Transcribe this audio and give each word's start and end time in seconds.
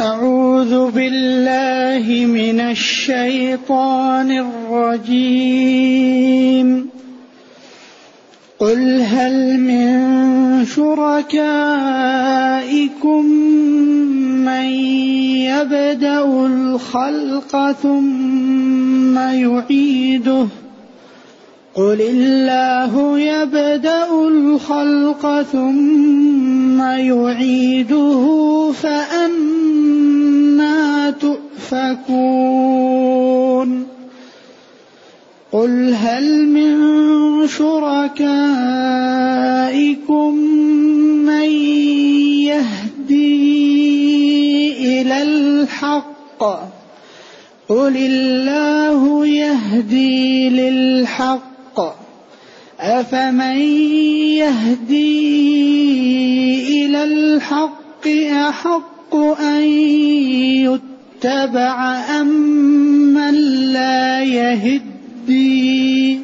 أعوذ 0.00 0.90
بالله 0.90 2.26
من 2.26 2.60
الشيطان 2.60 4.30
الرجيم. 4.30 5.88
قل 8.58 9.00
هل 9.00 9.60
من 9.60 9.90
شركائكم 10.64 11.54
من 14.44 14.64
يبدأ 15.52 16.24
الخلق 16.24 17.72
ثم 17.72 19.18
يعيده؟ 19.18 20.46
قل 21.74 22.00
الله 22.00 23.18
يبدأ 23.18 24.28
الخلق 24.28 25.42
ثم 25.42 26.80
يعيده 26.80 28.72
فانا 28.82 29.29
تؤفكون 31.70 33.20
قل 35.52 35.94
هل 35.94 36.46
من 36.46 36.76
شركائكم 37.48 38.14
من 41.26 41.50
يهدي 42.50 43.30
إلى 45.00 45.22
الحق؟ 45.22 46.42
قل 47.68 47.96
الله 47.96 49.26
يهدي 49.26 50.48
للحق. 50.50 51.50
أفمن 52.80 53.58
يهدي 54.42 55.20
إلى 56.86 57.04
الحق 57.04 58.08
أحق 58.48 59.14
أن 59.40 59.62
يتبع 60.64 60.89
أم 61.26 62.26
من 63.14 63.34
لا 63.72 64.22
يهدي. 64.22 66.20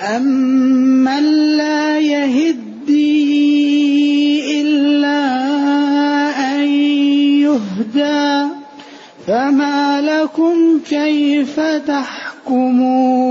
أمن 0.00 1.56
لا 1.56 1.98
يهدي 1.98 2.62
إلا 4.60 5.18
أن 6.54 6.64
يهدى. 7.40 8.48
فما 9.26 10.00
لكم 10.00 10.80
كيف 10.90 11.60
تحكمون؟ 11.60 13.22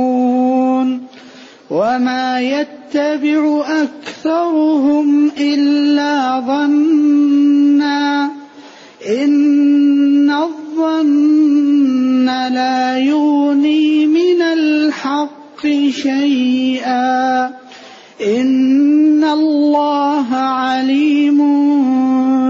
وما 1.69 2.41
يتبع 2.41 3.63
أكثرهم 3.67 5.31
إلا 5.39 6.39
ظنا. 6.39 8.29
إن 9.09 9.90
الظن 10.89 12.25
لا 12.25 12.97
يغني 12.97 14.05
من 14.05 14.41
الحق 14.41 15.67
شيئا. 15.89 17.45
إن 18.21 19.23
الله 19.23 20.35
عليم 20.35 21.37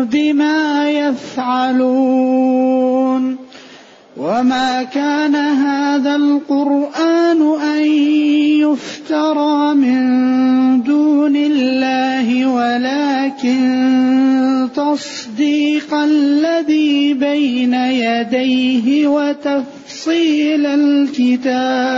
بما 0.05 0.89
يفعلون. 0.89 3.00
وما 4.21 4.83
كان 4.83 5.35
هذا 5.35 6.15
القرآن 6.15 7.41
أن 7.61 7.85
يفترى 8.61 9.73
من 9.73 10.01
دون 10.83 11.35
الله 11.35 12.45
ولكن 12.45 13.59
تصديق 14.75 15.93
الذي 15.93 17.13
بين 17.13 17.73
يديه 17.73 19.07
وتفصيل 19.07 20.65
الكتاب 20.65 21.95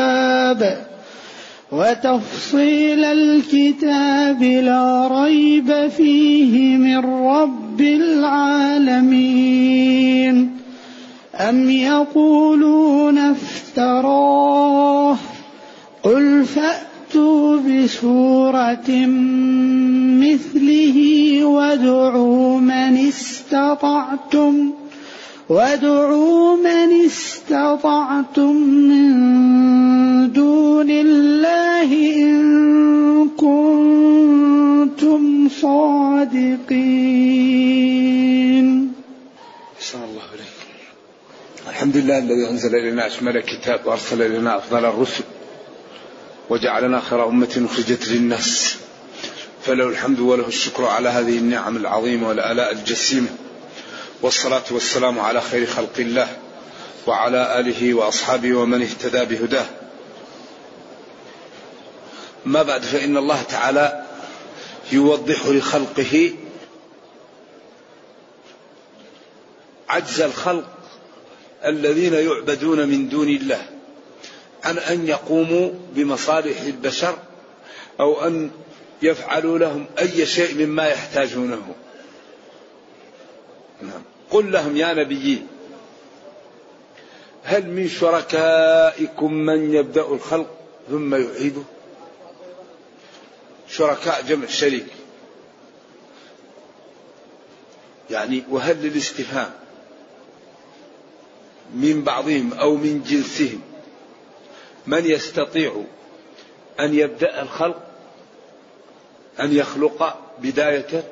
وتفصيل 1.71 3.05
الكتاب 3.05 4.43
لا 4.43 5.07
ريب 5.11 5.87
فيه 5.87 6.77
من 6.77 6.97
رب 7.05 7.81
العالمين 7.81 9.23
أم 11.35 11.69
يقولون 11.69 13.17
افتراه؟ 13.17 15.17
قل 16.03 16.45
فأتوا 16.45 17.57
بسورة 17.57 18.89
مثله 20.21 20.97
وادعوا 21.45 22.59
من 22.59 22.97
استطعتم 23.07 24.71
وادعوا 25.49 26.55
من 26.55 27.05
استطعتم 27.05 28.55
من 28.55 29.11
دون 30.31 30.89
الله 30.89 32.15
إن 32.15 33.29
كنتم 33.37 35.49
صادقين 35.49 37.03
الله 39.93 40.21
عليكم 40.31 40.63
الحمد 41.83 41.97
لله 41.97 42.17
الذي 42.17 42.49
أنزل 42.49 42.75
إلينا 42.75 43.07
أشمل 43.07 43.37
الكتاب 43.37 43.85
وأرسل 43.85 44.21
إلينا 44.21 44.57
أفضل 44.57 44.85
الرسل 44.85 45.23
وجعلنا 46.49 46.99
خير 46.99 47.27
أمة 47.27 47.67
أخرجت 47.71 48.07
للناس 48.07 48.75
فله 49.63 49.87
الحمد 49.87 50.19
وله 50.19 50.47
الشكر 50.47 50.85
على 50.85 51.09
هذه 51.09 51.37
النعم 51.37 51.77
العظيمة 51.77 52.27
والآلاء 52.27 52.71
الجسيمة 52.71 53.27
والصلاة 54.21 54.63
والسلام 54.71 55.19
على 55.19 55.41
خير 55.41 55.65
خلق 55.65 55.93
الله 55.99 56.37
وعلى 57.07 57.59
آله 57.59 57.93
وأصحابه 57.93 58.53
ومن 58.53 58.81
اهتدى 58.81 59.35
بهداه. 59.35 59.65
ما 62.45 62.63
بعد 62.63 62.81
فإن 62.81 63.17
الله 63.17 63.41
تعالى 63.41 64.05
يوضح 64.91 65.45
لخلقه 65.47 66.33
عجز 69.89 70.21
الخلق 70.21 70.82
الذين 71.65 72.13
يعبدون 72.13 72.87
من 72.89 73.09
دون 73.09 73.29
الله. 73.29 73.65
عن 74.63 74.77
أن 74.77 75.07
يقوموا 75.07 75.71
بمصالح 75.95 76.61
البشر 76.61 77.17
أو 77.99 78.27
أن 78.27 78.51
يفعلوا 79.01 79.57
لهم 79.57 79.85
أي 79.99 80.25
شيء 80.25 80.65
مما 80.65 80.87
يحتاجونه. 80.87 81.75
نعم. 83.81 84.01
قل 84.29 84.51
لهم 84.51 84.77
يا 84.77 84.93
نبيي 84.93 85.41
هل 87.43 87.69
من 87.69 87.87
شركائكم 87.87 89.33
من 89.33 89.73
يبدأ 89.73 90.01
الخلق 90.01 90.49
ثم 90.89 91.15
يعيده؟ 91.15 91.61
شركاء 93.69 94.21
جمع 94.21 94.47
شريك. 94.47 94.85
يعني 98.09 98.43
وهل 98.49 98.77
للاستفهام؟ 98.77 99.62
من 101.75 102.03
بعضهم 102.03 102.53
أو 102.53 102.75
من 102.75 103.03
جنسهم. 103.03 103.61
من 104.87 105.05
يستطيع 105.05 105.83
أن 106.79 106.95
يبدأ 106.95 107.41
الخلق 107.41 107.83
أن 109.39 109.55
يخلق 109.55 110.17
بداية؟ 110.39 111.03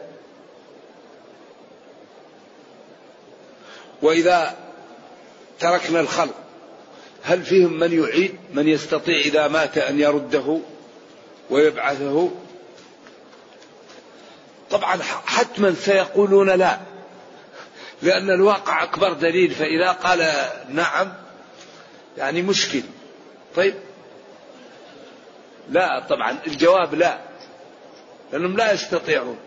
وإذا 4.02 4.58
تركنا 5.60 6.00
الخلق 6.00 6.36
هل 7.24 7.44
فيهم 7.44 7.80
من 7.80 8.04
يعيد؟ 8.04 8.36
من 8.54 8.68
يستطيع 8.68 9.18
إذا 9.18 9.48
مات 9.48 9.78
أن 9.78 10.00
يرده 10.00 10.60
ويبعثه؟ 11.50 12.32
طبعا 14.72 15.00
حتما 15.26 15.74
سيقولون 15.74 16.50
لا. 16.50 16.91
لأن 18.02 18.30
الواقع 18.30 18.84
أكبر 18.84 19.14
دليل 19.14 19.52
فإذا 19.52 19.92
قال 19.92 20.50
نعم 20.70 21.14
يعني 22.18 22.42
مشكل. 22.42 22.82
طيب؟ 23.56 23.76
لا 25.70 26.00
طبعا 26.10 26.38
الجواب 26.48 26.96
لا 26.96 27.20
لأنهم 28.34 28.58
لا 28.58 28.72
يستطيعون. 28.72 29.38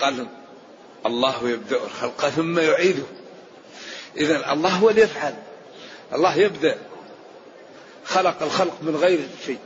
قال 0.00 0.26
الله 1.06 1.48
يبدأ 1.48 1.76
الخلق 1.76 2.28
ثم 2.28 2.58
يعيده. 2.58 3.04
إذا 4.16 4.52
الله 4.52 4.70
هو 4.70 4.90
اللي 4.90 5.02
يفعل. 5.02 5.34
الله 6.12 6.36
يبدأ 6.36 6.78
خلق 8.04 8.42
الخلق 8.42 8.82
من 8.82 8.96
غير 8.96 9.20
شيء. 9.46 9.58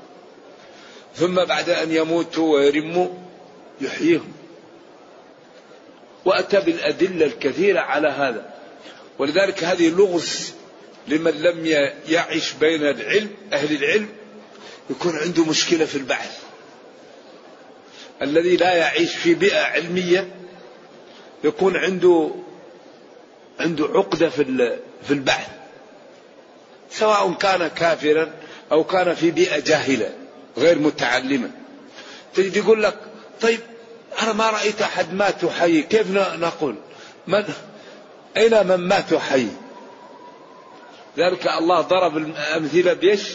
ثم 1.15 1.35
بعد 1.45 1.71
أن 1.71 1.93
يموتوا 1.93 2.55
ويرموا 2.55 3.09
يحييهم. 3.81 4.33
وأتى 6.27 6.61
بالأدلة 6.61 7.27
الكثيرة 7.27 7.81
على 7.81 8.09
هذا. 8.09 8.55
ولذلك 9.19 9.65
هذه 9.65 9.89
لغز 9.89 10.53
لمن 11.09 11.31
لم 11.31 11.67
يعش 12.09 12.53
بين 12.53 12.83
العلم 12.83 13.31
أهل 13.53 13.77
العلم 13.77 14.09
يكون 14.91 15.17
عنده 15.19 15.45
مشكلة 15.45 15.85
في 15.85 15.97
البحث. 15.99 16.39
الذي 18.23 18.57
لا 18.57 18.75
يعيش 18.75 19.15
في 19.15 19.35
بيئة 19.35 19.61
علمية 19.61 20.29
يكون 21.45 21.77
عنده 21.77 22.31
عنده 23.61 23.85
عقدة 23.95 24.29
في 24.29 24.45
في 25.07 25.11
البحث. 25.11 25.49
سواء 26.91 27.33
كان 27.33 27.69
كافرا 27.69 28.33
أو 28.73 28.85
كان 28.85 29.15
في 29.15 29.31
بيئة 29.31 29.61
جاهلة 29.61 30.13
غير 30.59 30.79
متعلمة. 30.79 31.51
تجد 32.35 32.57
يقول 32.57 32.83
لك 32.83 32.99
طيب 33.41 33.61
أنا 34.23 34.33
ما 34.33 34.51
رأيت 34.51 34.83
أحد 34.83 35.15
مات 35.15 35.45
وحي. 35.45 35.83
كيف 35.83 36.11
نقول؟ 36.11 36.77
من 37.27 37.45
أين 38.37 38.67
من 38.67 38.77
مات 38.77 39.13
وحي؟ 39.13 39.49
ذلك 41.19 41.47
الله 41.47 41.81
ضرب 41.81 42.17
الأمثلة 42.17 42.93
بيش؟ 42.93 43.33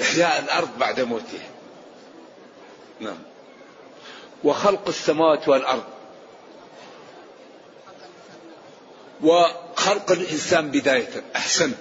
إحياء 0.00 0.40
الأرض 0.44 0.78
بعد 0.78 1.00
موتها 1.00 1.48
نعم. 3.00 3.18
وخلق 4.44 4.88
السماوات 4.88 5.48
والأرض. 5.48 5.84
وخلق 9.22 10.12
الإنسان 10.12 10.70
بداية. 10.70 11.24
أحسن. 11.36 11.72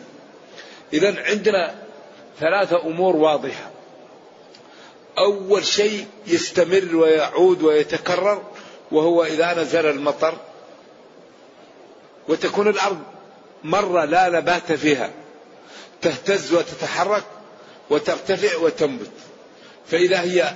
إذا 0.94 1.24
عندنا 1.24 1.76
ثلاثة 2.40 2.82
أمور 2.82 3.16
واضحة. 3.16 3.72
أول 5.18 5.66
شيء 5.66 6.08
يستمر 6.28 6.96
ويعود 6.96 7.62
ويتكرر 7.64 8.44
وهو 8.92 9.24
إذا 9.24 9.62
نزل 9.62 9.86
المطر 9.86 10.38
وتكون 12.28 12.68
الأرض 12.68 13.00
مرة 13.64 14.06
لا 14.06 14.30
نبات 14.30 14.72
فيها 14.72 15.12
تهتز 16.02 16.54
وتتحرك 16.54 17.24
وترتفع 17.90 18.58
وتنبت. 18.58 19.12
فإذا 19.88 20.22
هي 20.22 20.56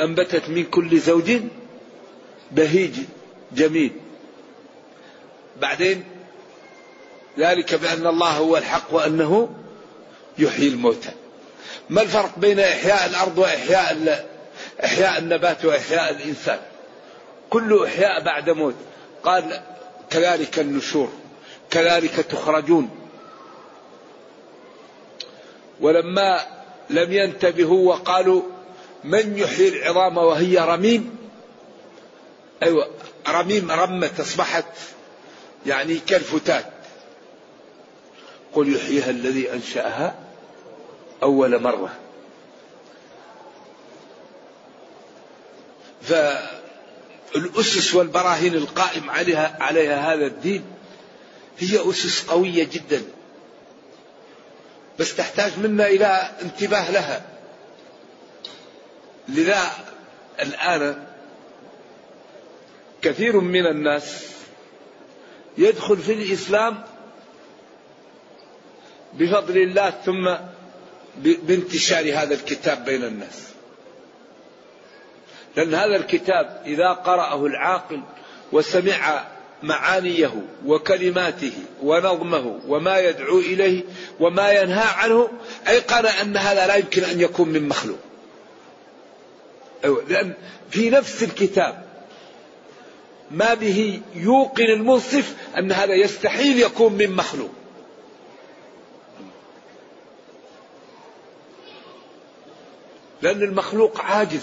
أنبتت 0.00 0.48
من 0.48 0.64
كل 0.64 0.98
زوج 0.98 1.32
بهيج 2.50 2.94
جميل. 3.52 3.92
بعدين 5.60 6.04
ذلك 7.38 7.74
بأن 7.74 8.06
الله 8.06 8.30
هو 8.30 8.56
الحق 8.56 8.94
وأنه 8.94 9.50
يحيي 10.38 10.68
الموتى. 10.68 11.12
ما 11.90 12.02
الفرق 12.02 12.38
بين 12.38 12.60
إحياء 12.60 13.06
الأرض 13.06 13.38
وإحياء 13.38 14.26
إحياء 14.84 15.18
النبات 15.18 15.64
وإحياء 15.64 16.10
الإنسان؟ 16.10 16.58
كل 17.50 17.84
إحياء 17.86 18.20
بعد 18.20 18.50
موت. 18.50 18.74
قال 19.22 19.62
كذلك 20.10 20.58
النشور 20.58 21.12
كذلك 21.70 22.14
تخرجون. 22.14 22.90
ولما 25.80 26.40
لم 26.90 27.12
ينتبهوا 27.12 27.88
وقالوا 27.94 28.42
من 29.04 29.38
يحيي 29.38 29.68
العظام 29.68 30.16
وهي 30.16 30.58
رميم؟ 30.58 31.16
أيوة 32.62 32.90
رميم 33.28 33.70
رمت 33.70 34.20
أصبحت 34.20 34.64
يعني 35.66 35.98
كالفتات. 36.06 36.66
قل 38.54 38.76
يحييها 38.76 39.10
الذي 39.10 39.52
أنشأها 39.52 40.23
أول 41.22 41.62
مرة. 41.62 41.94
فالأسس 46.02 47.94
والبراهين 47.94 48.54
القائم 48.54 49.10
عليها 49.10 49.56
عليها 49.60 50.14
هذا 50.14 50.26
الدين 50.26 50.64
هي 51.58 51.90
أسس 51.90 52.26
قوية 52.26 52.64
جدا. 52.64 53.02
بس 54.98 55.16
تحتاج 55.16 55.58
منا 55.58 55.86
إلى 55.86 56.30
انتباه 56.42 56.90
لها. 56.90 57.22
لذا 59.28 59.70
الآن 60.40 61.06
كثير 63.02 63.40
من 63.40 63.66
الناس 63.66 64.34
يدخل 65.58 65.96
في 65.96 66.12
الإسلام 66.12 66.82
بفضل 69.12 69.56
الله 69.56 69.90
ثم 69.90 70.34
بانتشار 71.22 72.04
هذا 72.04 72.34
الكتاب 72.34 72.84
بين 72.84 73.04
الناس. 73.04 73.44
لأن 75.56 75.74
هذا 75.74 75.96
الكتاب 75.96 76.62
إذا 76.66 76.88
قرأه 76.88 77.46
العاقل 77.46 78.00
وسمع 78.52 79.24
معانيه 79.62 80.42
وكلماته 80.66 81.52
ونظمه 81.82 82.60
وما 82.68 82.98
يدعو 82.98 83.38
إليه 83.38 83.82
وما 84.20 84.52
ينهى 84.52 84.84
عنه 84.96 85.28
أيقن 85.68 86.06
أن 86.06 86.36
هذا 86.36 86.66
لا 86.66 86.76
يمكن 86.76 87.04
أن 87.04 87.20
يكون 87.20 87.48
من 87.48 87.68
مخلوق. 87.68 87.98
أيوة 89.84 90.04
لأن 90.08 90.32
في 90.70 90.90
نفس 90.90 91.22
الكتاب 91.22 91.84
ما 93.30 93.54
به 93.54 94.00
يوقن 94.14 94.64
المنصف 94.64 95.34
أن 95.58 95.72
هذا 95.72 95.94
يستحيل 95.94 96.58
يكون 96.58 96.92
من 96.92 97.10
مخلوق. 97.10 97.50
لأن 103.24 103.42
المخلوق 103.42 104.00
عاجز 104.00 104.42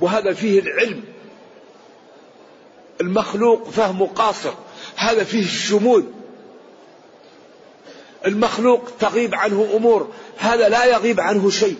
وهذا 0.00 0.32
فيه 0.32 0.60
العلم. 0.60 1.04
المخلوق 3.00 3.70
فهمه 3.70 4.06
قاصر 4.06 4.54
هذا 4.96 5.24
فيه 5.24 5.44
الشمول. 5.44 6.04
المخلوق 8.26 8.90
تغيب 9.00 9.34
عنه 9.34 9.70
أمور 9.76 10.12
هذا 10.36 10.68
لا 10.68 10.84
يغيب 10.84 11.20
عنه 11.20 11.50
شيء. 11.50 11.78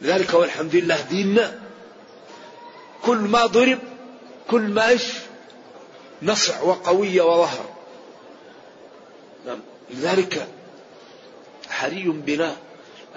لذلك 0.00 0.34
والحمد 0.34 0.76
لله 0.76 1.00
ديننا 1.00 1.60
كل 3.04 3.16
ما 3.16 3.46
ضرب 3.46 3.78
كل 4.50 4.62
ما 4.62 4.88
إيش؟ 4.88 5.12
نصع 6.22 6.62
وقوية 6.62 7.22
وظهر. 7.22 7.64
نعم. 9.46 9.60
لذلك 9.90 10.55
حري 11.68 12.04
بنا 12.04 12.56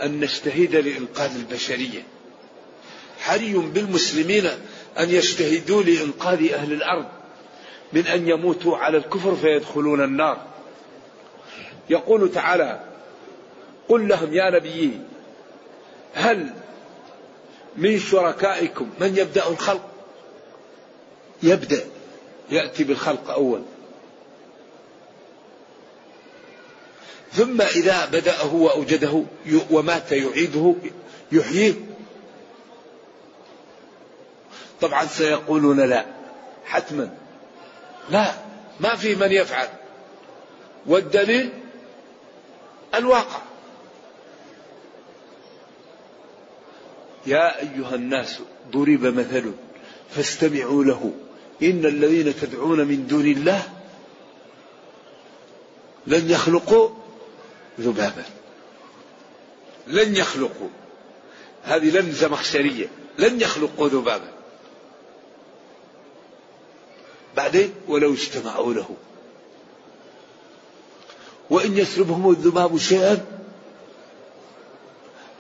أن 0.04 0.20
نجتهد 0.20 0.76
لإنقاذ 0.76 1.36
البشرية. 1.36 2.04
حري 3.20 3.54
بالمسلمين 3.54 4.46
أن 5.00 5.10
يجتهدوا 5.10 5.84
لإنقاذ 5.84 6.52
أهل 6.52 6.74
الأرض 6.74 7.06
من 7.94 8.08
أن 8.08 8.30
يموتوا 8.30 8.78
على 8.78 8.98
الكفر 8.98 9.36
فيدخلون 9.36 10.04
النار. 10.04 10.46
يقول 11.90 12.32
تعالى 12.32 12.84
قل 13.90 14.08
لهم 14.08 14.34
يا 14.34 14.50
نبي 14.50 15.00
هل 16.14 16.54
من 17.78 18.00
شركائكم 18.00 18.90
من 19.00 19.18
يبدأ 19.18 19.48
الخلق؟ 19.48 19.90
يبدأ 21.44 21.84
يأتي 22.52 22.84
بالخلق 22.84 23.30
أول. 23.30 23.62
ثم 27.34 27.62
إذا 27.62 28.06
بدأه 28.06 28.56
وأوجده 28.56 29.24
ومات 29.72 30.12
يعيده 30.12 30.76
يحييه. 31.32 31.74
طبعا 34.82 35.06
سيقولون 35.06 35.80
لا 35.80 36.06
حتما. 36.66 37.18
لا 38.12 38.34
ما 38.80 38.96
في 38.96 39.16
من 39.16 39.32
يفعل. 39.32 39.68
والدليل 40.86 41.50
الواقع. 42.96 43.42
يا 47.28 47.60
أيها 47.60 47.96
الناس 47.96 48.40
ضرب 48.72 49.06
مثل 49.06 49.52
فاستمعوا 50.16 50.84
له. 50.84 51.14
إن 51.64 51.86
الذين 51.86 52.36
تدعون 52.36 52.88
من 52.88 53.08
دون 53.08 53.26
الله 53.26 53.64
لن 56.08 56.30
يخلقوا 56.30 56.90
ذبابا 57.80 58.26
لن 59.88 60.16
يخلقوا. 60.16 60.70
هذه 61.64 61.90
لن 62.00 62.12
زمخشرية 62.12 62.88
لن 63.18 63.42
يخلقوا 63.42 63.88
ذبابا 63.88 64.32
بعدين 67.36 67.74
ولو 67.88 68.14
اجتمعوا 68.14 68.74
له. 68.74 68.90
وإن 71.50 71.78
يسلبهم 71.78 72.30
الذباب 72.30 72.78
شيئا 72.78 73.26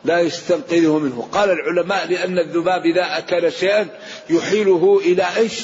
لا 0.05 0.19
يستنقذه 0.19 1.00
منه. 1.00 1.29
قال 1.31 1.50
العلماء 1.50 2.08
لأن 2.08 2.39
الذباب 2.39 2.86
إذا 2.86 3.17
أكل 3.17 3.51
شيئا 3.51 3.88
يحيله 4.29 5.01
إلى 5.03 5.36
إيش؟ 5.38 5.62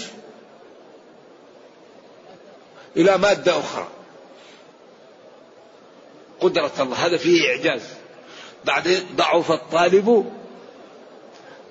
إلى 2.97 3.17
مادة 3.17 3.59
أخرى. 3.59 3.87
قدرة 6.45 6.71
الله. 6.79 7.05
هذا 7.05 7.17
فيه 7.17 7.49
إعجاز. 7.49 7.81
بعدين 8.65 8.99
ضعف 9.15 9.51
الطالب 9.51 10.31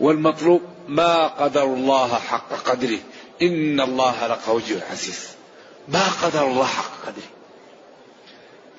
والمطلوب 0.00 0.62
ما 0.88 1.26
قدر 1.26 1.64
الله 1.64 2.14
حق 2.14 2.52
قدره. 2.52 2.98
إن 3.42 3.80
الله 3.80 4.26
لقوي 4.26 4.62
عزيز. 4.90 5.28
ما 5.88 6.08
قدر 6.22 6.46
الله 6.46 6.64
حق 6.64 7.06
قدره. 7.06 7.30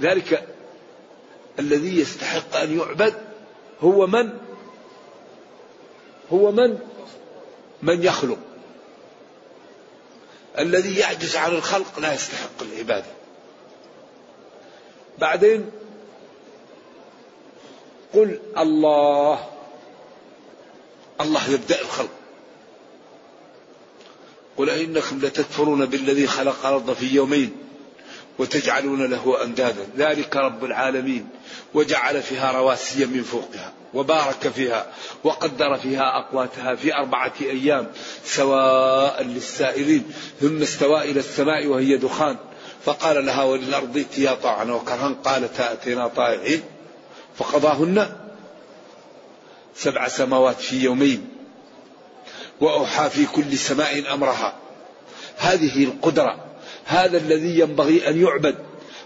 ذلك 0.01 0.47
الذي 1.59 1.99
يستحق 1.99 2.55
أن 2.55 2.79
يعبد 2.79 3.13
هو 3.81 4.07
من؟ 4.07 4.37
هو 6.33 6.51
من؟ 6.51 6.79
من 7.81 8.03
يخلق. 8.03 8.37
الذي 10.59 10.95
يعجز 10.99 11.35
عن 11.35 11.51
الخلق 11.51 11.99
لا 11.99 12.13
يستحق 12.13 12.61
العبادة. 12.61 13.05
بعدين 15.19 15.71
قل 18.15 18.39
الله. 18.57 19.39
الله 21.21 21.49
يبدأ 21.49 21.81
الخلق. 21.81 22.09
قل 24.57 24.69
أئنكم 24.69 25.19
لتكفرون 25.19 25.85
بالذي 25.85 26.27
خلق 26.27 26.65
الأرض 26.65 26.93
في 26.93 27.15
يومين 27.15 27.51
وتجعلون 28.39 29.05
له 29.05 29.43
أندادا. 29.43 29.87
ذلك 29.97 30.35
رب 30.35 30.65
العالمين. 30.65 31.29
وجعل 31.73 32.21
فيها 32.21 32.51
رواسي 32.51 33.05
من 33.05 33.23
فوقها 33.23 33.73
وبارك 33.93 34.47
فيها 34.47 34.87
وقدر 35.23 35.77
فيها 35.77 36.17
أقواتها 36.19 36.75
في 36.75 36.93
أربعة 36.93 37.33
أيام 37.41 37.91
سواء 38.25 39.23
للسائلين. 39.23 40.03
ثم 40.41 40.61
استوى 40.61 41.01
إلى 41.01 41.19
السماء 41.19 41.67
وهي 41.67 41.97
دخان. 41.97 42.37
فقال 42.85 43.25
لها 43.25 43.43
وللأرض 43.43 43.97
ائتيا 43.97 44.33
طاعا 44.33 44.63
وكرها 44.63 45.15
قالت 45.23 45.59
أتينا 45.59 46.07
طائعين. 46.07 46.63
فقضاهن 47.37 48.15
سبع 49.75 50.07
سماوات 50.07 50.55
في 50.55 50.83
يومين 50.83 51.27
وأوحى 52.61 53.09
في 53.09 53.25
كل 53.25 53.57
سماء 53.57 54.13
أمرها. 54.13 54.55
هذه 55.37 55.83
القدرة 55.83 56.45
هذا 56.85 57.17
الذي 57.17 57.59
ينبغي 57.59 58.09
أن 58.09 58.21
يعبد 58.21 58.55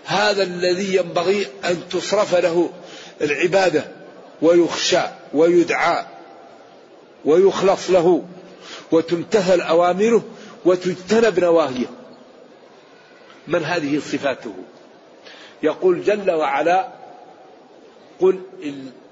هذا 0.06 0.44
الذي 0.44 0.96
ينبغي 0.96 1.48
أن 1.66 1.90
تصرف 1.90 2.36
له 2.36 2.70
العبادة 3.22 3.88
ويخشى 4.42 5.02
ويدعى 5.34 6.06
ويخلص 7.26 7.90
له 7.90 8.26
وتمتثل 8.92 9.62
أوامره 9.62 10.24
وتجتنب 10.66 11.40
نواهيه. 11.40 11.86
من 13.48 13.64
هذه 13.64 14.00
صفاته؟ 14.00 14.54
يقول 15.64 16.04
جل 16.04 16.32
وعلا 16.32 16.99
قل 18.20 18.40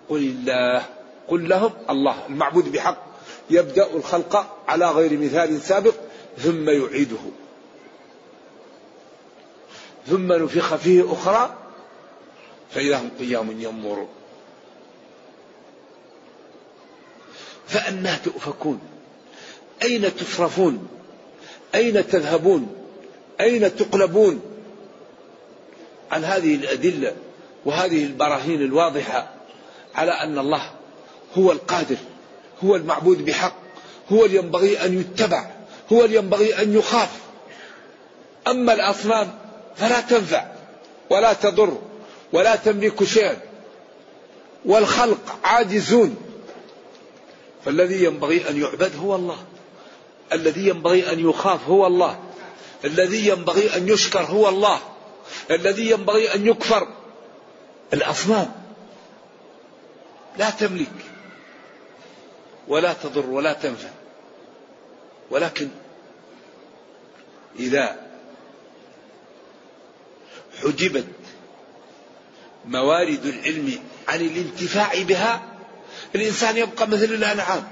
قل 0.10 0.18
الله. 0.18 0.86
قل 1.28 1.50
لهم 1.50 1.72
الله 1.90 2.26
المعبود 2.30 2.72
بحق. 2.72 2.98
يبدأ 3.50 3.96
الخلق 3.96 4.58
على 4.68 4.92
غير 4.92 5.18
مثال 5.18 5.62
سابق 5.62 5.94
ثم 6.38 6.70
يعيده. 6.70 7.18
ثم 10.08 10.34
نفخ 10.34 10.76
فيه 10.76 11.14
أخرى 11.14 11.56
فإذا 12.72 12.98
هم 12.98 13.10
قيام 13.20 13.62
ينظرون 13.62 14.08
فأنا 17.68 18.18
تؤفكون؟ 18.18 18.80
أين 19.84 20.16
تصرفون؟ 20.16 20.88
أين 21.76 22.08
تذهبون؟ 22.08 22.76
أين 23.42 23.76
تقلبون؟ 23.76 24.42
عن 26.12 26.24
هذه 26.24 26.56
الأدلة 26.56 27.16
وهذه 27.66 28.04
البراهين 28.04 28.62
الواضحة 28.62 29.30
على 29.96 30.12
أن 30.12 30.40
الله 30.40 30.72
هو 31.38 31.52
القادر 31.52 31.98
هو 32.64 32.76
المعبود 32.76 33.26
بحق 33.26 33.54
هو 34.12 34.26
اللي 34.26 34.38
ينبغي 34.38 34.86
أن 34.86 35.00
يتبع 35.00 35.46
هو 35.94 36.06
اللي 36.06 36.16
ينبغي 36.16 36.62
أن 36.62 36.78
يخاف. 36.78 37.10
أما 38.48 38.74
الأصنام 38.74 39.36
فلا 39.76 40.02
تنفع 40.02 40.46
ولا 41.10 41.34
تضر 41.34 41.78
ولا 42.34 42.56
تملك 42.56 43.04
شيئا 43.04 43.38
والخلق 44.66 45.40
عاجزون. 45.44 46.16
فالذي 47.66 48.04
ينبغي 48.04 48.50
أن 48.50 48.62
يعبد 48.62 48.96
هو 48.96 49.16
الله 49.16 49.38
الذي 50.34 50.68
ينبغي 50.68 51.14
أن 51.14 51.30
يخاف 51.30 51.68
هو 51.68 51.88
الله 51.88 52.20
الذي 52.86 53.28
ينبغي 53.28 53.78
أن 53.78 53.90
يشكر 53.90 54.22
هو 54.22 54.50
الله 54.50 54.80
الذي 55.52 55.90
ينبغي 55.90 56.36
أن 56.36 56.48
يكفر 56.48 56.88
الأصنام. 57.94 58.52
لا 60.38 60.50
تملك 60.50 60.92
ولا 62.68 62.94
تضر 62.94 63.26
ولا 63.26 63.54
تنفع. 63.54 63.90
ولكن 65.30 65.70
إذا 67.60 68.08
حجبت 70.64 71.08
موارد 72.66 73.26
العلم 73.26 73.80
عن 74.08 74.22
الانتفاع 74.22 75.02
بها 75.02 75.42
الإنسان 76.16 76.58
يبقى 76.58 76.88
مثل 76.88 77.04
الأنعام. 77.04 77.68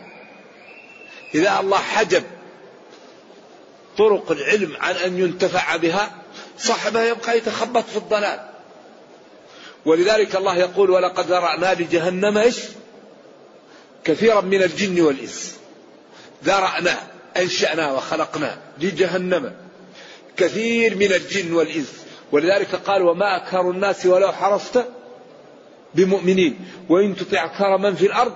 إذا 1.35 1.59
الله 1.59 1.77
حجب 1.77 2.23
طرق 3.97 4.31
العلم 4.31 4.77
عن 4.79 4.95
أن 4.95 5.19
ينتفع 5.19 5.75
بها 5.75 6.11
صاحبها 6.57 7.05
يبقى 7.05 7.37
يتخبط 7.37 7.83
في 7.83 7.97
الضلال. 7.97 8.54
ولذلك 9.85 10.35
الله 10.35 10.57
يقول 10.57 10.89
ولقد 10.89 11.25
ذرأنا 11.25 11.73
لجهنم 11.73 12.37
إيش؟ 12.37 12.59
كثيرا 14.03 14.41
من 14.41 14.63
الجن 14.63 15.01
والإنس. 15.01 15.55
ذرأنا 16.43 16.97
أنشأنا 17.37 17.91
وخلقنا 17.91 18.57
لجهنم. 18.79 19.53
كثير 20.37 20.95
من 20.95 21.13
الجن 21.13 21.53
والإنس. 21.53 21.93
ولذلك 22.31 22.75
قال 22.75 23.01
وما 23.01 23.35
أكثر 23.35 23.71
الناس 23.71 24.05
ولو 24.05 24.31
حرصت 24.31 24.85
بمؤمنين. 25.95 26.59
وإن 26.89 27.15
تطع 27.15 27.45
أكثر 27.45 27.77
من 27.77 27.95
في 27.95 28.05
الأرض 28.05 28.33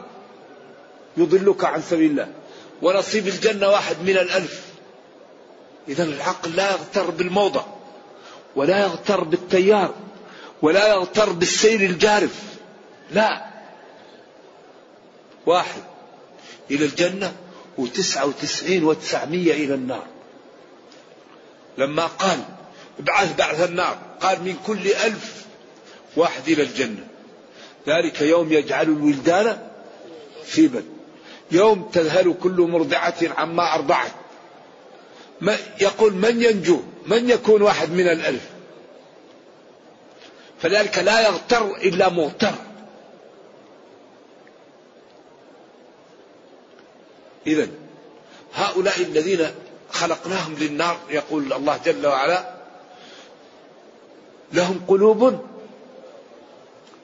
يضلك 1.17 1.65
عن 1.65 1.81
سبيل 1.81 2.11
الله. 2.11 2.27
ونصيب 2.81 3.27
الجنة 3.27 3.69
واحد 3.69 3.95
من 4.01 4.17
الألف. 4.17 4.61
إذا 5.87 6.03
العقل 6.03 6.55
لا 6.55 6.71
يغتر 6.71 7.09
بالموضع 7.09 7.63
ولا 8.55 8.79
يغتر 8.79 9.23
بالتيار. 9.23 9.93
ولا 10.61 10.87
يغتر 10.87 11.29
بالسير 11.29 11.81
الجارف. 11.81 12.43
لا. 13.11 13.45
واحد. 15.45 15.83
إلى 16.71 16.85
الجنة 16.85 17.35
وتسعة 17.77 18.25
وتسعين 18.25 18.83
وتسعمية 18.83 19.53
إلى 19.53 19.73
النار. 19.73 20.05
لما 21.77 22.05
قال 22.05 22.39
ابعث 22.99 23.35
بعث 23.35 23.69
النار 23.69 23.97
قال 24.21 24.43
من 24.43 24.57
كل 24.67 24.87
ألف 24.87 25.45
واحد 26.15 26.47
إلى 26.47 26.63
الجنة. 26.63 27.07
ذلك 27.87 28.21
يوم 28.21 28.53
يجعل 28.53 28.85
الولدان 28.85 29.67
شيبا 30.51 30.83
يوم 31.51 31.89
تذهل 31.93 32.35
كل 32.43 32.61
مرضعة 32.61 33.15
عما 33.37 33.75
أرضعت. 33.75 34.11
يقول 35.81 36.13
من 36.13 36.43
ينجو؟ 36.43 36.81
من 37.07 37.29
يكون 37.29 37.61
واحد 37.61 37.91
من 37.91 38.07
الألف؟ 38.07 38.49
فذلك 40.61 40.97
لا 40.97 41.27
يغتر 41.27 41.75
إلا 41.75 42.09
مغتر. 42.09 42.53
إذا 47.47 47.67
هؤلاء 48.53 49.01
الذين 49.01 49.47
خلقناهم 49.91 50.55
للنار 50.59 50.97
يقول 51.09 51.53
الله 51.53 51.79
جل 51.85 52.07
وعلا 52.07 52.53
لهم 54.53 54.85
قلوب 54.87 55.45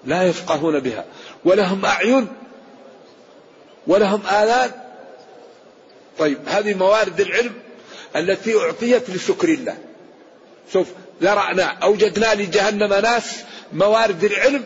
لا 0.06 0.24
يفقهون 0.24 0.80
بها 0.80 1.06
ولهم 1.46 1.86
أعين 1.86 2.28
ولهم 3.88 4.22
آذان. 4.28 4.72
طيب 6.18 6.40
هذه 6.48 6.74
موارد 6.74 7.22
العلم 7.22 7.54
التي 8.16 8.60
أعطيت 8.60 9.10
لشكر 9.10 9.50
الله. 9.50 9.78
شوف 10.74 10.88
ذرأنا 11.22 11.64
أوجدنا 11.64 12.34
لجهنم 12.34 12.94
ناس 12.94 13.44
موارد 13.74 14.24
العلم 14.24 14.64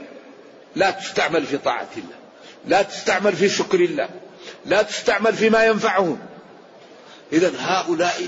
لا 0.75 0.91
تستعمل 0.91 1.45
في 1.45 1.57
طاعة 1.57 1.89
الله 1.97 2.15
لا 2.67 2.81
تستعمل 2.81 3.35
في 3.35 3.49
شكر 3.49 3.79
الله 3.79 4.09
لا 4.65 4.81
تستعمل 4.81 5.33
فيما 5.33 5.65
ينفعهم. 5.65 6.19
إذا 7.33 7.51
هؤلاء 7.59 8.27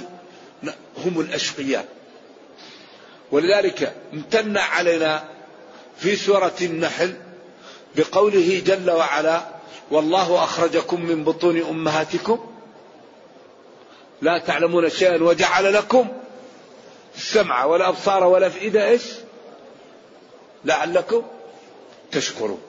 هم 1.06 1.20
الأشقياء. 1.20 1.86
ولذلك 3.32 3.94
امتن 4.14 4.58
علينا 4.58 5.24
في 5.98 6.16
سورة 6.16 6.56
النحل 6.62 7.14
بقوله 7.96 8.62
جل 8.66 8.92
وعلا 8.92 9.46
والله 9.92 10.44
أخرجكم 10.44 11.02
من 11.06 11.24
بطون 11.24 11.62
أمهاتكم 11.62 12.40
لا 14.22 14.38
تعلمون 14.38 14.90
شيئا 14.90 15.24
وجعل 15.24 15.74
لكم 15.74 16.08
السمع 17.16 17.66
والأبصار 17.66 18.24
والأفئدة 18.24 18.88
إيش؟ 18.88 19.04
لعلكم 20.66 21.24
تشكرون. 22.12 22.62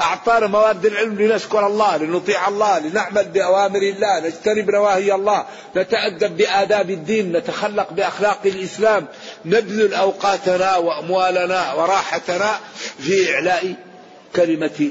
أعطانا 0.00 0.46
موارد 0.46 0.86
العلم 0.86 1.22
لنشكر 1.22 1.66
الله 1.66 1.96
لنطيع 1.96 2.48
الله 2.48 2.78
لنعمل 2.78 3.24
بأوامر 3.24 3.78
الله 3.78 4.20
نجتنب 4.20 4.70
نواهي 4.70 5.14
الله 5.14 5.46
نتأدب 5.76 6.36
بآداب 6.36 6.90
الدين 6.90 7.32
نتخلق 7.32 7.92
بأخلاق 7.92 8.40
الإسلام 8.44 9.06
نبذل 9.44 9.94
أوقاتنا 9.94 10.76
وأموالنا 10.76 11.72
وراحتنا 11.72 12.60
في 12.98 13.34
إعلاء 13.34 13.74
كلمة 14.36 14.90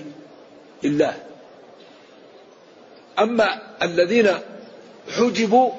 الله. 0.83 1.17
أما 3.19 3.61
الذين 3.81 4.37
حجبوا 5.17 5.71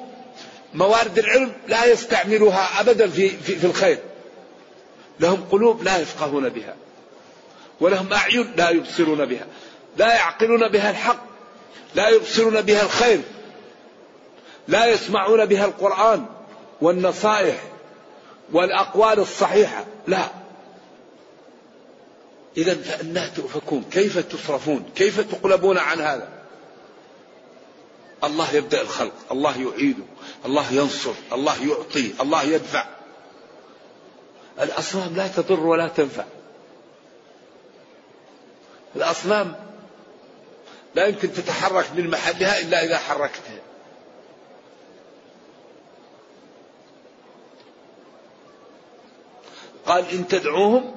موارد 0.73 1.19
العلم 1.19 1.51
لا 1.67 1.85
يستعملوها 1.85 2.79
أبدا 2.79 3.07
في, 3.07 3.29
في, 3.29 3.55
في 3.55 3.67
الخير. 3.67 3.99
لهم 5.19 5.45
قلوب 5.51 5.83
لا 5.83 5.97
يفقهون 5.97 6.49
بها 6.49 6.75
ولهم 7.79 8.13
أعين 8.13 8.53
لا 8.57 8.69
يبصرون 8.69 9.25
بها 9.25 9.45
لا 9.97 10.15
يعقلون 10.15 10.67
بها 10.67 10.89
الحق 10.89 11.25
لا 11.95 12.09
يبصرون 12.09 12.61
بها 12.61 12.81
الخير 12.81 13.21
لا 14.67 14.85
يسمعون 14.85 15.45
بها 15.45 15.65
القرآن 15.65 16.25
والنصائح 16.81 17.55
والأقوال 18.51 19.19
الصحيحة 19.19 19.85
لا. 20.07 20.27
إذا 22.57 22.75
فأنا 22.75 23.27
تؤفكون. 23.27 23.83
كيف 23.91 24.19
تصرفون؟ 24.19 24.89
كيف 24.95 25.19
تقلبون 25.19 25.77
عن 25.77 26.01
هذا؟ 26.01 26.29
الله 28.23 28.55
يبدأ 28.55 28.81
الخلق 28.81 29.13
الله 29.31 29.61
يعيده. 29.61 30.03
الله 30.45 30.73
ينصر 30.73 31.13
الله 31.33 31.67
يعطي 31.67 32.13
الله 32.21 32.43
يدفع. 32.43 32.85
الأصنام 34.61 35.15
لا 35.15 35.27
تضر 35.27 35.59
ولا 35.59 35.87
تنفع. 35.87 36.23
الأصنام 38.95 39.55
لا 40.95 41.05
يمكن 41.05 41.33
تتحرك 41.33 41.85
من 41.95 42.09
محلها 42.09 42.59
إلا 42.59 42.83
إذا 42.83 42.97
حركتها. 42.97 43.61
قال 49.85 50.09
إن 50.09 50.27
تدعوهم 50.27 50.95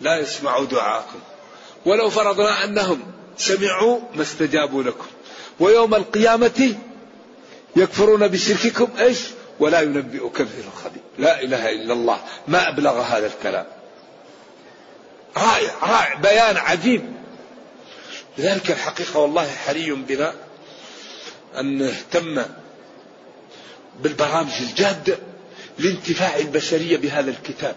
لا 0.00 0.18
يسمعوا 0.18 0.64
دعاءكم. 0.64 1.20
ولو 1.86 2.10
فرضنا 2.10 2.64
أنهم 2.64 3.12
سمعوا 3.36 4.00
ما 4.14 4.22
استجابوا 4.22 4.82
لكم. 4.82 5.06
ويوم 5.60 5.94
القيامة 5.94 6.78
يكفرون 7.76 8.28
بشرككم 8.28 8.88
إيش؟ 8.98 9.18
ولا 9.60 9.80
ينبئك 9.80 10.40
مثل 10.40 10.64
الخبير 10.66 11.02
لا 11.18 11.42
إله 11.42 11.70
إلا 11.70 11.92
الله. 11.92 12.20
ما 12.48 12.68
أبلغ 12.68 13.00
هذا 13.00 13.26
الكلام. 13.26 13.66
رائع 15.36 15.72
رائع. 15.82 16.14
بيان 16.14 16.56
عجيب. 16.56 17.12
لذلك 18.38 18.70
الحقيقة 18.70 19.18
والله 19.20 19.50
حري 19.50 19.90
بنا 19.92 20.34
أن 21.58 21.78
نهتم 21.78 22.44
بالبرامج 24.02 24.52
الجاده 24.60 25.18
لانتفاع 25.78 26.36
البشرية 26.36 26.96
بهذا 26.96 27.30
الكتاب. 27.30 27.76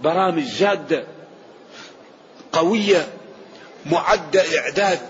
برامج 0.00 0.44
جاده 0.44 1.04
قوية 2.52 3.08
معدة 3.86 4.58
إعداد 4.58 5.00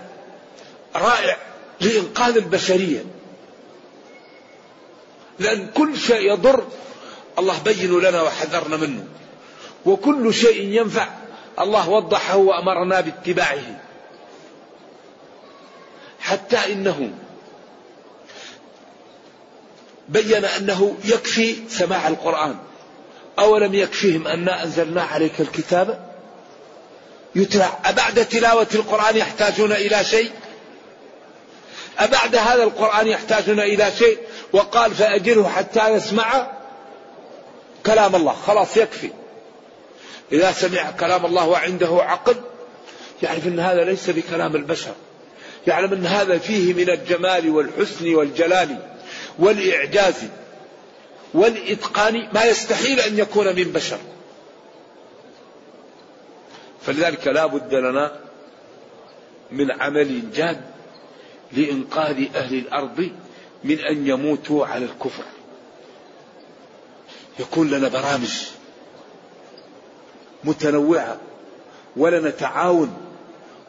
رائع. 0.95 1.37
لإنقاذ 1.81 2.37
البشرية. 2.37 3.05
لأن 5.39 5.67
كل 5.67 5.97
شيء 5.97 6.31
يضر 6.31 6.67
الله 7.39 7.59
بين 7.63 7.99
لنا 7.99 8.21
وحذرنا 8.21 8.77
منه. 8.77 9.03
وكل 9.85 10.33
شيء 10.33 10.61
ينفع 10.61 11.07
الله 11.59 11.89
وضحه 11.89 12.35
وأمرنا 12.37 13.01
باتباعه. 13.01 13.81
حتى 16.19 16.73
إنه 16.73 17.11
بين 20.09 20.45
أنه 20.45 20.95
يكفي 21.05 21.55
سماع 21.69 22.07
القرآن. 22.07 22.57
أولم 23.39 23.73
يكفيهم 23.73 24.27
أنا 24.27 24.63
أنزلنا 24.63 25.03
عليك 25.03 25.41
الكتاب؟ 25.41 26.15
يتلى 27.35 27.69
أبعد 27.85 28.25
تلاوة 28.25 28.67
القرآن 28.75 29.17
يحتاجون 29.17 29.71
إلى 29.71 30.03
شيء؟ 30.03 30.31
أبعد 31.99 32.35
هذا 32.35 32.63
القرآن 32.63 33.07
يحتاجون 33.07 33.59
إلى 33.59 33.91
شيء؟ 33.97 34.17
وقال 34.53 34.91
فأجره 34.95 35.47
حتى 35.47 35.89
يسمع 35.89 36.51
كلام 37.85 38.15
الله. 38.15 38.33
خلاص 38.33 38.77
يكفي. 38.77 39.09
إذا 40.31 40.51
سمع 40.51 40.91
كلام 40.91 41.25
الله 41.25 41.47
وعنده 41.47 42.03
عقل 42.03 42.35
يعرف 43.23 43.47
أن 43.47 43.59
هذا 43.59 43.83
ليس 43.83 44.09
بكلام 44.09 44.55
البشر. 44.55 44.93
يعلم 45.67 45.93
أن 45.93 46.05
هذا 46.05 46.37
فيه 46.37 46.73
من 46.73 46.89
الجمال 46.89 47.49
والحسن 47.49 48.15
والجلال 48.15 48.77
والإعجاز 49.39 50.15
والإتقان 51.33 52.29
ما 52.33 52.45
يستحيل 52.45 52.99
أن 52.99 53.19
يكون 53.19 53.55
من 53.55 53.63
بشر. 53.63 53.97
فلذلك 56.85 57.27
لا 57.27 57.45
بد 57.45 57.73
لنا 57.73 58.19
من 59.51 59.71
عمل 59.71 60.31
جاد 60.31 60.74
لإنقاذ 61.51 62.35
أهل 62.35 62.55
الأرض 62.55 63.11
من 63.63 63.79
أن 63.79 64.07
يموتوا 64.07 64.65
على 64.65 64.85
الكفر. 64.85 65.23
يكون 67.39 67.69
لنا 67.69 67.87
برامج 67.87 68.43
متنوعة 70.43 71.17
ولنا 71.97 72.29
تعاون 72.29 72.97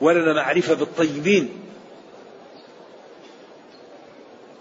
ولنا 0.01 0.33
معرفة 0.33 0.75
بالطيبين. 0.75 1.49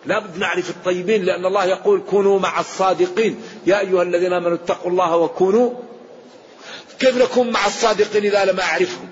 لا 0.05 0.19
بد 0.19 0.37
نعرف 0.37 0.69
الطيبين 0.69 1.23
لأن 1.23 1.45
الله 1.45 1.65
يقول 1.65 2.03
كونوا 2.09 2.39
مع 2.39 2.59
الصادقين. 2.59 3.41
يا 3.65 3.79
أيها 3.79 4.03
الذين 4.03 4.33
آمنوا 4.33 4.53
اتقوا 4.53 4.91
الله 4.91 5.17
وكونوا. 5.17 5.73
كيف 6.99 7.17
نكون 7.17 7.51
مع 7.51 7.65
الصادقين 7.65 8.25
إذا 8.25 8.45
لم 8.45 8.59
أعرفهم؟ 8.59 9.09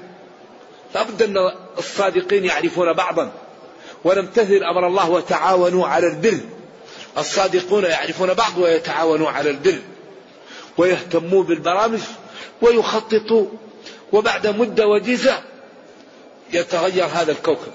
لا 0.95 1.03
بد 1.03 1.21
أن 1.21 1.37
الصادقين 1.77 2.45
يعرفون 2.45 2.93
بعضا. 2.93 3.31
ونمتثل 4.03 4.63
أمر 4.63 4.87
الله 4.87 5.09
وتعاونوا 5.09 5.87
على 5.87 6.07
البر. 6.07 6.39
الصادقون 7.17 7.83
يعرفون 7.83 8.33
بعض 8.33 8.57
ويتعاونوا 8.57 9.29
على 9.29 9.49
البر. 9.49 9.79
ويهتموا 10.77 11.43
بالبرامج 11.43 11.99
ويخططوا. 12.61 13.47
وبعد 14.11 14.47
مدة 14.47 14.87
وجيزة 14.87 15.41
يتغير 16.53 17.05
هذا 17.05 17.31
الكوكب. 17.31 17.71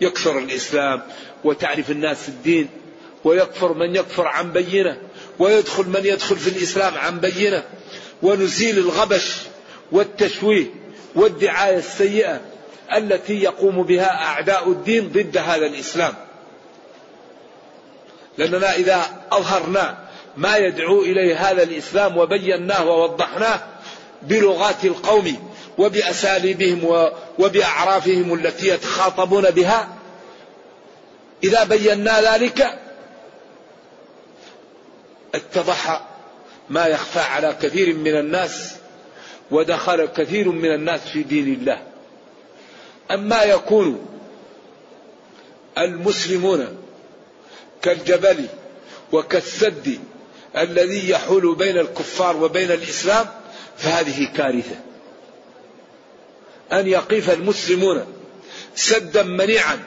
يكثر 0.00 0.38
الإسلام 0.38 1.02
وتعرف 1.44 1.90
الناس 1.90 2.28
الدين. 2.28 2.68
ويكفر 3.24 3.72
من 3.72 3.96
يكفر 3.96 4.26
عن 4.26 4.52
بينة. 4.52 4.98
ويدخل 5.38 5.88
من 5.88 6.00
يدخل 6.04 6.36
في 6.36 6.50
الإسلام 6.50 6.94
عن 6.94 7.20
بينة. 7.20 7.64
ونزيل 8.22 8.78
الغبش 8.78 9.36
والتشويه 9.92 10.66
والدعاية 11.14 11.78
السيئة. 11.78 12.40
التي 12.94 13.42
يقوم 13.42 13.82
بها 13.82 14.24
أعداء 14.24 14.70
الدين 14.70 15.08
ضد 15.08 15.36
هذا 15.36 15.66
الإسلام. 15.66 16.14
لأننا 18.38 18.74
إذا 18.74 19.02
أظهرنا 19.32 19.98
ما 20.36 20.56
يدعو 20.56 21.02
إليه 21.02 21.50
هذا 21.50 21.62
الإسلام 21.62 22.16
وبيناه 22.16 22.84
ووضحناه 22.84 23.60
بلغات 24.22 24.84
القوم 24.84 25.52
وبأساليبهم 25.78 27.10
وبأعرافهم 27.38 28.34
التي 28.34 28.68
يتخاطبون 28.68 29.50
بها 29.50 29.88
إذا 31.44 31.64
بينا 31.64 32.34
ذلك 32.34 32.78
اتضح 35.34 36.02
ما 36.70 36.86
يخفى 36.86 37.20
على 37.20 37.56
كثير 37.62 37.94
من 37.94 38.16
الناس 38.16 38.74
ودخل 39.50 40.06
كثير 40.06 40.48
من 40.48 40.74
الناس 40.74 41.00
في 41.00 41.22
دين 41.22 41.52
الله. 41.52 41.82
أما 43.10 43.42
يكون 43.42 44.06
المسلمون 45.78 46.76
كالجبل 47.82 48.46
وكالسد 49.12 49.98
الذي 50.56 51.10
يحول 51.10 51.54
بين 51.54 51.78
الكفار 51.78 52.36
وبين 52.36 52.70
الإسلام؟ 52.70 53.26
فهذه 53.76 54.28
كارثة. 54.36 54.76
أن 56.72 56.86
يقف 56.86 57.30
المسلمون 57.30 58.06
سدا 58.74 59.22
منيعا 59.22 59.78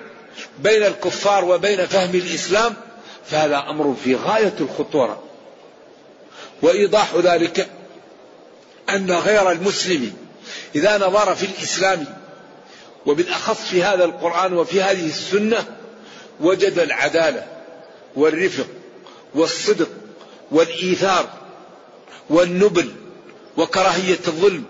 بين 0.60 0.84
الكفار 0.84 1.46
وبين 1.46 1.86
فهم 1.86 2.16
الإسلام 2.16 2.74
فهذا 3.26 3.58
أمر 3.70 3.96
في 4.04 4.16
غاية 4.16 4.54
الخطورة. 4.62 5.24
وإيضاح 6.62 7.16
ذلك 7.16 7.70
أن 8.90 9.12
غير 9.12 9.52
المسلم 9.52 10.14
إذا 10.76 10.98
نظر 10.98 11.36
في 11.36 11.46
الإسلام 11.46 12.19
وبالأخص 13.06 13.62
في 13.62 13.84
هذا 13.84 14.06
القرآن 14.06 14.54
وفي 14.54 14.82
هذه 14.82 15.06
السنة 15.06 15.66
وجد 16.40 16.80
العدالة 16.80 17.46
والرفق 18.16 18.68
والصدق 19.36 19.90
والإيثار 20.52 21.30
والنبل 22.30 22.92
وكراهية 23.58 24.20
الظلم 24.28 24.64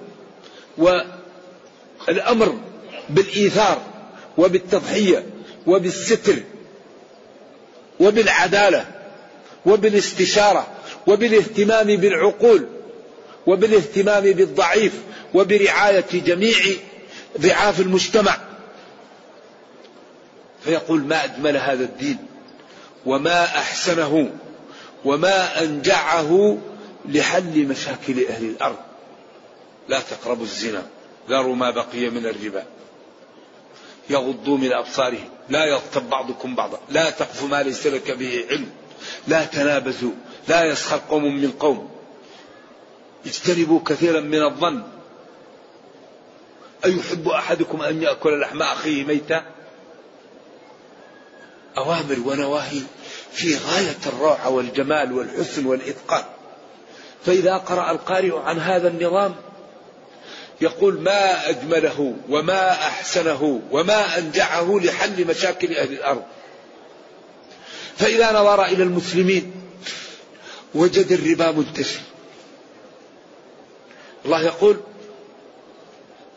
والأمر 0.78 2.58
بالإيثار 3.10 3.82
وبالتضحية 4.38 5.26
وبالستر 5.68 6.36
وبالعدالة 8.00 8.86
وبالاستشارة 9.66 10.68
وبالاهتمام 11.08 11.88
بالعقول 11.88 12.66
وبالاهتمام 13.48 14.24
بالضعيف 14.24 14.94
وبرعاية 15.34 16.06
جميع 16.14 16.56
ضعاف 17.38 17.80
المجتمع. 17.80 18.38
فيقول 20.64 21.04
ما 21.04 21.24
أجمل 21.24 21.58
هذا 21.58 21.84
الدين 21.84 22.18
وما 23.06 23.44
أحسنه 23.46 24.32
وما 25.06 25.64
أنجعه 25.64 26.58
لحل 27.06 27.68
مشاكل 27.68 28.26
أهل 28.30 28.46
الأرض. 28.46 28.78
لا 29.88 30.00
تقربوا 30.00 30.44
الزنا 30.44 30.84
ذروا 31.30 31.56
ما 31.56 31.72
بقي 31.72 32.10
من 32.10 32.26
الربا. 32.26 32.64
يغضوا 34.10 34.58
من 34.58 34.74
أبصارهم 34.74 35.30
لا 35.50 35.66
يغتب 35.66 36.10
بعضكم 36.10 36.56
بعضا. 36.56 36.80
لا 36.90 37.10
تقف 37.10 37.44
ما 37.44 37.64
ليس 37.64 37.88
لك 37.88 38.12
به 38.12 38.46
علم. 38.50 38.70
لا 39.28 39.46
تنابزوا 39.46 40.12
لا 40.48 40.64
يسخر 40.64 41.02
قوم 41.10 41.24
من 41.42 41.52
قوم. 41.52 41.90
اجتنبوا 43.26 43.80
كثيرا 43.86 44.20
من 44.20 44.44
الظن. 44.44 44.84
أيحب 46.86 47.28
أحدكم 47.28 47.82
أن 47.82 48.04
يأكل 48.04 48.40
لحم 48.40 48.62
أخيه 48.62 49.04
ميتا؟ 49.04 49.46
أوامر 51.78 52.18
ونواهي 52.26 52.82
في 53.32 53.58
غاية 53.58 53.98
الروعة 54.06 54.50
والجمال 54.50 55.14
والحسن 55.14 55.66
والإتقان. 55.66 56.24
فإذا 57.26 57.58
قرأ 57.58 57.92
القارئ 57.92 58.38
عن 58.38 58.60
هذا 58.60 58.88
النظام 58.88 59.36
يقول 60.62 61.00
ما 61.00 61.50
أجمله 61.50 62.16
وما 62.30 62.72
أحسنه 62.72 63.62
وما 63.72 64.18
أنجعه 64.18 64.80
لحل 64.84 65.28
مشاكل 65.28 65.74
أهل 65.74 65.94
الأرض. 65.94 66.24
فإذا 67.98 68.32
نظر 68.32 68.66
إلى 68.66 68.84
المسلمين 68.84 69.52
وجد 70.76 71.12
الربا 71.12 71.52
منتشر. 71.52 72.00
الله 74.26 74.42
يقول 74.42 74.80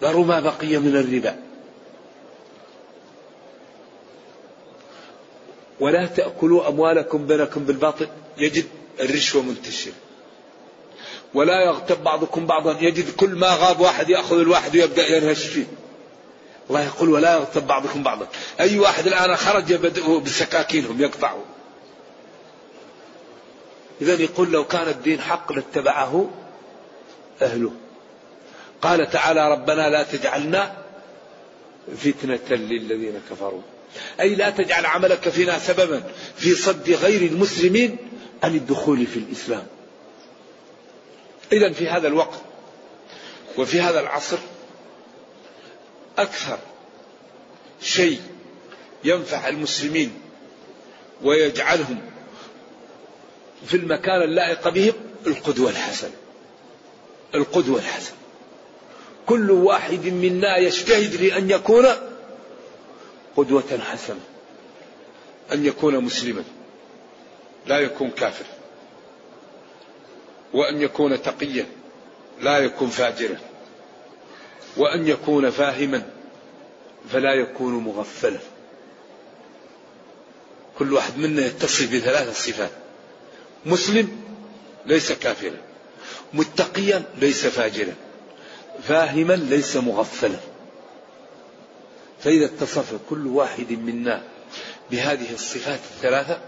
ذروا 0.02 0.24
ما 0.24 0.40
بقي 0.40 0.78
من 0.78 0.96
الربا. 0.96 1.36
ولا 5.80 6.06
تأكلوا 6.06 6.68
أموالكم 6.68 7.26
بينكم 7.26 7.64
بالباطل. 7.64 8.08
يجد 8.38 8.66
الرشوة 9.00 9.42
منتشرة 9.42 9.92
ولا 11.34 11.64
يغتب 11.64 12.04
بعضكم 12.04 12.46
بعضا. 12.46 12.78
يجد 12.80 13.16
كل 13.16 13.30
ما 13.30 13.56
غاب 13.56 13.80
واحد 13.80 14.10
يأخذ 14.10 14.38
الواحد 14.38 14.76
ويبدأ 14.76 15.16
ينهش 15.16 15.46
فيه. 15.46 15.66
الله 16.70 16.84
يقول 16.84 17.08
ولا 17.08 17.34
يغتب 17.34 17.66
بعضكم 17.66 18.02
بعضا. 18.02 18.26
أي 18.60 18.78
واحد 18.78 19.06
الآن 19.06 19.36
خرج 19.36 19.74
بدأوا 19.74 20.20
بسكاكينهم 20.20 21.00
يقطعوا. 21.00 21.44
إذا 24.00 24.14
يقول 24.22 24.52
لو 24.52 24.64
كان 24.64 24.88
الدين 24.88 25.20
حق 25.20 25.52
لاتبعه 25.52 26.30
أهله. 27.42 27.72
قال 28.82 29.10
تعالى 29.10 29.50
ربنا 29.52 29.88
لا 29.88 30.02
تجعلنا 30.02 30.76
فتنة 31.96 32.56
للذين 32.56 33.20
كفروا. 33.30 33.62
أي 34.20 34.34
لا 34.34 34.50
تجعل 34.50 34.86
عملك 34.86 35.28
فينا 35.28 35.58
سببا 35.58 36.02
في 36.36 36.54
صد 36.54 36.90
غير 36.90 37.22
المسلمين 37.22 37.96
عن 38.42 38.54
الدخول 38.54 39.06
في 39.06 39.16
الإسلام. 39.16 39.66
إذا 41.52 41.72
في 41.72 41.88
هذا 41.88 42.08
الوقت 42.08 42.40
وفي 43.58 43.80
هذا 43.80 44.00
العصر 44.00 44.38
أكثر 46.18 46.58
شيء 47.82 48.20
ينفع 49.04 49.48
المسلمين 49.48 50.12
ويجعلهم 51.22 52.00
في 53.66 53.76
المكان 53.76 54.22
اللائق 54.22 54.68
بهم 54.68 54.92
القدوة 55.26 55.70
الحسنة. 55.70 56.14
القدوة 57.34 57.78
الحسنة. 57.78 58.21
كل 59.26 59.50
واحد 59.50 60.06
منا 60.06 60.56
يجتهد 60.56 61.14
لأن 61.22 61.50
يكون 61.50 61.86
قدوة 63.36 63.78
حسنة 63.92 64.20
أن 65.52 65.66
يكون 65.66 66.04
مسلما 66.04 66.44
لا 67.66 67.78
يكون 67.78 68.10
كافر 68.10 68.44
وأن 70.52 70.82
يكون 70.82 71.22
تقيا 71.22 71.66
لا 72.40 72.58
يكون 72.58 72.88
فاجرا 72.88 73.38
وأن 74.76 75.08
يكون 75.08 75.50
فاهما 75.50 76.02
فلا 77.12 77.34
يكون 77.34 77.74
مغفلا. 77.74 78.38
كل 80.78 80.92
واحد 80.92 81.18
منا 81.18 81.46
يتصف 81.46 81.94
بثلاث 81.94 82.46
صفات 82.46 82.70
مسلم 83.66 84.22
ليس 84.86 85.12
كافرا 85.12 85.56
متقيا 86.32 87.02
ليس 87.18 87.46
فاجرا. 87.46 87.94
فاهما 88.82 89.32
ليس 89.32 89.76
مغفلا. 89.76 90.38
فإذا 92.20 92.44
اتصف 92.44 92.94
كل 93.10 93.26
واحد 93.26 93.72
منا 93.72 94.22
بهذه 94.90 95.34
الصفات 95.34 95.80
الثلاثة 95.96 96.40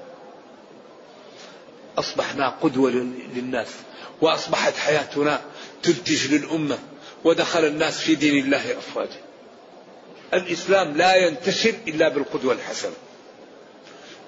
أصبحنا 1.99 2.49
قدوة 2.49 2.91
للناس 3.35 3.69
وأصبحت 4.21 4.77
حياتنا 4.77 5.41
تنتج 5.83 6.35
للأمة 6.35 6.79
ودخل 7.25 7.65
الناس 7.65 8.01
في 8.01 8.15
دين 8.15 8.45
الله 8.45 8.79
أفواجا. 8.79 9.21
الإسلام 10.35 10.97
لا 10.97 11.17
ينتشر 11.17 11.75
إلا 11.89 12.09
بالقدوة 12.09 12.55
الحسنة. 12.55 12.93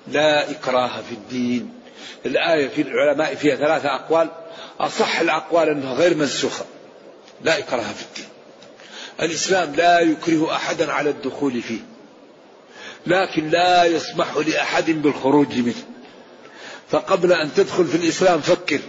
لا 0.09 0.51
إكراه 0.51 1.03
في 1.03 1.13
الدين. 1.13 1.73
الآية 2.27 2.69
في 2.69 2.83
العلماء 2.83 3.35
فيها 3.35 3.57
ثلاثة 3.57 3.95
أقوال. 3.95 4.31
أصح 4.81 5.21
الأقوال 5.21 5.69
أنها 5.69 5.95
غير 5.95 6.15
منسوخة. 6.15 6.65
لا 7.43 7.59
إكراه 7.59 7.93
في 7.93 8.03
الدين. 8.03 8.29
الإسلام 9.21 9.75
لا 9.75 10.01
يكره 10.01 10.57
أحدا 10.57 10.93
على 10.93 11.11
الدخول 11.11 11.63
فيه 11.63 11.81
لكن 13.07 13.51
لا 13.51 13.85
يسمح 13.85 14.37
لأحد 14.37 14.91
بالخروج 14.91 15.59
منه. 15.59 15.85
فقبل 16.91 17.33
أن 17.33 17.55
تدخل 17.55 17.87
في 17.87 17.97
الإسلام 17.97 18.41
فكر. 18.41 18.81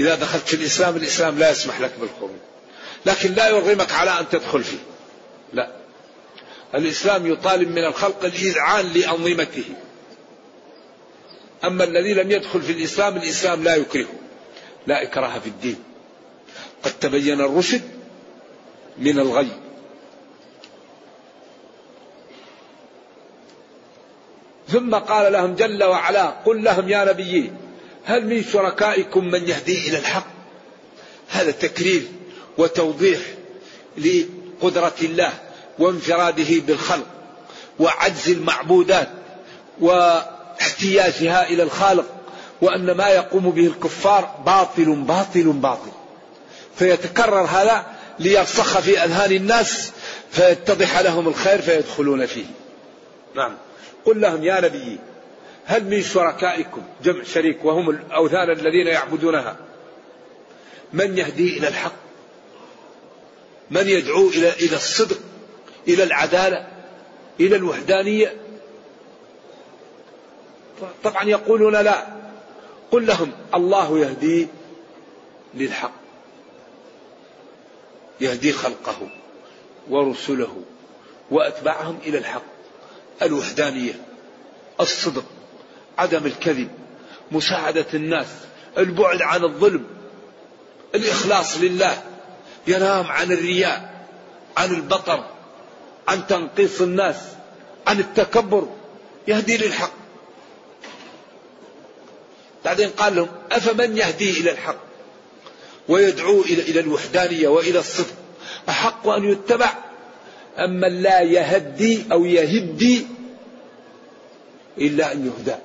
إذا 0.00 0.14
دخلت 0.14 0.48
في 0.48 0.56
الإسلام 0.56 0.96
الإسلام 0.96 1.38
لا 1.38 1.50
يسمح 1.50 1.80
لك 1.80 1.92
بالخروج. 2.00 2.36
لكن 3.06 3.34
لا 3.34 3.48
يرغمك 3.48 3.92
على 3.92 4.20
أن 4.20 4.28
تدخل 4.28 4.64
فيه. 4.64 4.78
لا. 5.52 5.72
الإسلام 6.74 7.26
يطالب 7.32 7.70
من 7.70 7.84
الخلق 7.84 8.24
الإذعان 8.24 8.92
لأنظمته. 8.92 9.64
أما 11.64 11.84
الذي 11.84 12.14
لم 12.14 12.30
يدخل 12.30 12.62
في 12.62 12.72
الإسلام 12.72 13.16
الإسلام 13.16 13.64
لا 13.64 13.76
يكرهه 13.76 14.14
لا 14.86 15.02
إكراه 15.02 15.38
في 15.38 15.46
الدين. 15.46 15.93
قد 16.84 16.92
تبين 17.00 17.40
الرشد 17.40 17.82
من 18.98 19.18
الغي. 19.18 19.48
ثم 24.68 24.94
قال 24.94 25.32
لهم 25.32 25.54
جل 25.54 25.84
وعلا 25.84 26.24
قل 26.24 26.64
لهم 26.64 26.88
يا 26.88 27.04
نبي 27.04 27.52
هل 28.04 28.26
من 28.26 28.44
شركائكم 28.44 29.24
من 29.24 29.48
يهدي 29.48 29.88
إلى 29.88 29.98
الحق؟ 29.98 30.26
هذا 31.28 31.50
تكرير 31.50 32.02
وتوضيح 32.58 33.20
لقدرة 33.98 34.94
الله 35.02 35.32
وانفراده 35.78 36.60
بالخلق 36.66 37.06
وعجز 37.78 38.30
المعبودات 38.30 39.08
واحتياجها 39.80 41.48
إلى 41.48 41.62
الخالق 41.62 42.06
وأن 42.62 42.90
ما 42.90 43.08
يقوم 43.08 43.50
به 43.50 43.66
الكفار 43.66 44.42
باطل 44.46 44.94
باطل 44.94 45.52
باطل. 45.52 45.90
فيتكرر 46.78 47.40
هذا 47.40 47.86
ليرسخ 48.18 48.80
في 48.80 49.04
أذهان 49.04 49.32
الناس 49.32 49.92
فيتضح 50.30 50.98
لهم 50.98 51.28
الخير 51.28 51.62
فيدخلون 51.62 52.26
فيه. 52.26 52.44
نعم. 53.34 53.56
قل 54.04 54.20
لهم 54.20 54.44
يا 54.44 54.60
نبي 54.60 54.98
هل 55.64 55.84
من 55.84 56.02
شركائكم 56.02 56.82
جمع 57.04 57.22
شريك 57.22 57.64
وهم 57.64 57.90
الأوثان 57.90 58.50
الذين 58.50 58.86
يعبدونها 58.86 59.56
من 60.92 61.18
يهدي 61.18 61.58
إلى 61.58 61.68
الحق؟ 61.68 61.92
من 63.70 63.88
يدعو 63.88 64.28
إلى 64.28 64.50
إلى 64.50 64.76
الصدق 64.76 65.18
إلى 65.88 66.02
العدالة 66.02 66.66
إلى 67.40 67.56
الوحدانية؟ 67.56 68.34
طبعا 71.04 71.24
يقولون 71.24 71.76
لا. 71.76 72.06
قل 72.90 73.06
لهم 73.06 73.32
الله 73.54 73.98
يهدي 73.98 74.48
للحق. 75.54 76.03
يهدي 78.20 78.52
خلقه 78.52 79.08
ورسله 79.90 80.62
وأتباعهم 81.30 81.98
إلى 82.06 82.18
الحق. 82.18 82.42
الوحدانية 83.22 83.92
الصدق 84.80 85.24
عدم 85.98 86.26
الكذب 86.26 86.68
مساعدة 87.30 87.86
الناس 87.94 88.26
البعد 88.78 89.22
عن 89.22 89.44
الظلم 89.44 89.86
الإخلاص 90.94 91.56
لله 91.56 92.02
ينام 92.66 93.06
عن 93.06 93.32
الرياء 93.32 94.06
عن 94.56 94.70
البطر 94.70 95.24
عن 96.08 96.26
تنقيص 96.26 96.80
الناس 96.80 97.16
عن 97.86 98.00
التكبر 98.00 98.68
يهدي 99.28 99.56
للحق. 99.56 99.92
بعدين 102.64 102.90
قال 102.90 103.16
لهم 103.16 103.28
أفمن 103.52 103.96
يهدي 103.96 104.40
إلى 104.40 104.50
الحق؟ 104.50 104.93
ويدعو 105.88 106.40
إلى 106.40 106.80
الوحدانية 106.80 107.48
وإلى 107.48 107.78
الصدق. 107.78 108.14
أحق 108.68 109.08
أن 109.08 109.24
يتبع. 109.24 109.72
أما 110.58 110.86
لا 110.86 111.20
يهدي 111.20 112.04
أو 112.12 112.24
يهدي 112.24 113.06
إلا 114.78 115.12
أن 115.12 115.26
يهدى. 115.26 115.56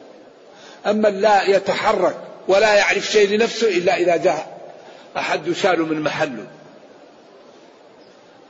أما 0.86 1.08
لا 1.08 1.44
يتحرك 1.44 2.18
ولا 2.48 2.74
يعرف 2.74 3.12
شيء 3.12 3.30
لنفسه 3.30 3.68
إلا 3.68 3.98
إذا 3.98 4.18
جاء. 4.18 4.60
أحد 5.18 5.48
يشال 5.48 5.82
من 5.82 6.02
محله. 6.02 6.48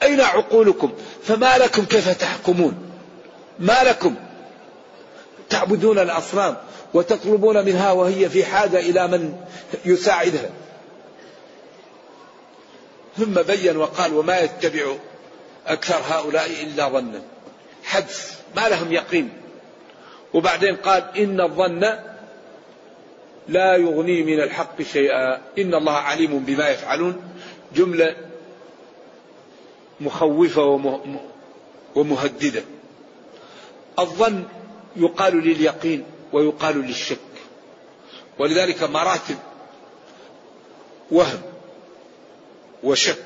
أين 0.04 0.22
عقولكم؟ 0.22 0.94
فما 1.24 1.58
لكم 1.58 1.86
كيف 1.86 2.18
تحكمون؟ 2.18 2.92
ما 3.60 3.84
لكم؟ 3.84 4.16
تعبدون 5.50 6.00
الأصنام 6.00 6.58
وتطلبون 6.94 7.66
منها 7.66 7.92
وهي 7.92 8.30
في 8.30 8.46
حاجة 8.46 8.80
إلى 8.80 9.08
من 9.08 9.34
يساعدها. 9.86 10.50
ثم 13.20 13.42
بين 13.42 13.78
وقال 13.78 14.14
وما 14.14 14.40
يتبع 14.40 14.96
أكثر 15.68 15.96
هؤلاء 15.96 16.64
إلا 16.64 16.90
ظنا 16.90 17.22
حدث 17.84 18.40
ما 18.56 18.70
لهم 18.70 18.92
يقين. 18.92 19.30
وبعدين 20.34 20.76
قال 20.76 21.18
إن 21.18 21.42
الظن 21.42 21.80
لا 23.48 23.76
يغني 23.76 24.24
من 24.24 24.40
الحق 24.40 24.82
شيئا. 24.82 25.42
إن 25.58 25.74
الله 25.74 25.92
عليم 25.92 26.40
بما 26.40 26.70
يفعلون. 26.70 27.22
جملة 27.76 28.16
مخوفة 30.02 30.64
ومهددة. 31.96 32.64
الظن 34.00 34.44
يقال 34.96 35.36
لليقين 35.36 36.04
ويقال 36.34 36.78
للشك. 36.78 37.18
ولذلك 38.40 38.84
مراتب 38.84 39.38
وهم. 41.12 41.42
وشك 42.84 43.18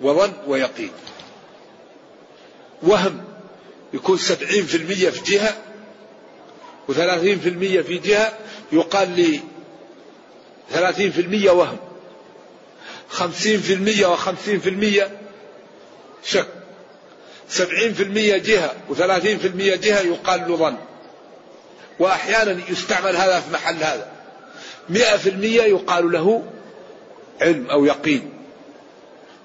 وظن 0.00 0.32
ويقين. 0.46 0.92
وهم 2.82 3.24
يكون 3.94 4.18
سبعين 4.18 4.66
في 4.66 4.76
المية 4.76 5.10
في 5.10 5.32
جهة 5.32 5.56
وثلاثين 6.88 7.38
في 7.38 7.48
المية 7.48 7.82
في 7.82 7.98
جهة 7.98 8.32
يقال 8.72 9.10
لي 9.10 9.40
ثلاثين 10.70 11.10
في 11.12 11.20
المية 11.20 11.50
وهم 11.50 11.78
خمسين 13.08 13.60
في 13.60 13.72
المية 13.72 14.06
وخمسين 14.06 14.60
في 14.60 14.68
المية 14.68 15.18
شك 16.24 16.48
سبعين 17.48 17.94
في 17.94 18.02
المية 18.02 18.36
جهة 18.36 18.72
وثلاثين 18.88 19.38
في 19.38 19.46
المية 19.46 19.76
جهة 19.76 20.00
يقال 20.00 20.48
له 20.48 20.56
ظن. 20.56 20.76
وأحيانا 21.98 22.60
يستعمل 22.68 23.16
هذا 23.16 23.40
في 23.40 23.52
محل 23.52 23.76
هذا 23.76 24.12
مئة 24.88 25.16
في 25.16 25.28
المية 25.28 25.62
يقال 25.62 26.12
له 26.12 26.42
علم 27.40 27.70
أو 27.70 27.84
يقين. 27.84 28.35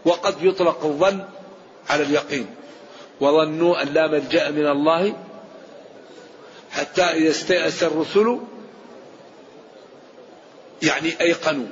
وقد 0.06 0.44
يطلق 0.44 0.86
الظن 0.86 1.26
على 1.90 2.04
اليقين. 2.04 2.48
وظنوا 3.22 3.82
أن 3.82 3.88
لا 3.88 4.08
ملجأ 4.08 4.52
من 4.52 4.68
الله 4.68 5.24
حتى 6.72 7.02
إذا 7.02 7.30
استيأس 7.30 7.84
الرسل 7.84 8.40
يعني 10.82 11.22
أيقنوا. 11.22 11.68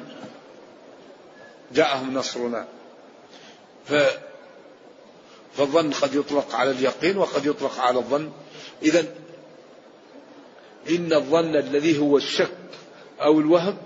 جاءهم 1.72 2.13
نصرنا. 2.13 2.68
ف 3.86 3.94
فالظن 5.58 5.92
قد 5.92 6.15
يطلق 6.15 6.56
على 6.56 6.72
اليقين 6.72 7.18
وقد 7.18 7.46
يطلق 7.46 7.80
على 7.80 7.98
الظن. 8.00 8.32
إذا 8.84 9.06
إن 10.89 11.13
الظن 11.13 11.56
الذي 11.56 12.00
هو 12.00 12.18
الشك 12.18 12.58
أو 13.22 13.39
الوهم 13.39 13.78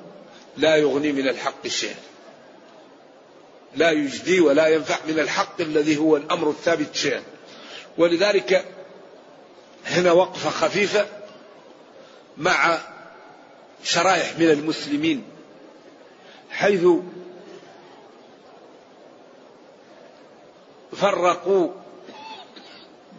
لا 0.57 0.75
يغني 0.75 1.11
من 1.11 1.27
الحق 1.27 1.67
شيئا. 1.67 2.12
لا 3.75 3.91
يجدي 3.91 4.39
ولا 4.39 4.67
ينفع 4.67 4.97
من 5.07 5.19
الحق 5.19 5.61
الذي 5.61 5.97
هو 5.97 6.17
الأمر 6.17 6.49
الثابت 6.49 6.95
شيئا. 6.95 7.23
ولذلك 7.97 8.65
هنا 9.85 10.11
وقفة 10.11 10.49
خفيفة 10.49 11.05
مع 12.37 12.77
شرائح 13.83 14.39
من 14.39 14.49
المسلمين 14.49 15.23
حيث 16.51 16.85
فرقوا 20.95 21.69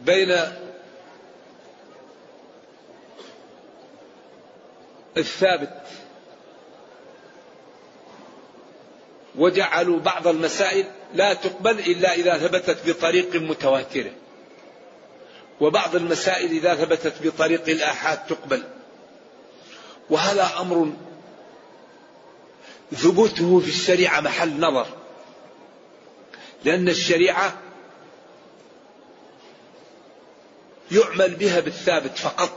بين 0.04 0.38
الثابت 5.16 5.82
وجعلوا 9.38 10.00
بعض 10.00 10.28
المسائل 10.28 10.86
لا 11.14 11.34
تقبل 11.34 11.78
إلا 11.78 12.14
إذا 12.14 12.38
ثبتت 12.38 12.88
بطريق 12.88 13.36
متواترة. 13.36 14.12
وبعض 15.60 15.96
المسائل 15.96 16.50
إذا 16.50 16.74
ثبتت 16.74 17.14
بطريق 17.22 17.68
الآحاد 17.68 18.26
تقبل. 18.26 18.62
وهذا 20.10 20.50
أمر 20.60 20.92
ثبوته 22.94 23.60
في 23.60 23.68
الشريعة 23.68 24.20
محل 24.20 24.60
نظر. 24.60 24.86
لأن 26.64 26.88
الشريعة 26.88 27.58
يعمل 30.90 31.34
بها 31.34 31.60
بالثابت 31.60 32.18
فقط. 32.18 32.50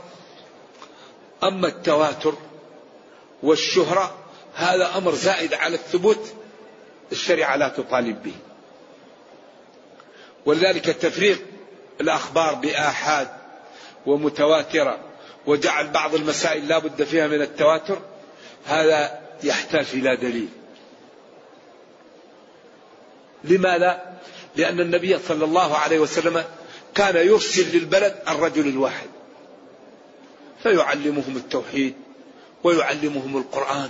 أما 1.42 1.68
التواتر 1.68 2.34
والشهرة 3.42 4.16
هذا 4.54 4.96
أمر 4.96 5.14
زائد 5.14 5.54
على 5.54 5.74
الثبوت 5.74 6.32
الشريعة 7.12 7.56
لا 7.56 7.68
تطالب 7.68 8.22
به. 8.22 8.34
ولذلك 10.46 10.84
تفريق 10.84 11.38
الأخبار 12.00 12.54
بآحاد 12.54 13.28
ومتواترة 14.06 14.98
وجعل 15.46 15.88
بعض 15.88 16.14
المسائل 16.14 16.68
لا 16.68 16.78
بد 16.78 17.02
فيها 17.02 17.26
من 17.26 17.42
التواتر 17.42 17.98
هذا 18.66 19.20
يحتاج 19.42 19.86
إلى 19.92 20.16
دليل. 20.16 20.48
لماذا؟ 23.44 24.18
لأن 24.56 24.80
النبي 24.80 25.18
صلى 25.18 25.44
الله 25.44 25.76
عليه 25.76 25.98
وسلم 25.98 26.44
كان 26.94 27.16
يرسل 27.16 27.76
للبلد 27.76 28.22
الرجل 28.28 28.68
الواحد. 28.68 29.08
فيعلمهم 30.62 31.36
التوحيد 31.36 31.94
ويعلمهم 32.64 33.36
القرآن 33.36 33.88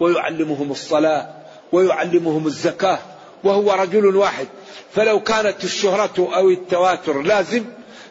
ويعلمهم 0.00 0.70
الصلاة 0.70 1.39
ويعلمهم 1.72 2.46
الزكاة 2.46 2.98
وهو 3.44 3.72
رجل 3.72 4.16
واحد. 4.16 4.46
فلو 4.94 5.20
كانت 5.20 5.64
الشهرة 5.64 6.30
أو 6.36 6.50
التواتر 6.50 7.22
لازم 7.22 7.64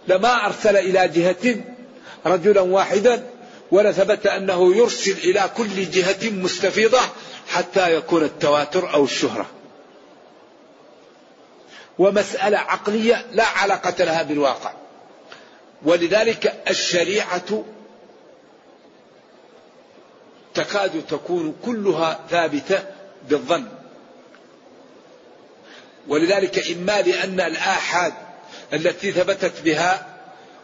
لما 0.07 0.45
أرسل 0.45 0.77
إلى 0.77 1.07
جهة 1.07 1.55
رجلا 2.25 2.61
واحدا 2.61 3.23
ولثبت 3.71 4.27
أنه 4.27 4.75
يرسل 4.75 5.17
إلى 5.17 5.49
كل 5.57 5.89
جهة 5.89 6.29
مستفيضة 6.29 6.99
حتى 7.47 7.95
يكون 7.95 8.23
التواتر 8.23 8.93
أو 8.93 9.03
الشهرة. 9.03 9.45
ومسألة 11.99 12.57
عقلية 12.57 13.25
لا 13.31 13.45
علاقة 13.45 14.03
لها 14.03 14.23
بالواقع. 14.23 14.71
ولذلك 15.85 16.63
الشريعة 16.69 17.63
تكاد 20.53 21.03
تكون 21.09 21.55
كلها 21.65 22.19
ثابتة 22.29 22.83
بالظن. 23.29 23.67
ولذلك 26.07 26.71
إما 26.71 27.01
لأن 27.01 27.39
الآحاد 27.39 28.13
التي 28.73 29.11
ثبتت 29.11 29.61
بها 29.61 30.05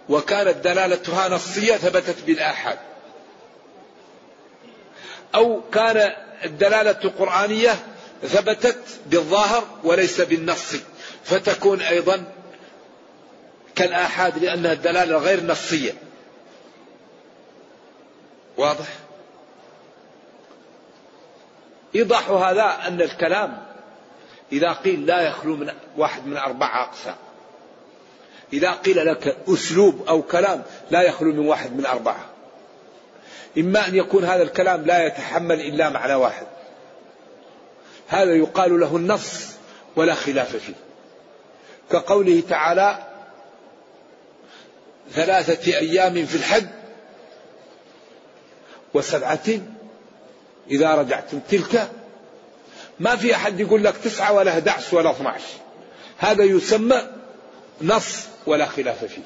وكانت 0.09 0.57
دلالتها 0.57 1.29
نصية 1.29 1.75
ثبتت 1.75 2.23
بالآحاد. 2.27 2.77
أو 5.35 5.61
كان 5.73 6.13
الدلالة 6.43 7.11
قرآنية 7.19 7.75
ثبتت 8.23 8.79
بالظاهر 9.05 9.67
وليس 9.83 10.21
بالنص 10.21 10.75
فتكون 11.23 11.81
أيضا 11.81 12.23
كالآحاد 13.75 14.37
لأنها 14.43 14.73
الدلالة 14.73 15.17
غير 15.17 15.43
نصية. 15.43 15.93
واضح؟ 18.57 19.04
إيضاح 21.95 22.29
هذا 22.29 22.87
أن 22.87 23.01
الكلام 23.01 23.65
إذا 24.51 24.73
قيل 24.73 25.05
لا 25.05 25.21
يخلو 25.21 25.55
من 25.55 25.71
واحد 25.97 26.27
من 26.27 26.37
أربعة 26.37 26.83
أقسام. 26.83 27.15
إذا 28.53 28.71
قيل 28.71 29.05
لك 29.05 29.37
أسلوب 29.47 30.05
أو 30.07 30.21
كلام 30.21 30.63
لا 30.91 31.01
يخلو 31.01 31.33
من 31.33 31.47
واحد 31.47 31.77
من 31.77 31.85
أربعة. 31.85 32.25
إما 33.57 33.87
أن 33.87 33.95
يكون 33.95 34.25
هذا 34.25 34.43
الكلام 34.43 34.85
لا 34.85 35.05
يتحمل 35.07 35.61
إلا 35.61 35.89
معنى 35.89 36.13
واحد. 36.13 36.47
هذا 38.07 38.35
يقال 38.35 38.79
له 38.79 38.95
النص 38.95 39.55
ولا 39.95 40.13
خلاف 40.13 40.55
فيه. 40.55 40.73
كقوله 41.91 42.43
تعالى 42.49 43.03
ثلاثة 45.11 45.77
أيام 45.77 46.25
في 46.25 46.35
الحج 46.35 46.67
وسبعة 48.93 49.47
إذا 50.71 50.95
رجعتم 50.95 51.39
تلك 51.39 51.91
ما 52.99 53.15
في 53.15 53.35
أحد 53.35 53.59
يقول 53.59 53.83
لك 53.83 53.97
تسعة 53.97 54.33
ولا 54.33 54.51
11 54.51 54.97
ولا 54.97 55.11
12 55.11 55.43
هذا 56.17 56.43
يسمى 56.43 57.07
نص 57.81 58.27
ولا 58.45 58.65
خلاف 58.65 59.05
فيه. 59.05 59.21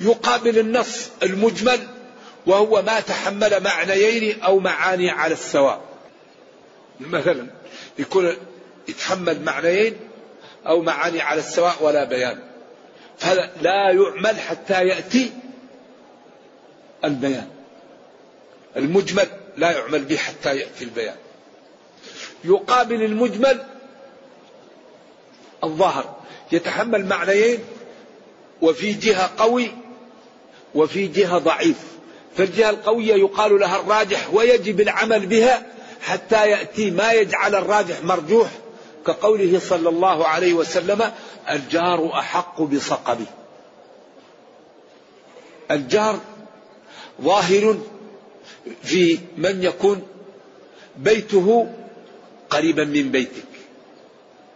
يقابل 0.00 0.58
النص 0.58 1.10
المجمل 1.22 1.88
وهو 2.46 2.82
ما 2.82 3.00
تحمل 3.00 3.62
معنيين 3.62 4.42
أو 4.42 4.58
معاني 4.58 5.10
على 5.10 5.32
السواء. 5.32 5.80
مثلا 7.00 7.46
يكون 7.98 8.36
يتحمل 8.88 9.42
معنيين 9.44 9.96
أو 10.66 10.82
معاني 10.82 11.20
على 11.20 11.40
السواء 11.40 11.74
ولا 11.80 12.04
بيان. 12.04 12.38
فهذا 13.18 13.50
لا 13.62 13.90
يعمل 13.90 14.40
حتى 14.40 14.86
يأتي 14.86 15.32
البيان. 17.04 17.53
المجمل 18.76 19.26
لا 19.56 19.70
يعمل 19.70 20.04
به 20.04 20.16
حتى 20.16 20.56
يأتي 20.56 20.84
البيان. 20.84 21.16
يقابل 22.44 23.02
المجمل 23.02 23.62
الظاهر. 25.64 26.16
يتحمل 26.52 27.06
معنيين 27.06 27.58
وفي 28.62 28.92
جهة 28.92 29.30
قوي 29.38 29.70
وفي 30.74 31.06
جهة 31.06 31.38
ضعيف. 31.38 31.76
فالجهة 32.36 32.70
القوية 32.70 33.14
يقال 33.14 33.60
لها 33.60 33.80
الراجح 33.80 34.34
ويجب 34.34 34.80
العمل 34.80 35.26
بها 35.26 35.66
حتى 36.02 36.50
يأتي 36.50 36.90
ما 36.90 37.12
يجعل 37.12 37.54
الراجح 37.54 38.02
مرجوح 38.02 38.48
كقوله 39.06 39.58
صلى 39.58 39.88
الله 39.88 40.26
عليه 40.26 40.54
وسلم 40.54 41.12
الجار 41.50 42.10
أحق 42.18 42.62
بصقبه. 42.62 43.26
الجار 45.70 46.20
ظاهر 47.22 47.78
في 48.82 49.18
من 49.36 49.62
يكون 49.62 50.02
بيته 50.96 51.74
قريبا 52.50 52.84
من 52.84 53.10
بيتك. 53.10 53.44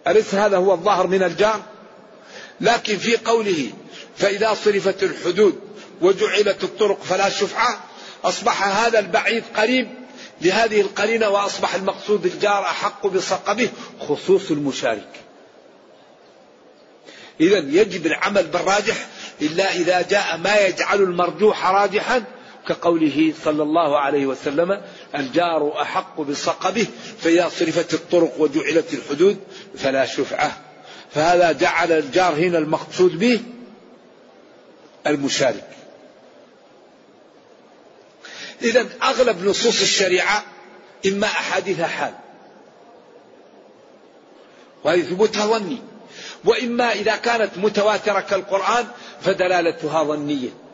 أليس 0.07 0.35
هذا 0.35 0.57
هو 0.57 0.73
الظاهر 0.73 1.07
من 1.07 1.23
الجار 1.23 1.63
لكن 2.61 2.99
في 2.99 3.17
قوله 3.17 3.71
فإذا 4.17 4.55
صرفت 4.55 5.03
الحدود 5.03 5.61
وجعلت 6.01 6.65
الطرق 6.65 7.03
فلا 7.03 7.29
شفعة 7.29 7.81
أصبح 8.25 8.63
هذا 8.85 8.99
البعيد 8.99 9.45
قريب 9.57 9.89
لهذه 10.41 10.81
القرينة 10.81 11.29
وأصبح 11.29 11.75
المقصود 11.75 12.27
الجار 12.27 12.63
أحق 12.63 13.07
بصقبه 13.07 13.69
خصوص 14.01 14.51
المشارك. 14.51 15.13
إذا 17.41 17.59
يجب 17.59 18.07
العمل 18.07 18.47
بالراجح 18.47 19.07
إلا 19.43 19.75
إذا 19.75 20.03
جاء 20.03 20.37
ما 20.37 20.57
يجعل 20.57 21.03
المرجوح 21.03 21.67
راجحا 21.67 22.25
كقوله 22.67 23.35
صلى 23.45 23.63
الله 23.63 23.99
عليه 23.99 24.27
وسلم 24.27 24.81
الجار 25.15 25.83
أحق 25.83 26.21
بصقبه 26.21 26.87
فإذا 27.19 27.49
صرفت 27.49 27.95
الطرق 27.95 28.41
وجعلت 28.41 28.95
الحدود 28.95 29.39
فلا 29.77 30.07
شفعة. 30.07 30.61
فهذا 31.11 31.53
جعل 31.53 31.93
الجار 31.93 32.35
هنا 32.35 32.59
المقصود 32.59 33.19
به 33.19 33.41
المشارك. 35.07 35.69
إذا 38.63 38.87
أغلب 39.03 39.45
نصوص 39.45 39.81
الشريعة 39.81 40.45
إما 41.07 41.27
أحاديث 41.27 41.81
حال. 41.81 42.15
وهي 44.85 45.03
ثبوتها 45.03 45.47
ظني. 45.47 45.83
وإما 46.45 46.93
إذا 46.93 47.17
كانت 47.17 47.51
متواترة 47.57 48.21
كالقرآن 48.21 48.87
فدلالتها 49.21 50.05
ظنية. 50.05 50.68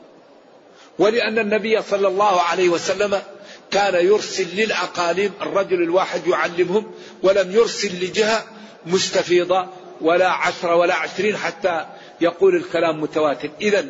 ولأن 0.99 1.39
النبي 1.39 1.83
صلى 1.83 2.09
الله 2.09 2.41
عليه 2.41 2.69
وسلم 2.69 3.23
كان 3.71 4.07
يرسل 4.07 4.57
للأقاليم 4.57 5.33
الرجل 5.43 5.83
الواحد 5.83 6.27
يعلمهم 6.27 6.95
ولم 7.23 7.53
يرسل 7.53 8.05
لجهة 8.05 8.45
مستفيضة 8.87 9.69
ولا 10.01 10.29
عشرة 10.29 10.75
ولا 10.77 10.95
عشرين 10.95 11.37
حتى 11.37 11.87
يقول 12.21 12.57
الكلام 12.57 13.01
متواتر. 13.01 13.51
إذا 13.61 13.87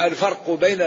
الفرق 0.00 0.50
بين 0.50 0.82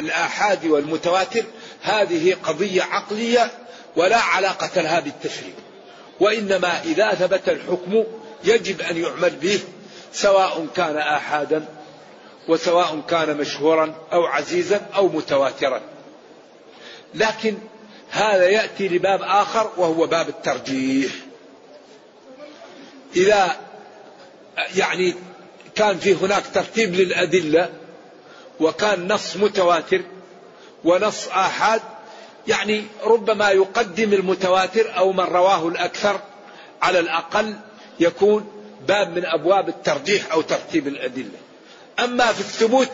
الآحاد 0.00 0.66
والمتواتر 0.66 1.42
هذه 1.82 2.36
قضية 2.44 2.82
عقلية 2.82 3.50
ولا 3.96 4.16
علاقة 4.16 4.82
لها 4.82 5.00
بالتشريع. 5.00 5.54
وإنما 6.20 6.82
إذا 6.82 7.14
ثبت 7.14 7.48
الحكم 7.48 8.04
يجب 8.44 8.80
أن 8.80 8.96
يعمل 8.96 9.30
به 9.30 9.60
سواء 10.12 10.66
كان 10.76 10.96
آحادا 10.96 11.64
وسواء 12.50 13.02
كان 13.08 13.36
مشهورا 13.36 13.94
أو 14.12 14.26
عزيزا 14.26 14.86
أو 14.96 15.08
متواترا. 15.08 15.80
لكن 17.14 17.54
هذا 18.10 18.48
يأتي 18.48 18.88
لباب 18.88 19.22
آخر 19.22 19.70
وهو 19.76 20.06
باب 20.06 20.28
الترجيح. 20.28 21.12
إذا 23.16 23.56
يعني 24.76 25.14
كان 25.74 25.98
في 25.98 26.14
هناك 26.14 26.42
ترتيب 26.54 26.94
للأدلة 26.94 27.70
وكان 28.60 29.12
نص 29.12 29.36
متواتر 29.36 30.02
ونص 30.84 31.28
آحاد 31.28 31.80
يعني 32.48 32.84
ربما 33.04 33.50
يقدم 33.50 34.12
المتواتر 34.12 34.96
أو 34.96 35.12
من 35.12 35.24
رواه 35.24 35.68
الأكثر 35.68 36.20
على 36.82 36.98
الأقل 36.98 37.54
يكون 38.00 38.48
باب 38.88 39.16
من 39.16 39.26
أبواب 39.26 39.68
الترجيح 39.68 40.32
أو 40.32 40.40
ترتيب 40.40 40.88
الأدلة. 40.88 41.39
أما 42.04 42.32
في 42.32 42.40
الثبوت 42.40 42.92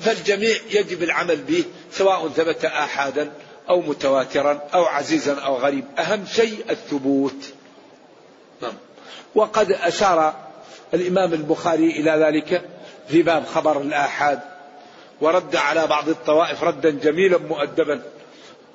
فالجميع 0.00 0.56
يجب 0.70 1.02
العمل 1.02 1.36
به 1.36 1.64
سواء 1.92 2.28
ثبت 2.28 2.64
آحادا 2.64 3.32
أو 3.68 3.80
متواترا 3.80 4.60
أو 4.74 4.84
عزيزا 4.84 5.40
أو 5.40 5.56
غريب. 5.56 5.84
أهم 5.98 6.26
شيء 6.26 6.64
الثبوت. 6.70 7.52
نعم. 8.62 8.74
وقد 9.34 9.72
أشار 9.72 10.34
الإمام 10.94 11.34
البخاري 11.34 11.90
إلى 11.90 12.10
ذلك 12.10 12.62
في 13.08 13.22
باب 13.22 13.46
خبر 13.46 13.80
الآحاد 13.80 14.40
ورد 15.20 15.56
على 15.56 15.86
بعض 15.86 16.08
الطوائف 16.08 16.64
ردا 16.64 16.90
جميلا 16.90 17.38
مؤدبا 17.38 18.02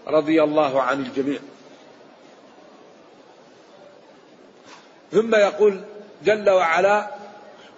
رضي 0.08 0.44
الله 0.44 0.82
عن 0.82 1.00
الجميع. 1.00 1.40
ثم 5.12 5.36
يقول 5.36 5.82
جل 6.24 6.50
وعلا 6.50 7.23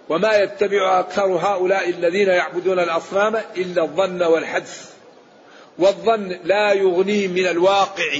وما 0.08 0.36
يتبع 0.36 1.00
أكثر 1.00 1.24
هؤلاء 1.24 1.90
الذين 1.90 2.28
يعبدون 2.28 2.78
الأصنام 2.78 3.36
إلا 3.56 3.82
الظن 3.82 4.22
والحدس. 4.22 4.90
والظن 5.78 6.38
لا 6.44 6.72
يغني 6.72 7.28
من 7.28 7.46
الواقع 7.46 8.18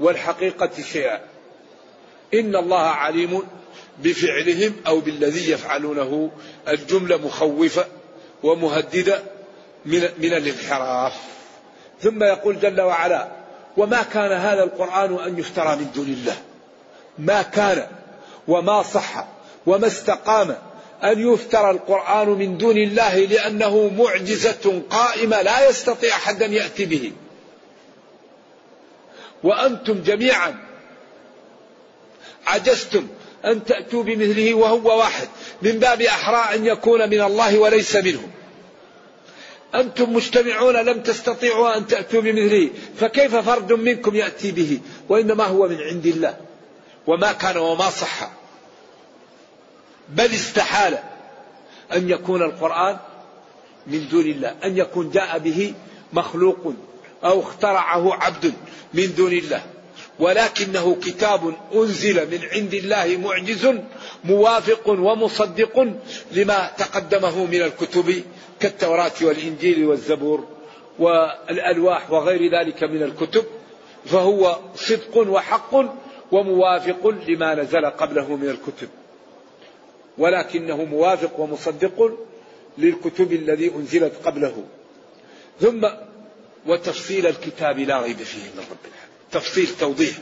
والحقيقة 0.00 0.70
شيئا. 0.92 1.20
إن 2.34 2.56
الله 2.56 2.80
عليم 2.80 3.42
بفعلهم 3.98 4.72
أو 4.86 5.00
بالذي 5.00 5.50
يفعلونه. 5.50 6.30
الجملة 6.68 7.16
مخوفة 7.16 7.86
ومهددة 8.42 9.22
من, 9.86 10.08
من 10.18 10.32
الانحراف. 10.32 11.12
ثم 12.00 12.22
يقول 12.22 12.60
جل 12.60 12.80
وعلا 12.80 13.28
وما 13.76 14.02
كان 14.02 14.32
هذا 14.32 14.62
القرآن 14.62 15.14
أن 15.14 15.38
يفترى 15.38 15.76
من 15.76 15.90
دون 15.94 16.06
الله. 16.06 16.36
ما 17.18 17.42
كان 17.42 17.86
وما 18.48 18.82
صح 18.82 19.24
وما 19.66 19.86
استقام 19.86 20.56
أن 21.04 21.32
يفترى 21.32 21.70
القرآن 21.70 22.28
من 22.28 22.58
دون 22.58 22.76
الله 22.76 23.18
لأنه 23.18 23.90
معجزة 23.98 24.82
قائمة 24.90 25.42
لا 25.42 25.68
يستطيع 25.68 26.16
أحد 26.16 26.42
أن 26.42 26.52
يأتي 26.52 26.84
به. 26.84 27.12
وأنتم 29.42 30.02
جميعا 30.02 30.54
عجزتم 32.46 33.06
أن 33.44 33.64
تأتوا 33.64 34.02
بمثله 34.02 34.54
وهو 34.54 34.98
واحد 34.98 35.28
من 35.62 35.78
باب 35.78 36.02
أحرى 36.02 36.56
أن 36.56 36.66
يكون 36.66 37.10
من 37.10 37.20
الله 37.20 37.58
وليس 37.58 37.96
منه. 37.96 38.28
أنتم 39.74 40.12
مجتمعون 40.12 40.76
لم 40.76 41.02
تستطيعوا 41.02 41.76
أن 41.76 41.86
تأتوا 41.86 42.20
بمثله 42.20 42.70
فكيف 43.00 43.36
فرد 43.36 43.72
منكم 43.72 44.14
يأتي 44.14 44.50
به؟ 44.50 44.80
وإنما 45.08 45.44
هو 45.44 45.68
من 45.68 45.80
عند 45.80 46.06
الله. 46.06 46.36
وما 47.06 47.32
كان 47.32 47.56
وما 47.56 47.90
صح. 47.90 48.37
بل 50.08 50.24
استحال 50.24 50.98
أن 51.92 52.10
يكون 52.10 52.42
القرآن 52.42 52.96
من 53.86 54.08
دون 54.08 54.26
الله 54.26 54.54
أن 54.64 54.76
يكون 54.78 55.10
جاء 55.10 55.38
به 55.38 55.74
مخلوق 56.12 56.74
أو 57.24 57.40
اخترعه 57.40 58.14
عبد 58.14 58.52
من 58.94 59.14
دون 59.14 59.32
الله. 59.32 59.62
ولكنه 60.18 60.94
كتاب 60.94 61.54
أنزل 61.74 62.30
من 62.30 62.40
عند 62.52 62.74
الله 62.74 63.16
معجز 63.16 63.74
موافق 64.24 64.88
ومصدق 64.88 65.88
لما 66.32 66.70
تقدمه 66.78 67.44
من 67.44 67.62
الكتب 67.62 68.22
كالتوراة 68.60 69.12
والإنجيل 69.22 69.84
والزبور 69.86 70.46
والألواح 70.98 72.10
وغير 72.10 72.58
ذلك 72.58 72.82
من 72.84 73.02
الكتب. 73.02 73.44
فهو 74.04 74.58
صدق 74.74 75.16
وحق 75.16 75.74
وموافق 76.32 77.14
لما 77.28 77.54
نزل 77.54 77.86
قبله 77.86 78.36
من 78.36 78.48
الكتب. 78.48 78.88
ولكنه 80.18 80.84
موافق 80.84 81.40
ومصدق 81.40 82.18
للكتب 82.78 83.32
الذي 83.32 83.72
أنزلت 83.74 84.12
قبله. 84.24 84.64
ثم 85.60 85.88
وتفصيل 86.66 87.26
الكتاب 87.26 87.78
لا 87.78 88.02
ريب 88.02 88.16
فيه 88.16 88.38
من 88.38 88.64
رب 88.70 88.84
العالمين. 88.84 89.08
تفصيل 89.32 89.66
توضيح. 89.80 90.16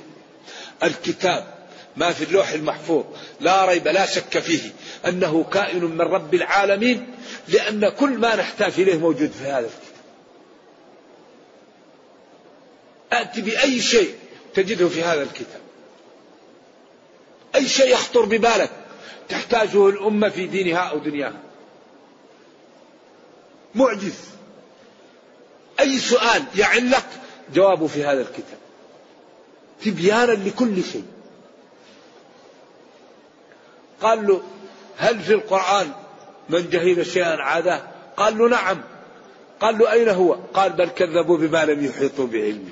الكتاب 0.82 1.57
ما 1.97 2.12
في 2.12 2.24
اللوح 2.24 2.51
المحفوظ 2.51 3.05
لا 3.40 3.64
ريب 3.64 3.88
لا 3.88 4.07
شك 4.07 4.38
فيه 4.38 4.72
أنه 5.07 5.44
كائن 5.44 5.84
من 5.84 6.01
رب 6.01 6.34
العالمين 6.34 7.14
لأن 7.49 7.88
كل 7.88 8.18
ما 8.18 8.36
نحتاج 8.36 8.72
إليه 8.78 8.99
موجود 8.99 9.30
في 9.30 9.44
هذا 9.44 9.66
الكتاب. 9.66 9.97
أتي 13.12 13.40
بأي 13.40 13.80
شيء 13.80 14.14
تجده 14.55 14.88
في 14.88 15.03
هذا 15.03 15.22
الكتاب. 15.22 15.61
أي 17.55 17.68
شيء 17.68 17.92
يخطر 17.92 18.24
ببالك. 18.24 18.70
تحتاجه 19.29 19.89
الأمة 19.89 20.29
في 20.29 20.47
دينها 20.47 20.79
أو 20.81 20.99
دنياها 20.99 21.41
معجز. 23.74 24.20
أي 25.81 25.99
سؤال 25.99 26.45
يعلق 26.57 27.05
جوابه 27.55 27.87
في 27.87 28.05
هذا 28.05 28.20
الكتاب. 28.20 28.59
تبيانا 29.85 30.33
لكل 30.33 30.85
شيء. 30.85 31.05
قال 34.03 34.27
له 34.27 34.43
هل 34.97 35.20
في 35.20 35.33
القرآن 35.33 35.93
من 36.49 36.70
جهل 36.70 37.07
شيئا 37.07 37.43
عاداه؟ 37.43 37.83
قال 38.16 38.39
له 38.39 38.49
نعم. 38.49 38.83
قال 39.61 39.79
له 39.79 39.93
أين 39.93 40.09
هو؟ 40.09 40.33
قال 40.55 40.72
بل 40.72 40.89
كذبوا 40.89 41.39
بما 41.39 41.64
لم 41.64 41.85
يحيطوا 41.85 42.27
بعلمه. 42.27 42.70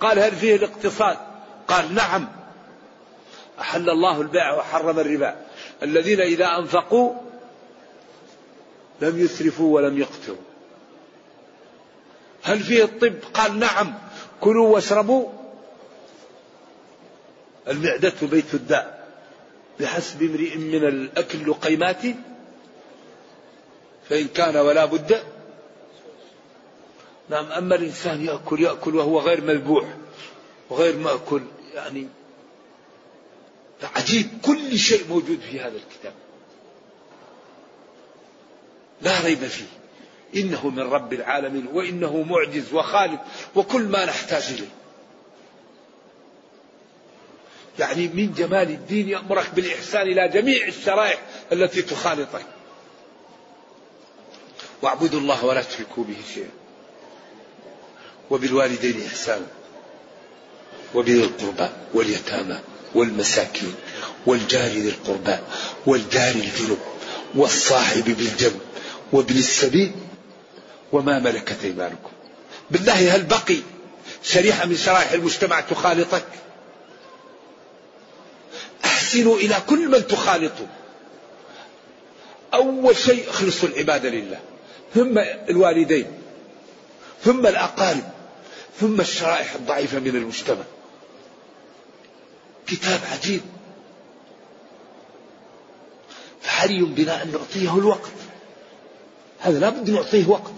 قال 0.00 0.18
هل 0.18 0.32
فيه 0.32 0.56
الاقتصاد؟ 0.56 1.16
قال 1.68 1.94
نعم. 1.94 2.41
أحل 3.62 3.90
الله 3.90 4.20
البيع 4.20 4.54
وحرم 4.54 4.98
الربا. 4.98 5.36
الذين 5.82 6.20
إذا 6.20 6.46
أنفقوا 6.58 7.14
لم 9.00 9.18
يسرفوا 9.18 9.74
ولم 9.74 9.98
يقتروا. 9.98 10.36
هل 12.42 12.60
فيه 12.60 12.84
الطب؟ 12.84 13.14
قال 13.34 13.58
نعم. 13.58 13.94
كلوا 14.40 14.68
واشربوا. 14.68 15.28
المعدة 17.68 18.14
بيت 18.22 18.54
الداء. 18.54 19.08
بحسب 19.80 20.22
امرئ 20.22 20.56
من 20.56 20.84
الأكل 20.88 21.50
لقيمات 21.50 22.02
فإن 24.08 24.28
كان 24.28 24.56
ولا 24.56 24.84
بد. 24.84 25.22
نعم 27.30 27.52
أما 27.52 27.74
الإنسان 27.74 28.24
يأكل 28.24 28.60
يأكل 28.60 28.96
وهو 28.96 29.20
غير 29.20 29.40
مذبوح 29.44 29.84
وغير 30.70 30.96
مأكل 30.96 31.42
يعني 31.74 32.08
عجيب 33.84 34.28
كل 34.42 34.78
شيء 34.78 35.08
موجود 35.08 35.40
في 35.50 35.60
هذا 35.60 35.76
الكتاب. 35.76 36.12
لا 39.02 39.20
ريب 39.20 39.46
فيه. 39.46 39.64
إنه 40.36 40.68
من 40.68 40.82
رب 40.82 41.12
العالمين 41.12 41.66
وإنه 41.72 42.22
معجز 42.22 42.72
وخالق 42.72 43.24
وكل 43.54 43.82
ما 43.82 44.04
نحتاج 44.04 44.42
إليه. 44.42 44.68
يعني 47.78 48.08
من 48.08 48.32
جمال 48.32 48.70
الدين 48.70 49.08
يأمرك 49.08 49.50
بالإحسان 49.54 50.02
إلى 50.02 50.28
جميع 50.28 50.66
الشرائع 50.66 51.18
التي 51.52 51.82
تخالطك. 51.82 52.46
واعبدوا 54.82 55.20
الله 55.20 55.44
ولا 55.44 55.62
تشركوا 55.62 56.04
به 56.04 56.16
شيئا. 56.34 56.50
وبالوالدين 58.30 59.06
إحسانا. 59.06 59.46
وبذي 60.94 61.24
القربى 61.24 61.68
واليتامى. 61.94 62.60
والمساكين 62.94 63.74
والجار 64.26 64.70
ذي 64.70 64.88
القربى 64.88 65.38
والجار 65.86 66.34
الجنب 66.34 66.78
والصاحب 67.34 68.04
بالجنب 68.04 68.60
وابن 69.12 69.36
السبيل 69.36 69.92
وما 70.92 71.18
ملكت 71.18 71.64
أيمانكم. 71.64 72.10
بالله 72.70 73.16
هل 73.16 73.22
بقي 73.22 73.56
شريحة 74.22 74.66
من 74.66 74.76
شرائح 74.76 75.12
المجتمع 75.12 75.60
تخالطك؟ 75.60 76.24
احسنوا 78.84 79.36
إلى 79.36 79.56
كل 79.68 79.88
من 79.88 80.06
تخالطوا 80.06 80.66
أول 82.54 82.96
شيء 82.96 83.30
اخلصوا 83.30 83.68
العبادة 83.68 84.08
لله 84.08 84.40
ثم 84.94 85.18
الوالدين 85.48 86.06
ثم 87.24 87.46
الأقارب 87.46 88.04
ثم 88.80 89.00
الشرائح 89.00 89.54
الضعيفة 89.54 89.98
من 89.98 90.16
المجتمع. 90.16 90.64
كتاب 92.66 93.00
عجيب. 93.12 93.40
فحري 96.42 96.82
بنا 96.82 97.22
أن 97.22 97.32
نعطيه 97.32 97.78
الوقت. 97.78 98.10
هذا 99.40 99.58
لابد 99.58 99.90
نعطيه 99.90 100.26
وقت. 100.26 100.52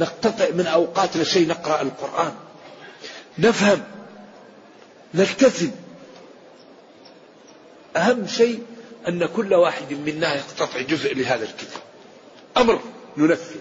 نقتطع 0.00 0.50
من 0.50 0.66
أوقاتنا 0.66 1.24
شيء 1.24 1.48
نقرأ 1.48 1.82
القرآن. 1.82 2.34
نفهم. 3.38 3.82
نلتزم. 5.14 5.70
أهم 7.96 8.26
شيء 8.26 8.62
أن 9.08 9.26
كل 9.26 9.54
واحد 9.54 9.92
منا 9.92 10.34
يقتطع 10.34 10.80
جزء 10.80 11.14
لهذا 11.14 11.44
الكتاب. 11.44 11.82
أمر 12.56 12.80
ننفذ. 13.16 13.56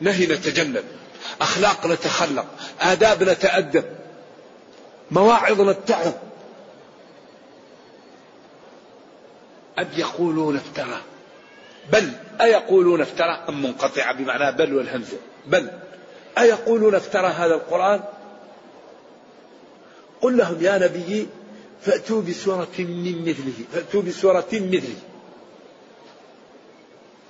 نهي 0.00 0.26
نتجنب. 0.26 0.84
أخلاق 1.40 1.86
نتخلق. 1.86 2.46
آداب 2.80 3.22
نتأدب. 3.22 3.84
مواعظ 5.10 5.60
نتعظ. 5.60 6.12
أم 9.78 9.88
يقولون 9.96 10.56
افترى؟ 10.56 11.00
بل 11.92 12.12
أيقولون 12.40 13.00
افترى؟ 13.00 13.44
أم 13.48 13.62
منقطعة 13.62 14.14
بمعنى 14.14 14.56
بل 14.56 14.74
والهمزة 14.74 15.16
بل 15.46 15.70
أيقولون 16.38 16.94
افترى 16.94 17.26
هذا 17.26 17.54
القرآن؟ 17.54 18.00
قل 20.20 20.36
لهم 20.36 20.62
يا 20.62 20.78
نبي 20.78 21.28
فأتوا 21.82 22.22
بسورة 22.22 22.68
من 22.78 23.22
مثله 23.22 23.64
فأتوا 23.72 24.02
بسورة 24.02 24.48
مثله. 24.52 24.96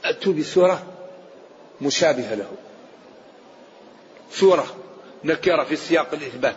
أتوا 0.05 0.33
بسورة 0.33 0.87
مشابهة 1.81 2.35
له. 2.35 2.51
سورة 4.33 4.67
نكرة 5.25 5.65
في 5.65 5.77
سياق 5.77 6.09
الإثبات. 6.13 6.57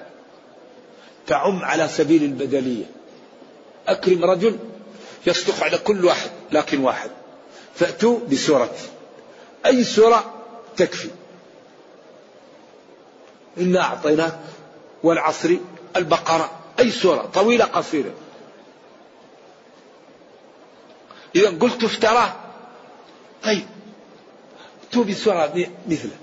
تعم 1.27 1.63
على 1.63 1.87
سبيل 1.87 2.23
البدلية. 2.23 2.85
أكرم 3.87 4.25
رجل 4.25 4.57
يصدق 5.27 5.63
على 5.63 5.77
كل 5.77 6.05
واحد 6.05 6.31
لكن 6.51 6.83
واحد. 6.83 7.11
فأتوا 7.75 8.19
بسورة. 8.19 8.75
أي 9.65 9.83
سورة 9.83 10.33
تكفي؟ 10.77 11.09
إنا 13.57 13.81
أعطيناك 13.81 14.39
والعصر 15.03 15.57
البقرة. 15.95 16.51
أي 16.79 16.91
سورة؟ 16.91 17.29
طويلة 17.33 17.65
قصيرة. 17.65 18.13
إذا 21.35 21.49
قلت 21.49 21.83
افتراه. 21.83 22.33
طيب. 23.43 23.65
ائتوا 24.83 25.03
بسورة 25.03 25.69
مثله. 25.87 26.17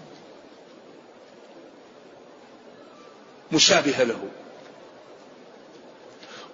مشابهة 3.53 4.03
له. 4.03 4.29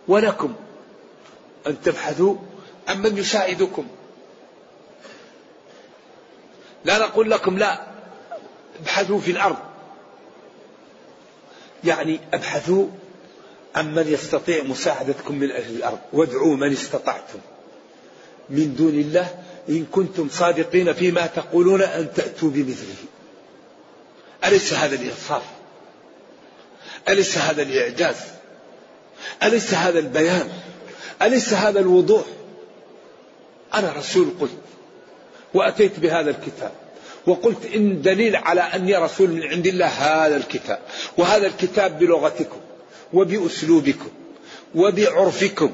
ولكم. 0.08 0.54
أن 1.68 1.82
تبحثوا 1.82 2.36
عن 2.88 3.02
من 3.02 3.18
يساعدكم. 3.18 3.86
لا 6.84 6.98
نقول 6.98 7.30
لكم 7.30 7.58
لا 7.58 7.86
ابحثوا 8.80 9.20
في 9.20 9.30
الأرض. 9.30 9.56
يعني 11.84 12.20
ابحثوا 12.32 12.86
عن 13.74 13.94
من 13.94 14.08
يستطيع 14.08 14.62
مساعدتكم 14.62 15.34
من 15.34 15.50
أهل 15.50 15.76
الأرض 15.76 15.98
وادعوا 16.12 16.56
من 16.56 16.72
استطعتم. 16.72 17.38
من 18.50 18.74
دون 18.74 18.94
الله 18.94 19.34
إن 19.68 19.86
كنتم 19.92 20.28
صادقين 20.32 20.92
فيما 20.92 21.26
تقولون 21.26 21.82
أن 21.82 22.12
تأتوا 22.14 22.50
بمثله. 22.50 23.04
أليس 24.44 24.72
هذا 24.72 24.94
الإنصاف؟ 24.94 25.42
أليس 27.08 27.38
هذا 27.38 27.62
الإعجاز؟ 27.62 28.16
أليس 29.42 29.74
هذا 29.74 29.98
البيان؟ 29.98 30.48
أليس 31.22 31.52
هذا 31.52 31.80
الوضوح؟ 31.80 32.24
أنا 33.74 33.92
رسول 33.98 34.28
قلت 34.40 34.58
وأتيت 35.54 35.98
بهذا 35.98 36.30
الكتاب 36.30 36.72
وقلت 37.26 37.66
إن 37.74 38.02
دليل 38.02 38.36
على 38.36 38.60
أني 38.60 38.96
رسول 38.96 39.30
من 39.30 39.42
عند 39.42 39.66
الله 39.66 39.86
هذا 39.86 40.36
الكتاب 40.36 40.78
وهذا 41.18 41.46
الكتاب 41.46 41.98
بلغتكم 41.98 42.60
وبأسلوبكم 43.12 44.10
وبعرفكم 44.74 45.70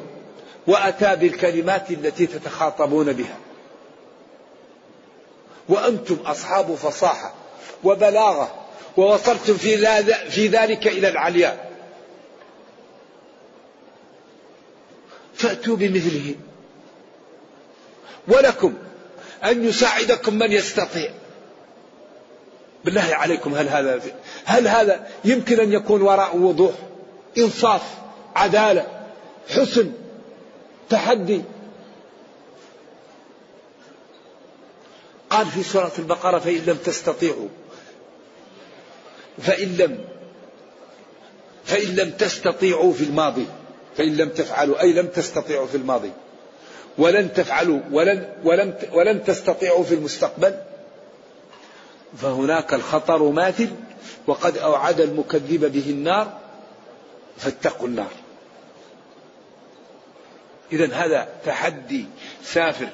وأتى 0.66 1.16
بالكلمات 1.16 1.90
التي 1.90 2.26
تتخاطبون 2.26 3.12
بها. 3.12 3.36
وأنتم 5.68 6.16
أصحاب 6.26 6.74
فصاحة 6.74 7.34
وبلاغة 7.84 8.54
ووصلتم 8.96 9.54
في, 9.54 9.76
في 10.30 10.48
ذلك 10.48 10.86
إلى 10.86 11.08
العلياء. 11.08 11.73
فأتوا 15.36 15.76
بمثله. 15.76 16.34
ولكم 18.28 18.74
أن 19.44 19.64
يساعدكم 19.64 20.34
من 20.34 20.52
يستطيع. 20.52 21.10
بالله 22.84 23.14
عليكم 23.14 23.54
هل 23.54 23.68
هذا 23.68 24.00
هل 24.44 24.68
هذا 24.68 25.08
يمكن 25.24 25.60
أن 25.60 25.72
يكون 25.72 26.02
وراء 26.02 26.36
وضوح 26.36 26.74
إنصاف 27.38 27.82
عدالة 28.36 28.86
حسن 29.48 29.92
تحدي؟ 30.90 31.42
قال 35.30 35.46
في 35.46 35.62
سورة 35.62 35.92
البقرة 35.98 36.38
فإن 36.38 36.62
لم 36.66 36.76
تستطيعوا 36.76 37.48
فإن 39.42 39.76
لم 39.76 40.04
فإن 41.64 41.96
لم 41.96 42.10
تستطيعوا 42.10 42.92
في 42.92 43.04
الماضي. 43.04 43.46
فإن 43.96 44.16
لم 44.16 44.28
تفعلوا 44.28 44.80
أي 44.80 44.92
لم 44.92 45.06
تستطيعوا 45.06 45.66
في 45.66 45.76
الماضي. 45.76 46.10
ولن 46.98 47.32
تفعلوا 47.32 47.80
ولن 47.92 48.28
ولم 48.44 48.74
ولن 48.92 49.24
تستطيعوا 49.24 49.84
في 49.84 49.94
المستقبل. 49.94 50.54
فهناك 52.16 52.74
الخطر 52.74 53.22
ماثل 53.22 53.68
وقد 54.26 54.58
أوعد 54.58 55.00
المكذب 55.00 55.72
به 55.72 55.90
النار 55.90 56.38
فاتقوا 57.36 57.88
النار. 57.88 58.10
إذا 60.72 60.94
هذا 60.94 61.28
تحدي 61.44 62.06
سافر 62.44 62.88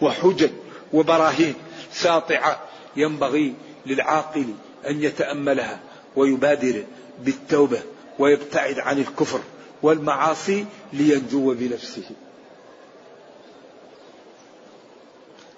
وحجج 0.00 0.50
وبراهين 0.92 1.54
ساطعة 1.92 2.60
ينبغي 2.96 3.54
للعاقل 3.86 4.46
أن 4.86 5.02
يتأملها 5.02 5.80
ويبادر 6.16 6.84
بالتوبة 7.20 7.82
ويبتعد 8.18 8.78
عن 8.78 8.98
الكفر. 8.98 9.40
والمعاصي 9.82 10.66
لينجو 10.92 11.54
بنفسه. 11.54 12.10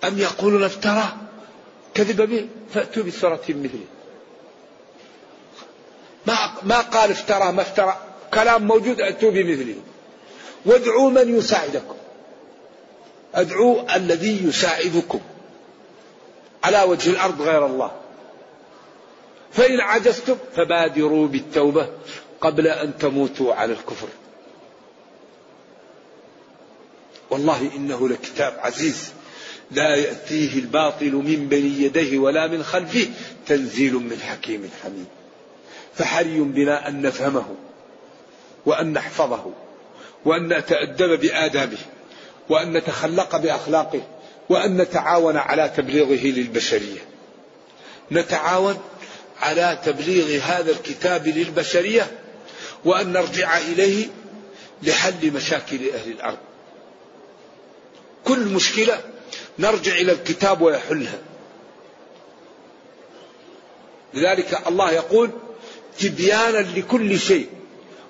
أم 0.05 0.19
يقولون 0.19 0.65
افترى؟ 0.65 1.17
كذب 1.95 2.23
به 2.23 2.49
فأتوا 2.75 3.03
بسورة 3.03 3.43
مثله. 3.49 3.85
ما 6.27 6.35
ما 6.63 6.81
قال 6.81 7.11
افترى 7.11 7.53
ما 7.53 7.63
افترى. 7.63 7.97
كلام 8.35 8.67
موجود 8.67 9.01
أتوا 9.01 9.31
بمثله. 9.31 9.77
وادعوا 10.67 11.11
من 11.11 11.39
يساعدكم. 11.39 11.95
ادعوا 13.35 13.97
الذي 13.97 14.49
يساعدكم. 14.49 15.21
على 16.65 16.83
وجه 16.83 17.11
الأرض 17.11 17.43
غير 17.43 17.67
الله. 17.67 17.93
فإن 19.53 19.81
عجزتم 19.81 20.37
فبادروا 20.57 21.29
بالتوبة. 21.29 21.89
قبل 22.45 22.67
أن 22.67 22.99
تموتوا 22.99 23.55
على 23.55 23.73
الكفر. 23.73 24.09
والله 27.31 27.71
إنه 27.77 28.09
لكتاب 28.09 28.57
عزيز. 28.59 29.13
لا 29.71 29.97
يأتيه 29.97 30.59
الباطل 30.59 31.13
من 31.13 31.49
بين 31.49 31.83
يديه 31.83 32.19
ولا 32.19 32.47
من 32.47 32.63
خلفه. 32.63 33.09
تنزيل 33.47 33.95
من 33.95 34.21
حكيم 34.21 34.71
حميد. 34.83 35.07
فحري 35.95 36.41
بنا 36.41 36.89
أن 36.89 37.03
نفهمه 37.03 37.55
وأن 38.67 38.93
نحفظه 38.93 39.53
وأن 40.25 40.49
نتأدب 40.59 41.21
بآدابه 41.21 41.79
وأن 42.49 42.73
نتخلق 42.73 43.37
بأخلاقه 43.37 44.01
وأن 44.49 44.77
نتعاون 44.77 45.37
على 45.37 45.73
تبليغه 45.77 46.27
للبشرية. 46.27 47.01
نتعاون 48.13 48.79
على 49.41 49.79
تبليغ 49.85 50.43
هذا 50.43 50.71
الكتاب 50.71 51.27
للبشرية 51.27 52.24
وأن 52.85 53.13
نرجع 53.13 53.59
إليه 53.59 54.07
لحل 54.83 55.31
مشاكل 55.35 55.91
أهل 55.95 56.11
الأرض. 56.11 56.39
كل 58.25 58.39
مشكلة 58.39 59.01
نرجع 59.59 59.93
إلى 59.93 60.13
الكتاب 60.13 60.63
ويحلها. 60.63 61.19
لذلك 64.15 64.61
الله 64.67 64.91
يقول 64.91 65.31
تبيانا 65.99 66.59
لكل 66.59 67.19
شيء. 67.19 67.49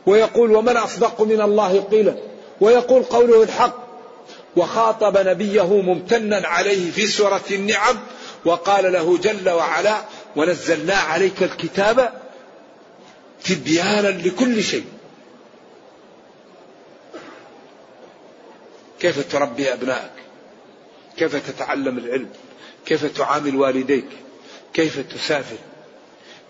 ويقول 0.06 0.56
ومن 0.56 0.76
أصدق 0.76 1.22
من 1.22 1.40
الله 1.40 1.80
قيلا. 1.80 2.16
ويقول 2.60 3.02
قوله 3.02 3.42
الحق. 3.42 3.84
وخاطب 4.56 5.28
نبيه 5.28 5.82
ممتنا 5.82 6.48
عليه 6.48 6.90
في 6.90 7.06
سورة 7.06 7.44
النعم. 7.50 7.96
وقال 8.44 8.92
له 8.92 9.18
جل 9.18 9.50
وعلا 9.50 10.04
ونزلنا 10.36 10.94
عليك 10.94 11.42
الكتاب 11.42 12.23
تبيانا 13.44 14.08
لكل 14.08 14.62
شيء. 14.62 14.84
كيف 19.00 19.32
تربي 19.32 19.72
أبنائك؟ 19.72 20.10
كيف 21.16 21.36
تتعلم 21.50 21.98
العلم؟ 21.98 22.28
كيف 22.86 23.04
تعامل 23.04 23.56
والديك؟ 23.56 24.08
كيف 24.74 25.00
تسافر؟ 25.00 25.56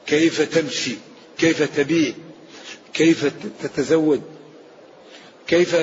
كيف 0.07 0.41
تمشي؟ 0.43 0.97
كيف 1.39 1.77
تبيع؟ 1.77 2.13
كيف 2.95 3.33
تتزوج؟ 3.63 4.21
كيف 5.47 5.77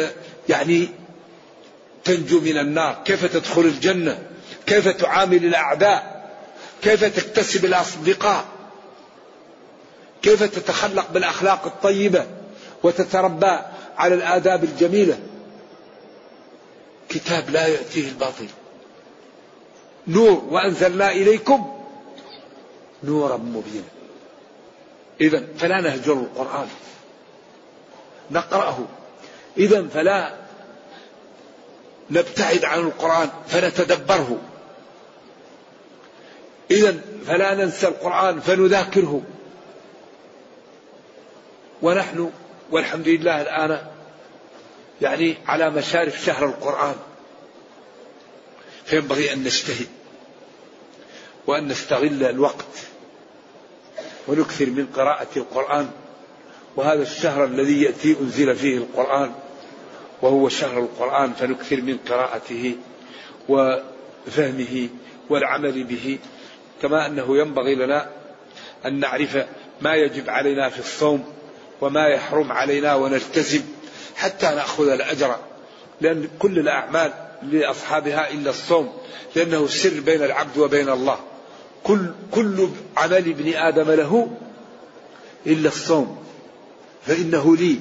يعني 0.49 0.89
تنجو 2.03 2.39
من 2.39 2.57
النار؟ 2.57 3.01
كيف 3.05 3.25
تدخل 3.25 3.61
الجنة؟ 3.61 4.27
كيف 4.65 4.87
تعامل 4.87 5.45
الأعداء؟ 5.45 6.29
كيف 6.83 7.03
تكتسب 7.03 7.65
الأصدقاء؟ 7.65 8.45
كيف 10.21 10.43
تتخلق 10.43 11.11
بالأخلاق 11.11 11.65
الطيبة 11.65 12.25
وتتربى 12.83 13.59
على 13.97 14.15
الآداب 14.15 14.63
الجميلة؟ 14.63 15.19
كتاب 17.09 17.49
لا 17.49 17.67
يأتيه 17.67 18.09
الباطل. 18.09 18.47
نور 20.07 20.43
وأنزلنا 20.49 21.11
إليكم 21.11 21.83
نورا 23.03 23.37
مبينا. 23.37 23.83
إذا 25.21 25.47
فلا 25.57 25.81
نهجر 25.81 26.13
القرآن. 26.13 26.67
نقرأه. 28.31 28.77
إذا 29.57 29.87
فلا 29.87 30.33
نبتعد 32.09 32.65
عن 32.65 32.79
القرآن 32.79 33.29
فنتدبره. 33.47 34.37
إذا 36.71 37.01
فلا 37.27 37.55
ننسى 37.55 37.87
القرآن 37.87 38.39
فنذاكره. 38.39 39.21
ونحن 41.81 42.31
والحمد 42.71 43.07
لله 43.07 43.41
الآن 43.41 43.87
يعني 45.01 45.37
على 45.47 45.69
مشارف 45.69 46.25
شهر 46.25 46.45
القرآن. 46.45 46.95
فينبغي 48.85 49.33
أن 49.33 49.43
نجتهد 49.43 49.87
وأن 51.47 51.67
نستغل 51.67 52.23
الوقت 52.23 52.77
ونكثر 54.27 54.65
من 54.65 54.87
قراءة 54.95 55.27
القرآن. 55.37 55.91
وهذا 56.75 57.01
الشهر 57.01 57.45
الذي 57.45 57.81
يأتي 57.81 58.15
أنزل 58.21 58.55
فيه 58.55 58.77
القرآن 58.77 59.31
وهو 60.21 60.49
شهر 60.49 60.79
القرآن 60.79 61.33
فنكثر 61.33 61.81
من 61.81 61.97
قراءته 62.09 62.75
وفهمه 63.49 64.89
والعمل 65.29 65.83
به. 65.83 66.19
كما 66.81 67.05
أنه 67.05 67.37
ينبغي 67.37 67.75
لنا 67.75 68.09
أن 68.85 68.99
نعرف 68.99 69.45
ما 69.81 69.95
يجب 69.95 70.29
علينا 70.29 70.69
في 70.69 70.79
الصوم 70.79 71.40
وما 71.81 72.07
يحرم 72.07 72.51
علينا 72.51 72.95
ونلتزم 72.95 73.61
حتى 74.15 74.45
نأخذ 74.45 74.89
الأجر. 74.89 75.35
لأن 76.01 76.27
كل 76.39 76.59
الأعمال 76.59 77.13
لأصحابها 77.43 78.31
إلا 78.31 78.49
الصوم 78.49 78.93
لأنه 79.35 79.67
سر 79.67 79.99
بين 79.99 80.23
العبد 80.23 80.57
وبين 80.57 80.89
الله. 80.89 81.19
كل 81.83 82.11
كل 82.31 82.69
عمل 82.97 83.13
ابن 83.13 83.53
آدم 83.53 83.91
له 83.91 84.31
إلا 85.47 85.67
الصوم. 85.67 86.23
فإنه 87.05 87.55
لي 87.55 87.79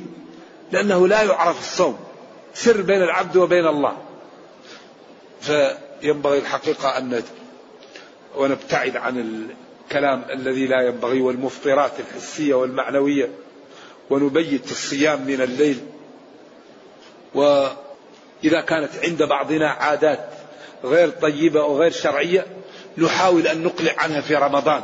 لأنه 0.72 1.08
لا 1.08 1.22
يعرف 1.22 1.60
الصوم. 1.60 1.98
سر 2.54 2.82
بين 2.82 3.02
العبد 3.02 3.36
وبين 3.36 3.66
الله. 3.66 3.96
فينبغي 5.40 6.38
الحقيقة 6.38 6.98
أن 6.98 7.22
ونبتعد 8.36 8.96
عن 8.96 9.46
الكلام 9.88 10.24
الذي 10.30 10.66
لا 10.66 10.80
ينبغي 10.82 11.20
والمفطرات 11.20 11.92
الحسية 12.00 12.54
والمعنوية. 12.54 13.30
ونبيت 14.10 14.70
الصيام 14.70 15.26
من 15.26 15.40
الليل. 15.40 15.80
وإذا 17.34 18.60
كانت 18.60 18.90
عند 19.04 19.22
بعضنا 19.22 19.70
عادات 19.70 20.28
غير 20.84 21.10
طيبة 21.10 21.60
أو 21.60 21.78
غير 21.78 21.90
شرعية 21.90 22.46
نحاول 22.98 23.46
أن 23.46 23.62
نقلع 23.62 23.92
عنها 23.98 24.20
في 24.20 24.34
رمضان. 24.34 24.82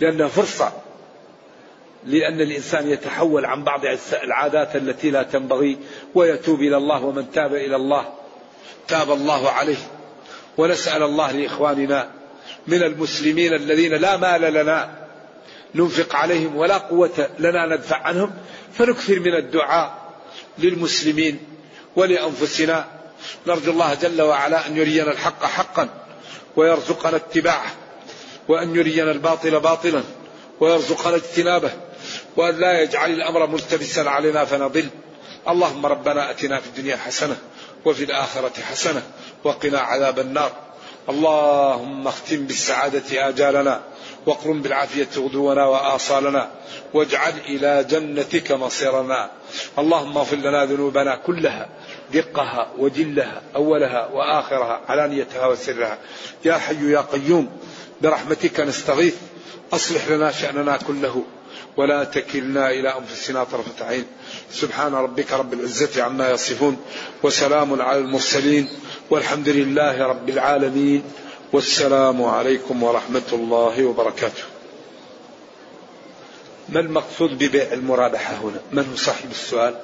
لأنها 0.00 0.28
فرصة. 0.28 0.72
لأن 2.04 2.40
الإنسان 2.40 2.90
يتحول 2.90 3.44
عن 3.44 3.64
بعض 3.64 3.80
العادات 4.22 4.76
التي 4.76 5.10
لا 5.10 5.22
تنبغي 5.22 5.78
ويتوب 6.14 6.60
إلى 6.60 6.76
الله 6.76 7.04
ومن 7.04 7.30
تاب 7.30 7.54
إلى 7.54 7.76
الله 7.76 8.12
تاب 8.88 9.12
الله 9.12 9.50
عليه. 9.50 9.76
ونسأل 10.58 11.02
الله 11.02 11.32
لإخواننا 11.32 12.10
من 12.66 12.82
المسلمين 12.82 13.54
الذين 13.54 13.94
لا 13.94 14.16
مال 14.16 14.40
لنا 14.40 14.97
ننفق 15.78 16.16
عليهم 16.16 16.56
ولا 16.56 16.76
قوة 16.76 17.28
لنا 17.38 17.66
ندفع 17.66 17.96
عنهم 17.96 18.34
فنكثر 18.78 19.20
من 19.20 19.34
الدعاء 19.34 20.12
للمسلمين 20.58 21.40
ولأنفسنا. 21.96 22.86
نرجو 23.46 23.72
الله 23.72 23.94
جل 23.94 24.22
وعلا 24.22 24.66
أن 24.66 24.76
يرينا 24.76 25.12
الحق 25.12 25.44
حقا 25.44 25.88
ويرزقنا 26.56 27.16
اتباعه 27.16 27.70
وأن 28.48 28.76
يرينا 28.76 29.10
الباطل 29.10 29.60
باطلا 29.60 30.02
ويرزقنا 30.60 31.16
اجتنابه 31.16 31.70
وأن 32.36 32.54
لا 32.60 32.82
يجعل 32.82 33.10
الأمر 33.10 33.46
ملتبسا 33.46 34.00
علينا 34.00 34.44
فنضل. 34.44 34.88
اللهم 35.48 35.86
ربنا 35.86 36.30
أتنا 36.30 36.60
في 36.60 36.66
الدنيا 36.66 36.96
حسنة 36.96 37.36
وفي 37.84 38.04
الآخرة 38.04 38.52
حسنة 38.70 39.02
وقنا 39.44 39.78
عذاب 39.78 40.18
النار. 40.18 40.52
اللهم 41.08 42.08
اختم 42.08 42.46
بالسعادة 42.46 43.28
آجالنا 43.28 43.82
واقرم 44.28 44.62
بالعافية 44.62 45.08
غدونا 45.16 45.66
وآصالنا 45.66 46.50
واجعل 46.94 47.32
إلى 47.46 47.86
جنتك 47.90 48.52
مصيرنا. 48.52 49.30
اللهم 49.78 50.18
اغفر 50.18 50.36
لنا 50.36 50.64
ذنوبنا 50.64 51.16
كلها 51.16 51.68
دقها 52.12 52.72
وجلها 52.78 53.42
أولها 53.56 54.06
وآخرها 54.12 54.80
علانيتها 54.88 55.46
وسرها. 55.46 55.98
يا 56.44 56.58
حي 56.58 56.92
يا 56.92 57.00
قيوم 57.00 57.48
برحمتك 58.00 58.60
نستغيث. 58.60 59.16
أصلح 59.72 60.08
لنا 60.08 60.32
شأننا 60.32 60.76
كله 60.76 61.24
ولا 61.76 62.04
تكلنا 62.04 62.70
إلى 62.70 62.94
أنفسنا 62.98 63.44
طرفة 63.44 63.86
عين. 63.86 64.04
سبحان 64.52 64.94
ربك 64.94 65.32
رب 65.32 65.52
العزة 65.52 66.02
عما 66.02 66.30
يصفون 66.30 66.76
وسلام 67.22 67.82
على 67.82 67.98
المرسلين 67.98 68.68
والحمد 69.10 69.48
لله 69.48 70.06
رب 70.06 70.28
العالمين. 70.28 71.02
والسلام 71.52 72.24
عليكم 72.24 72.82
ورحمة 72.82 73.22
الله 73.32 73.84
وبركاته. 73.84 74.42
ما 76.68 76.80
المقصود 76.80 77.44
ببيع 77.44 77.72
المرابحة 77.72 78.34
هنا؟ 78.34 78.60
من 78.72 78.88
هو 78.90 78.96
صاحب 78.96 79.30
السؤال؟ 79.30 79.74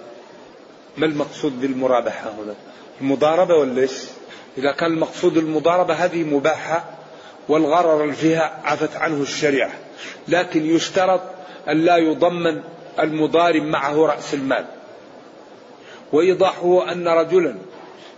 ما 0.96 1.06
المقصود 1.06 1.60
بالمرابحة 1.60 2.30
هنا؟ 2.30 2.54
المضاربة 3.00 3.54
ولا 3.54 3.82
إيش؟ 3.82 3.92
إذا 4.58 4.72
كان 4.72 4.92
المقصود 4.92 5.36
المضاربة 5.36 5.94
هذه 5.94 6.24
مباحة 6.24 6.84
والغرر 7.48 8.12
فيها 8.12 8.60
عفت 8.64 8.96
عنه 8.96 9.22
الشريعة. 9.22 9.72
لكن 10.28 10.66
يشترط 10.66 11.22
أن 11.68 11.84
لا 11.84 11.96
يضمن 11.96 12.62
المضارب 12.98 13.62
معه 13.62 14.06
رأس 14.06 14.34
المال. 14.34 14.66
وإيضاحه 16.12 16.92
أن 16.92 17.08
رجلا 17.08 17.56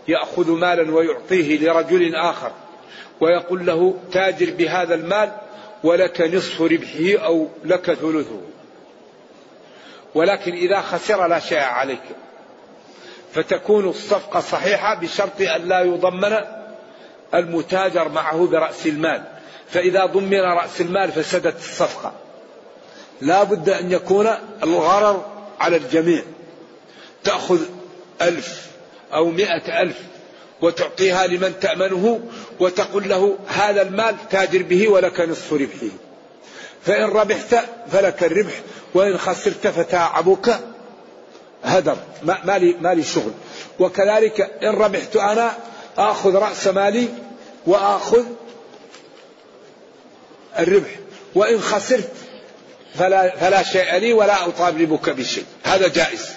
يأخذ 0.08 0.50
مالا 0.50 0.94
ويعطيه 0.94 1.58
لرجل 1.58 2.14
آخر. 2.14 2.52
ويقول 3.20 3.66
له 3.66 3.94
تاجر 4.12 4.50
بهذا 4.50 4.94
المال 4.94 5.32
ولك 5.84 6.20
نصف 6.20 6.62
ربحه 6.62 7.26
أو 7.26 7.48
لك 7.64 7.94
ثلثه. 7.94 8.40
ولكن 10.14 10.52
إذا 10.52 10.80
خسر 10.80 11.26
لا 11.26 11.38
شيء 11.38 11.58
عليك. 11.58 12.02
فتكون 13.34 13.88
الصفقة 13.88 14.40
صحيحة 14.40 14.94
بشرط 14.94 15.40
أن 15.40 15.68
لا 15.68 15.80
يضمن 15.80 16.36
المتاجر 17.34 18.08
معه 18.08 18.46
برأس 18.46 18.86
المال. 18.86 19.22
فإذا 19.68 20.06
ضمن 20.06 20.40
رأس 20.40 20.80
المال 20.80 21.12
فسدت 21.12 21.56
الصفقة. 21.56 22.12
لا 23.20 23.42
بد 23.42 23.68
أن 23.68 23.92
يكون 23.92 24.28
الغرر 24.62 25.26
على 25.60 25.76
الجميع. 25.76 26.22
تأخذ 27.24 27.60
ألف 28.22 28.66
أو 29.14 29.24
مئة 29.30 29.82
ألف 29.82 30.02
وتعطيها 30.62 31.26
لمن 31.26 31.60
تأمنه 31.60 32.20
وتقول 32.60 33.08
له 33.08 33.38
هذا 33.46 33.82
المال 33.82 34.16
تاجر 34.30 34.62
به 34.62 34.88
ولك 34.88 35.20
نصف 35.20 35.52
ربحه. 35.52 35.94
فإن 36.82 37.04
ربحت 37.04 37.56
فلك 37.92 38.24
الربح 38.24 38.60
وإن 38.94 39.18
خسرت 39.18 39.66
فتعبك 39.66 40.60
هدر. 41.64 41.96
ما 42.22 42.58
لي, 42.58 42.76
ما 42.80 42.94
لي 42.94 43.02
شغل. 43.02 43.32
وكذلك 43.78 44.40
إن 44.62 44.68
ربحت 44.68 45.16
أنا 45.16 45.56
آخذ 45.98 46.34
رأس 46.34 46.66
مالي 46.66 47.08
وآخذ 47.66 48.24
الربح. 50.58 50.90
وإن 51.34 51.60
خسرت 51.60 52.12
فلا, 52.94 53.36
فلا 53.36 53.62
شيء 53.62 53.96
لي 53.96 54.12
ولا 54.12 54.48
أطالبك 54.48 55.10
بشيء. 55.10 55.44
هذا 55.64 55.88
جائز. 55.88 56.30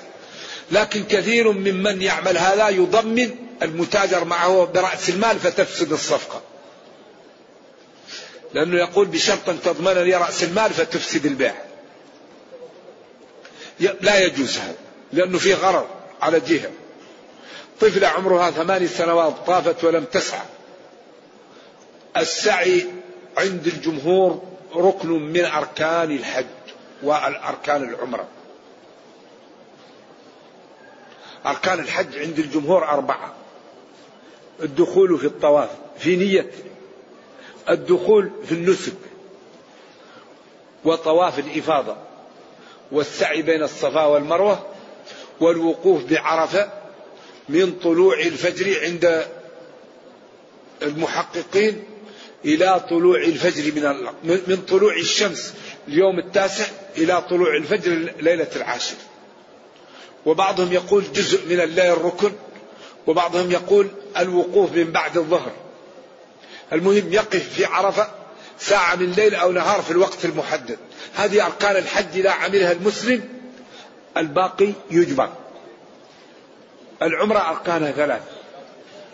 لكن 0.72 1.04
كثير 1.04 1.52
ممن 1.52 2.02
يعمل 2.02 2.38
هذا 2.38 2.70
يضمن 2.70 3.49
المتاجر 3.62 4.26
معه 4.26 4.66
برأس 4.66 5.10
المال 5.10 5.40
فتفسد 5.40 5.92
الصفقة. 5.92 6.42
لأنه 8.54 8.78
يقول 8.78 9.08
بشرط 9.08 9.50
أن 9.50 9.62
تضمن 9.62 9.94
لي 9.94 10.16
رأس 10.16 10.44
المال 10.44 10.74
فتفسد 10.74 11.26
البيع. 11.26 11.56
لا 13.80 14.20
يجوز 14.20 14.58
هذا 14.58 14.76
لأنه 15.14 15.38
فيه 15.38 15.56
غرر 15.56 15.88
على 16.22 16.40
جهة. 16.40 16.72
طفلة 17.82 18.08
عمرها 18.08 18.52
ثماني 18.52 18.88
سنوات 18.88 19.34
طافت 19.48 19.84
ولم 19.84 20.06
تسعى. 20.06 20.46
السعي 22.18 22.86
عند 23.38 23.68
الجمهور 23.68 24.44
ركن 24.76 25.10
من 25.10 25.46
أركان 25.46 26.12
الحج 26.12 26.46
والأركان 27.04 27.90
العمرة. 27.90 28.28
أركان 31.46 31.80
الحج 31.80 32.18
عند 32.20 32.40
الجمهور 32.40 32.84
أربعة. 32.84 33.39
الدخول 34.64 35.20
في 35.20 35.26
الطواف 35.26 35.70
في 36.00 36.16
نية. 36.16 36.52
الدخول 37.70 38.32
في 38.46 38.52
النسك 38.52 38.94
وطواف 40.86 41.40
الإفاضة 41.40 41.96
والسعي 42.92 43.42
بين 43.42 43.64
الصفا 43.64 44.06
والمروة 44.06 44.66
والوقوف 45.40 46.04
بعرفة 46.04 46.72
من 47.50 47.72
طلوع 47.84 48.20
الفجر 48.20 48.84
عند 48.84 49.26
المحققين 50.82 51.84
إلى 52.46 52.86
طلوع 52.90 53.18
الفجر 53.18 53.74
من 54.24 54.42
من 54.48 54.58
طلوع 54.70 54.96
الشمس 54.96 55.54
اليوم 55.88 56.20
التاسع 56.20 56.66
إلى 56.98 57.22
طلوع 57.22 57.56
الفجر 57.56 57.92
ليلة 58.20 58.48
العاشر. 58.56 58.96
وبعضهم 60.26 60.74
يقول 60.74 61.04
جزء 61.14 61.48
من 61.50 61.60
الليل 61.60 62.02
ركن. 62.06 62.32
وبعضهم 63.08 63.52
يقول 63.52 63.88
الوقوف 64.18 64.72
من 64.72 64.92
بعد 64.92 65.18
الظهر. 65.18 65.52
المهم 66.74 67.14
يقف 67.14 67.54
في 67.54 67.66
عرفة 67.66 68.08
ساعة 68.60 68.96
من 68.96 69.12
ليل 69.12 69.36
أو 69.36 69.52
نهار 69.52 69.82
في 69.82 69.92
الوقت 69.92 70.26
المحدد. 70.26 70.78
هذه 71.16 71.46
أركان 71.46 71.76
الحج 71.76 72.06
إذا 72.16 72.30
عملها 72.30 72.72
المسلم 72.72 73.30
الباقي 74.18 74.72
يجبر. 74.92 75.30
العمرة 77.02 77.40
أركانها 77.50 77.92
ثلاث 77.92 78.22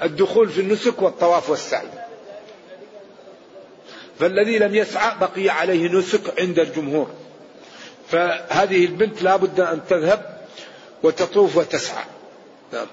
الدخول 0.03 0.49
في 0.49 0.61
النسك 0.61 1.01
والطواف 1.01 1.49
والسعي. 1.49 1.87
فالذي 4.19 4.59
لم 4.59 4.75
يسعى 4.75 5.17
بقي 5.19 5.49
عليه 5.49 5.87
نسك 5.89 6.39
عند 6.39 6.59
الجمهور. 6.59 7.09
فهذه 8.11 8.85
البنت 8.85 9.21
لا 9.21 9.35
بد 9.35 9.59
أن 9.59 9.81
تذهب 9.89 10.45
وتطوف 11.03 11.57
وتسعى. 11.57 12.03
نعم. 12.73 12.87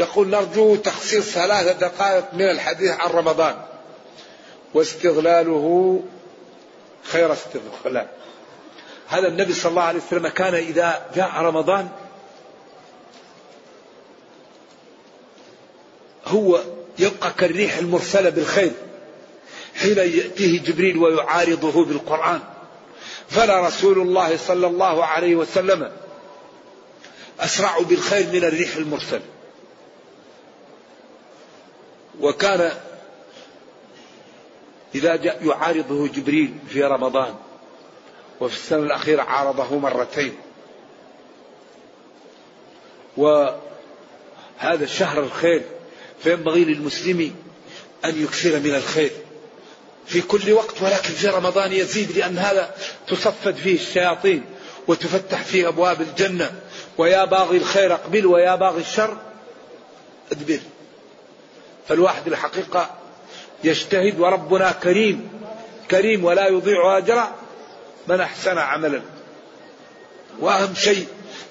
يقول 0.00 0.28
نرجو 0.28 0.76
تخصيص 0.76 1.24
ثلاثة 1.24 1.72
دقائق 1.72 2.24
من 2.32 2.50
الحديث 2.50 2.90
عن 2.90 3.10
رمضان. 3.10 3.56
واستغلاله 4.74 6.00
خير 7.02 7.32
استغلال. 7.32 8.08
هذا 9.08 9.28
النبي 9.28 9.54
صلى 9.54 9.70
الله 9.70 9.82
عليه 9.82 10.00
وسلم 10.00 10.28
كان 10.28 10.54
إذا 10.54 11.06
جاء 11.14 11.30
رمضان 11.36 11.88
هو 16.26 16.60
يبقى 16.98 17.32
كالريح 17.38 17.76
المرسلة 17.76 18.30
بالخير 18.30 18.72
حين 19.74 19.98
يأتيه 19.98 20.60
جبريل 20.60 20.98
ويعارضه 20.98 21.84
بالقرآن. 21.84 22.40
فلا 23.28 23.66
رسول 23.66 23.98
الله 23.98 24.36
صلى 24.36 24.66
الله 24.66 25.04
عليه 25.04 25.34
وسلم 25.36 25.92
أسرع 27.40 27.78
بالخير 27.78 28.26
من 28.26 28.44
الريح 28.44 28.76
المرسل. 28.76 29.20
وكان 32.20 32.72
إذا 34.94 35.16
جاء 35.16 35.46
يعارضه 35.46 36.08
جبريل 36.08 36.54
في 36.68 36.84
رمضان 36.84 37.34
وفي 38.40 38.54
السنة 38.54 38.82
الأخيرة 38.82 39.22
عارضه 39.22 39.78
مرتين. 39.78 40.34
وهذا 43.16 44.86
شهر 44.86 45.20
الخير 45.22 45.62
فينبغي 46.22 46.64
للمسلم 46.64 47.34
أن 48.04 48.22
يكثر 48.22 48.58
من 48.60 48.74
الخير 48.74 49.10
في 50.06 50.20
كل 50.20 50.52
وقت 50.52 50.82
ولكن 50.82 51.14
في 51.14 51.28
رمضان 51.28 51.72
يزيد 51.72 52.18
لأن 52.18 52.38
هذا 52.38 52.74
تصفد 53.08 53.54
فيه 53.54 53.74
الشياطين 53.74 54.44
وتفتح 54.88 55.44
فيه 55.44 55.68
أبواب 55.68 56.00
الجنة. 56.00 56.60
ويا 56.98 57.24
باغي 57.24 57.56
الخير 57.56 57.94
أقبل 57.94 58.26
ويا 58.26 58.54
باغي 58.54 58.80
الشر 58.80 59.16
أدبر. 60.32 60.60
فالواحد 61.90 62.26
الحقيقة 62.26 62.90
يجتهد 63.64 64.20
وربنا 64.20 64.72
كريم 64.72 65.28
كريم 65.90 66.24
ولا 66.24 66.48
يضيع 66.48 66.98
أجر 66.98 67.28
من 68.08 68.20
أحسن 68.20 68.58
عملا. 68.58 69.02
وأهم 70.40 70.74
شيء 70.74 71.06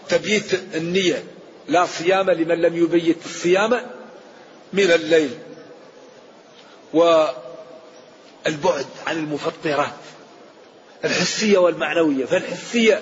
تبييت 0.10 0.54
النية 0.54 1.24
لا 1.68 1.86
صيام 1.86 2.30
لمن 2.30 2.62
لم 2.62 2.78
يبيت 2.78 3.18
الصيام 3.26 3.86
من 4.74 4.92
الليل. 4.92 5.30
والبعد 6.94 8.86
عن 9.08 9.18
المفطرات 9.18 9.94
الحسية 11.06 11.58
والمعنوية 11.58 12.26
فالحسية 12.26 13.02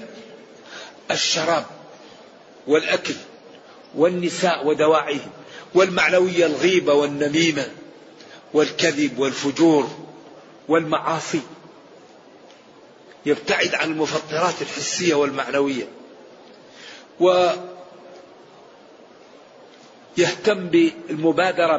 الشراب 1.12 1.66
والأكل 2.68 3.16
والنساء 3.96 4.68
ودواعيهم. 4.68 5.32
والمعنوية 5.74 6.46
الغيبة 6.46 6.94
والنميمة 6.94 7.68
والكذب 8.54 9.20
والفجور 9.20 9.90
والمعاصي. 10.68 11.42
يبتعد 13.26 13.76
عن 13.76 13.92
المفطرات 13.92 14.62
الحسية 14.62 15.16
والمعنوية. 15.16 15.88
ويهتم 17.20 17.58
بالمبادرة 20.68 21.78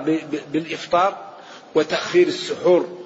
بالإفطار 0.53 1.35
وتأخير 1.75 2.27
السحور. 2.27 2.99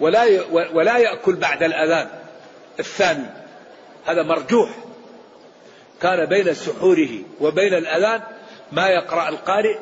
ولا 0.00 0.44
ولا 0.50 0.98
يأكل 0.98 1.34
بعد 1.34 1.62
الأذان. 1.62 2.08
الثاني 2.80 3.26
هذا 4.06 4.22
مرجوح. 4.22 4.70
كان 6.02 6.26
بين 6.26 6.54
سحوره 6.54 7.08
وبين 7.40 7.74
الأذان 7.74 8.22
ما 8.72 8.88
يقرأ 8.88 9.28
القارئ 9.28 9.78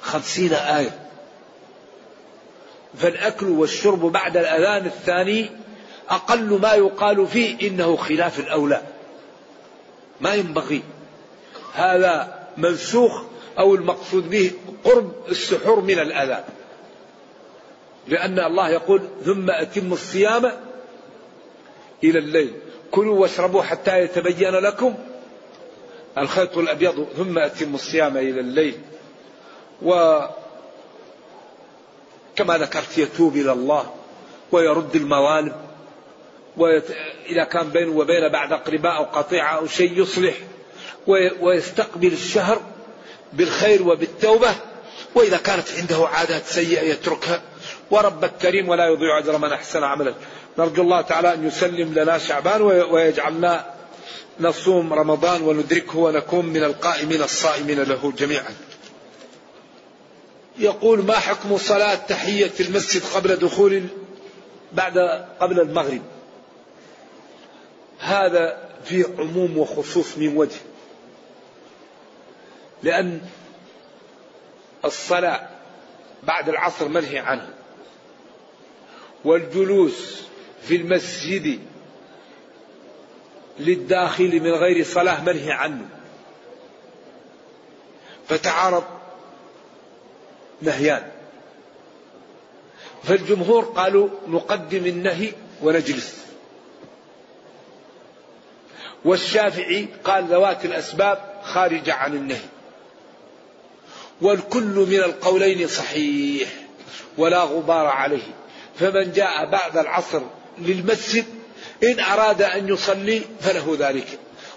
خمسين 0.00 0.52
آية. 0.52 1.08
فالأكل 2.98 3.46
والشرب 3.46 4.00
بعد 4.00 4.36
الأذان 4.36 4.86
الثاني 4.86 5.50
أقل 6.10 6.60
ما 6.60 6.74
يقال 6.74 7.26
فيه 7.26 7.68
إنه 7.68 7.96
خلاف 7.96 8.40
الأولى. 8.40 8.82
ما 10.20 10.34
ينبغي. 10.34 10.82
هذا 11.74 12.38
منسوخ 12.56 13.22
أو 13.58 13.74
المقصود 13.74 14.30
به 14.30 14.50
قرب 14.84 15.12
السحور 15.28 15.80
من 15.80 15.98
الأذان. 15.98 16.44
لأن 18.08 18.38
الله 18.38 18.68
يقول 18.68 19.02
ثم 19.24 19.50
أتم 19.50 19.92
الصيام 19.92 20.52
إلى 22.04 22.18
الليل. 22.18 22.54
كلوا 22.90 23.20
واشربوا 23.20 23.62
حتى 23.62 23.98
يتبين 23.98 24.52
لكم 24.52 24.94
الخيط 26.22 26.58
الأبيض 26.58 27.06
ثم 27.16 27.38
أتم 27.38 27.74
الصيام 27.74 28.16
إلى 28.16 28.40
الليل. 28.40 28.80
و 29.82 30.20
كما 32.36 32.58
ذكرت 32.58 32.98
يتوب 32.98 33.36
إلى 33.36 33.52
الله 33.52 33.90
ويرد 34.52 34.96
الموالم 34.96 35.52
وإذا 36.56 37.44
كان 37.44 37.70
بينه 37.70 37.96
وبين 37.96 38.28
بعد 38.28 38.52
أقرباء 38.52 38.96
أو 38.96 39.04
قطيعة 39.04 39.56
أو 39.56 39.66
شيء 39.66 40.02
يصلح 40.02 40.34
ويستقبل 41.40 42.12
الشهر 42.12 42.60
بالخير 43.32 43.88
وبالتوبة. 43.88 44.50
وإذا 45.14 45.36
كانت 45.36 45.64
عنده 45.78 46.08
عادات 46.08 46.46
سيئة 46.46 46.82
يتركها. 46.82 47.42
وربك 47.90 48.30
كريم 48.42 48.68
ولا 48.68 48.86
يضيع 48.86 49.18
أجر 49.18 49.38
من 49.38 49.52
أحسن 49.52 49.84
عملا. 49.84 50.14
نرجو 50.58 50.82
الله 50.82 51.00
تعالى 51.00 51.34
أن 51.34 51.46
يسلم 51.46 51.94
لنا 51.94 52.18
شعبان 52.18 52.62
ويجعلنا 52.62 53.77
نصوم 54.40 54.92
رمضان 54.92 55.42
وندركه 55.42 55.98
ونكون 55.98 56.46
من 56.46 56.64
القائمين 56.64 57.22
الصائمين 57.22 57.80
له 57.82 58.12
جميعا. 58.12 58.54
يقول 60.58 61.04
ما 61.04 61.18
حكم 61.18 61.56
صلاة 61.56 61.94
تحية 61.94 62.52
المسجد 62.60 63.02
قبل 63.14 63.36
دخول 63.36 63.82
بعد 64.72 64.98
قبل 65.40 65.60
المغرب؟ 65.60 66.02
هذا 67.98 68.68
فيه 68.84 69.04
عموم 69.18 69.58
وخصوص 69.58 70.18
من 70.18 70.36
وجه. 70.36 70.60
لأن 72.82 73.20
الصلاة 74.84 75.48
بعد 76.22 76.48
العصر 76.48 76.88
منهي 76.88 77.18
عنه. 77.18 77.54
والجلوس 79.24 80.22
في 80.62 80.76
المسجد 80.76 81.60
للداخل 83.60 84.40
من 84.40 84.50
غير 84.50 84.84
صلاة 84.84 85.24
منهي 85.24 85.52
عنه. 85.52 85.88
فتعارض 88.28 88.84
نهيان. 90.62 91.10
فالجمهور 93.04 93.64
قالوا 93.64 94.08
نقدم 94.28 94.86
النهي 94.86 95.32
ونجلس. 95.62 96.18
والشافعي 99.04 99.88
قال 100.04 100.24
ذوات 100.24 100.64
الأسباب 100.64 101.40
خارجة 101.42 101.94
عن 101.94 102.14
النهي. 102.14 102.48
والكل 104.20 104.86
من 104.90 105.02
القولين 105.02 105.68
صحيح 105.68 106.48
ولا 107.18 107.42
غبار 107.42 107.86
عليه. 107.86 108.34
فمن 108.78 109.12
جاء 109.12 109.50
بعد 109.50 109.76
العصر 109.76 110.22
للمسجد 110.58 111.37
إن 111.82 112.00
أراد 112.00 112.42
أن 112.42 112.68
يصلي 112.68 113.22
فله 113.40 113.76
ذلك 113.78 114.06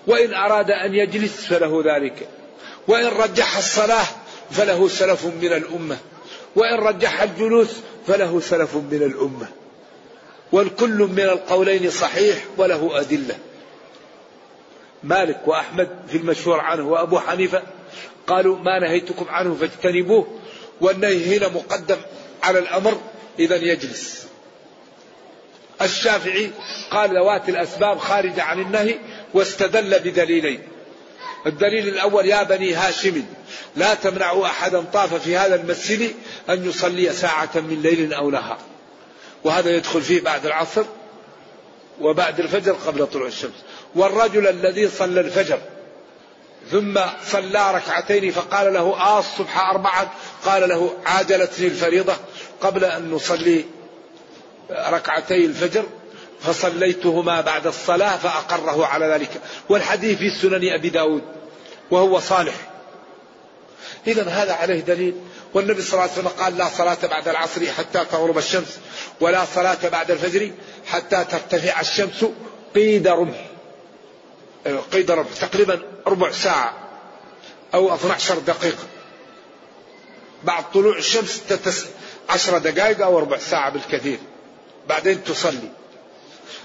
وإن 0.08 0.34
أراد 0.34 0.72
أن 0.72 0.96
يجلس 0.96 1.46
فله 1.46 1.84
ذلك 1.86 2.28
وإن 2.88 3.06
رجح 3.06 3.58
الصلاة 3.58 4.06
فله 4.52 4.88
سلف 4.88 5.26
من 5.26 5.54
الأمة 5.54 5.98
وإن 6.56 6.76
رجح 6.80 7.22
الجلوس 7.22 7.70
فله 8.08 8.40
سلف 8.40 8.76
من 8.76 9.04
الأمة. 9.04 9.48
والكل 10.52 10.98
من 10.98 11.20
القولين 11.20 11.90
صحيح 11.90 12.38
وله 12.58 13.00
أدلة. 13.00 13.38
مالك 15.04 15.48
وأحمد 15.48 15.90
في 16.08 16.18
المشهور 16.18 16.60
عنه 16.60 16.88
وأبو 16.88 17.20
حنيفة 17.20 17.62
قالوا 18.28 18.58
ما 18.58 18.80
نهيتكم 18.80 19.26
عنه 19.30 19.56
فاجتنبوه 19.56 20.28
والنهي 20.82 21.38
هنا 21.38 21.48
مقدم 21.48 21.98
على 22.44 22.60
الأمر 22.60 22.98
إذا 23.40 23.56
يجلس. 23.56 24.28
الشافعي 25.84 26.52
قال 26.92 27.16
ذوات 27.16 27.50
الأسباب 27.50 27.98
خارجة 27.98 28.44
عن 28.44 28.60
النهي 28.60 28.96
واستدل 29.34 30.00
بدليلين. 30.00 30.62
الدليل 31.46 31.88
الأول 31.88 32.26
يا 32.26 32.44
بني 32.44 32.74
هاشم 32.74 33.24
لا 33.76 33.94
تمنعوا 33.94 34.46
أحدا 34.46 34.82
طاف 34.82 35.14
في 35.14 35.38
هذا 35.38 35.56
المسجد 35.56 36.14
أن 36.50 36.70
يصلي 36.70 37.14
ساعة 37.14 37.50
من 37.56 37.82
ليل 37.82 38.14
أو 38.14 38.32
نهار. 38.32 38.58
وهذا 39.44 39.70
يدخل 39.70 40.02
فيه 40.02 40.22
بعد 40.22 40.46
العصر 40.46 40.84
وبعد 42.02 42.40
الفجر 42.40 42.72
قبل 42.72 43.08
طلوع 43.08 43.28
الشمس. 43.28 43.64
والرجل 43.96 44.48
الذي 44.48 44.90
صلى 44.90 45.22
الفجر 45.22 45.60
ثم 46.72 47.00
صلى 47.26 47.72
ركعتين 47.76 48.32
فقال 48.32 48.74
له 48.74 48.80
آه 48.80 49.20
الصبح 49.20 49.70
أربعة 49.70 50.12
قال 50.46 50.70
له 50.70 50.94
عاجلتني 51.06 51.68
الفريضة 51.68 52.14
قبل 52.62 52.86
أن 52.86 53.12
نصلي 53.12 53.66
ركعتي 54.72 55.46
الفجر 55.46 55.86
فصليتهما 56.42 57.42
بعد 57.42 57.68
الصلاة 57.68 58.18
فأقره 58.18 58.86
على 58.86 59.06
ذلك. 59.06 59.42
والحديث 59.70 60.18
في 60.18 60.30
سنن 60.30 60.70
أبي 60.74 60.90
داود 60.90 61.22
وهو 61.92 62.20
صالح. 62.20 62.54
إذا 64.08 64.30
هذا 64.30 64.54
عليه 64.54 64.80
دليل. 64.80 65.16
والنبي 65.54 65.82
صلى 65.82 65.94
الله 65.94 66.02
عليه 66.02 66.12
وسلم 66.12 66.28
قال 66.28 66.58
لا 66.58 66.70
صلاة 66.78 66.98
بعد 67.04 67.28
العصر 67.28 67.66
حتى 67.72 68.06
تغرب 68.06 68.38
الشمس 68.38 68.80
ولا 69.20 69.46
صلاة 69.56 69.90
بعد 69.92 70.12
الفجر 70.12 70.52
حتى 70.88 71.26
ترتفع 71.32 71.82
الشمس 71.82 72.26
قيد 72.76 73.08
رمح. 73.08 73.46
قيد 74.94 75.12
رمح 75.12 75.28
تقريبا 75.42 75.82
ربع 76.08 76.32
ساعة 76.32 76.74
أو 77.74 77.96
12 77.96 78.40
دقيقة. 78.40 78.84
بعد 80.44 80.72
طلوع 80.74 80.98
الشمس 80.98 81.42
عشر 82.30 82.58
دقائق 82.58 83.02
أو 83.02 83.20
ربع 83.20 83.38
ساعة 83.38 83.70
بالكثير. 83.70 84.20
بعدين 84.90 85.24
تصلي. 85.24 85.70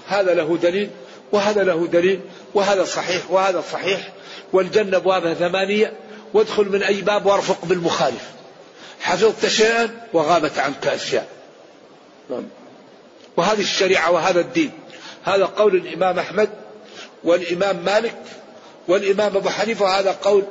هذا 0.07 0.33
له 0.33 0.57
دليل 0.57 0.89
وهذا 1.31 1.63
له 1.63 1.87
دليل 1.87 2.19
وهذا 2.53 2.83
صحيح 2.83 3.31
وهذا 3.31 3.63
صحيح. 3.71 4.13
والجنة 4.53 4.97
أبوابها 4.97 5.33
ثمانية 5.33 5.93
وادخل 6.33 6.69
من 6.69 6.83
أي 6.83 7.01
باب 7.01 7.25
وارفق 7.25 7.65
بالمخالف. 7.65 8.31
حفظت 8.99 9.45
شيئا 9.45 10.07
وغابت 10.13 10.59
عنك 10.59 10.87
أشياء. 10.87 11.27
نعم. 12.29 12.43
وهذه 13.37 13.61
الشريعة 13.61 14.11
وهذا 14.11 14.39
الدين. 14.39 14.71
هذا 15.25 15.45
قول 15.45 15.75
الإمام 15.75 16.19
أحمد 16.19 16.49
والإمام 17.23 17.85
مالك 17.85 18.21
والإمام 18.87 19.37
أبو 19.37 19.49
حنيفة 19.49 19.85
وهذا 19.85 20.11
قول 20.11 20.43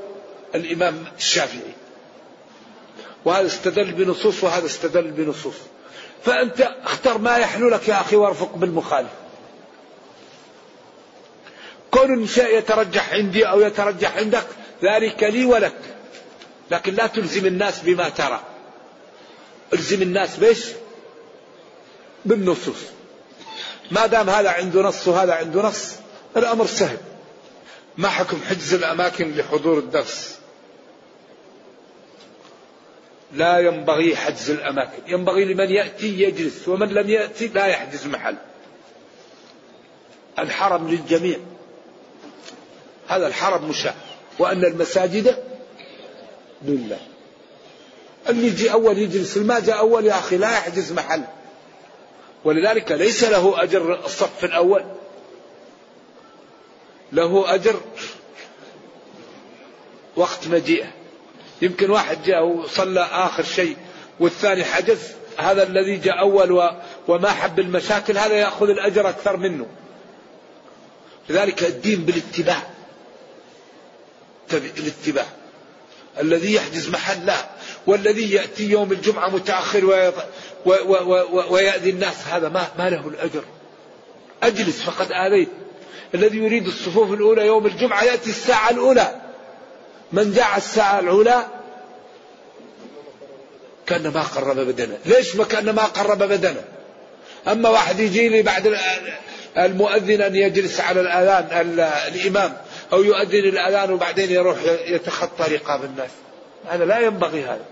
الإمام 0.54 1.04
الشافعي. 1.18 1.72
وهذا 3.24 3.46
استدل 3.46 3.92
بنصوص 3.92 4.44
وهذا 4.44 4.66
استدل 4.66 5.10
بنصوص. 5.10 5.54
فأنت 6.26 6.68
اختر 6.84 7.18
ما 7.18 7.36
يحلو 7.36 7.68
لك 7.68 7.88
يا 7.88 8.00
أخي 8.00 8.16
وارفق 8.16 8.56
بالمخالف. 8.56 9.10
كون 11.90 12.26
شيء 12.26 12.58
يترجح 12.58 13.12
عندي 13.12 13.48
أو 13.48 13.60
يترجح 13.60 14.16
عندك 14.16 14.46
ذلك 14.82 15.22
لي 15.22 15.44
ولك. 15.44 15.78
لكن 16.70 16.94
لا 16.94 17.06
تلزم 17.06 17.46
الناس 17.46 17.80
بما 17.80 18.08
ترى. 18.08 18.40
الزم 19.72 20.02
الناس 20.02 20.36
بيش 20.36 20.66
بالنصوص. 22.24 22.80
ما 23.90 24.06
دام 24.06 24.30
هذا 24.30 24.50
عنده 24.50 24.82
نص 24.82 25.08
وهذا 25.08 25.34
عنده 25.34 25.62
نص 25.62 25.92
الأمر 26.36 26.66
سهل. 26.66 26.98
ما 27.96 28.08
حكم 28.08 28.40
حجز 28.48 28.74
الأماكن 28.74 29.32
لحضور 29.36 29.78
الدرس؟ 29.78 30.38
لا 33.32 33.58
ينبغي 33.58 34.16
حجز 34.16 34.50
الأماكن. 34.50 35.02
ينبغي 35.06 35.44
لمن 35.44 35.70
يأتي 35.70 36.22
يجلس 36.22 36.68
ومن 36.68 36.88
لم 36.88 37.10
يأتي 37.10 37.46
لا 37.46 37.66
يحجز 37.66 38.06
محل. 38.06 38.36
الحرم 40.38 40.88
للجميع. 40.88 41.38
هذا 43.08 43.26
الحرم 43.26 43.68
مشاع. 43.68 43.94
وأن 44.38 44.64
المساجد 44.64 45.44
لله. 46.62 46.98
اللي 48.28 48.46
يجي 48.46 48.72
أول 48.72 48.98
يجلس 48.98 49.36
ما 49.36 49.60
جاء 49.60 49.78
أول 49.78 50.06
يا 50.06 50.18
أخي 50.18 50.36
لا 50.36 50.52
يحجز 50.52 50.92
محل. 50.92 51.22
ولذلك 52.44 52.92
ليس 52.92 53.24
له 53.24 53.62
أجر 53.62 54.04
الصف 54.04 54.44
الأول. 54.44 54.84
له 57.12 57.54
أجر 57.54 57.80
وقت 60.16 60.48
مجيئه. 60.48 60.95
يمكن 61.62 61.90
واحد 61.90 62.22
جاء 62.22 62.44
وصلى 62.44 63.00
آخر 63.00 63.42
شيء 63.42 63.76
والثاني 64.20 64.64
حجز 64.64 64.98
هذا 65.38 65.62
الذي 65.62 65.96
جاء 65.96 66.20
أول 66.20 66.72
وما 67.08 67.30
حب 67.30 67.60
المشاكل 67.60 68.18
هذا 68.18 68.34
يأخذ 68.34 68.68
الأجر 68.68 69.08
أكثر 69.08 69.36
منه. 69.36 69.66
لذلك 71.28 71.62
الدين 71.62 72.04
بالاتباع. 72.04 72.62
الاتباع. 74.52 75.26
الذي 76.20 76.54
يحجز 76.54 76.88
محل 76.88 77.26
لا 77.26 77.46
والذي 77.86 78.32
يأتي 78.32 78.70
يوم 78.70 78.92
الجمعة 78.92 79.28
متأخر 79.28 79.84
ويأذي 81.50 81.90
الناس 81.90 82.26
هذا 82.26 82.48
ما, 82.48 82.68
ما 82.78 82.90
له 82.90 83.08
الأجر. 83.08 83.44
أجلس 84.42 84.82
فقد 84.82 85.12
آذيت. 85.12 85.48
الذي 86.14 86.38
يريد 86.38 86.66
الصفوف 86.66 87.12
الأولى 87.12 87.46
يوم 87.46 87.66
الجمعة 87.66 88.04
يأتي 88.04 88.30
الساعة 88.30 88.70
الأولى. 88.70 89.25
من 90.12 90.32
جاء 90.32 90.56
الساعة 90.56 91.00
الأولى 91.00 91.46
كان 93.86 94.08
ما 94.08 94.22
قرب 94.22 94.56
بدنه. 94.56 94.98
ليش 95.06 95.36
ما 95.36 95.44
كان 95.44 95.70
ما 95.70 95.84
قرب 95.84 96.18
بدنه؟ 96.18 96.64
أما 97.48 97.68
واحد 97.68 98.00
يجي 98.00 98.28
لي 98.28 98.42
بعد 98.42 98.76
المؤذن 99.58 100.20
أن 100.22 100.36
يجلس 100.36 100.80
على 100.80 101.00
الأذان 101.00 101.80
الإمام 102.14 102.56
أو 102.92 103.02
يؤذن 103.02 103.48
الأذان 103.48 103.90
وبعدين 103.90 104.30
يروح 104.30 104.58
يتخطى 104.86 105.54
رقاب 105.54 105.84
الناس. 105.84 106.10
هذا 106.68 106.84
لا 106.84 106.98
ينبغي 106.98 107.44
هذا. 107.44 107.64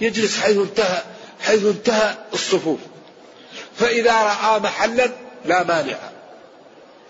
يجلس 0.00 0.38
حيث 0.40 0.56
انتهى 0.56 1.02
حيث 1.40 1.64
انتهى 1.64 2.14
الصفوف. 2.32 2.78
فإذا 3.76 4.12
رأى 4.12 4.60
محلا 4.60 5.10
لا 5.44 5.62
مانع. 5.62 5.96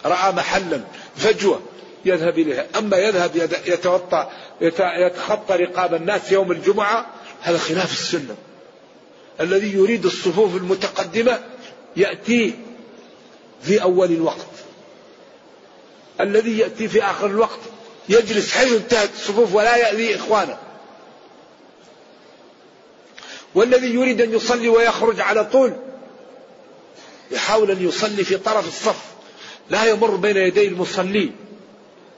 رأى 0.04 0.32
محلا 0.32 0.80
فجوة. 1.16 1.60
يذهب 2.08 2.38
إليها. 2.38 2.66
أما 2.78 2.96
يذهب 2.96 3.36
يتوطى 3.66 4.30
يتخطى 4.60 5.56
رقاب 5.56 5.94
الناس 5.94 6.32
يوم 6.32 6.52
الجمعة 6.52 7.06
هذا 7.40 7.58
خلاف 7.58 7.92
السنة. 7.92 8.36
الذي 9.40 9.72
يريد 9.72 10.04
الصفوف 10.04 10.56
المتقدمة 10.56 11.38
يأتي 11.96 12.54
في 13.62 13.82
أول 13.82 14.12
الوقت. 14.12 14.46
الذي 16.20 16.58
يأتي 16.58 16.88
في 16.88 17.04
آخر 17.04 17.26
الوقت 17.26 17.60
يجلس 18.08 18.52
حيث 18.52 18.72
انتهت 18.72 19.10
الصفوف 19.14 19.54
ولا 19.54 19.76
يأذي 19.76 20.16
إخوانه. 20.16 20.58
والذي 23.54 23.94
يريد 23.94 24.20
أن 24.20 24.32
يصلي 24.32 24.68
ويخرج 24.68 25.20
على 25.20 25.44
طول 25.44 25.72
يحاول 27.30 27.70
أن 27.70 27.88
يصلي 27.88 28.24
في 28.24 28.36
طرف 28.36 28.68
الصف. 28.68 29.04
لا 29.70 29.84
يمر 29.84 30.16
بين 30.16 30.36
يدي 30.36 30.68
المصلي. 30.68 31.30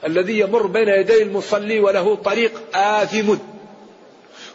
الذي 0.07 0.39
يمر 0.39 0.67
بين 0.67 0.89
يدي 0.89 1.23
المصلي 1.23 1.81
وله 1.81 2.15
طريق 2.17 2.77
آثم. 2.77 3.37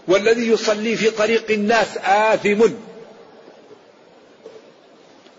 والذي 0.08 0.48
يصلي 0.48 0.96
في 0.96 1.10
طريق 1.10 1.52
الناس 1.52 1.98
آثم. 1.98 2.70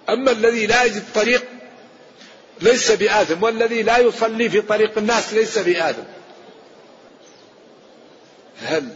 أما 0.08 0.30
الذي 0.30 0.66
لا 0.66 0.84
يجد 0.84 1.02
طريق 1.14 1.44
ليس 2.60 2.92
بآثم 2.92 3.42
والذي 3.42 3.82
لا 3.82 3.98
يصلي 3.98 4.50
في 4.50 4.60
طريق 4.60 4.98
الناس 4.98 5.34
ليس 5.34 5.58
بآثم. 5.58 6.02
هل 8.62 8.88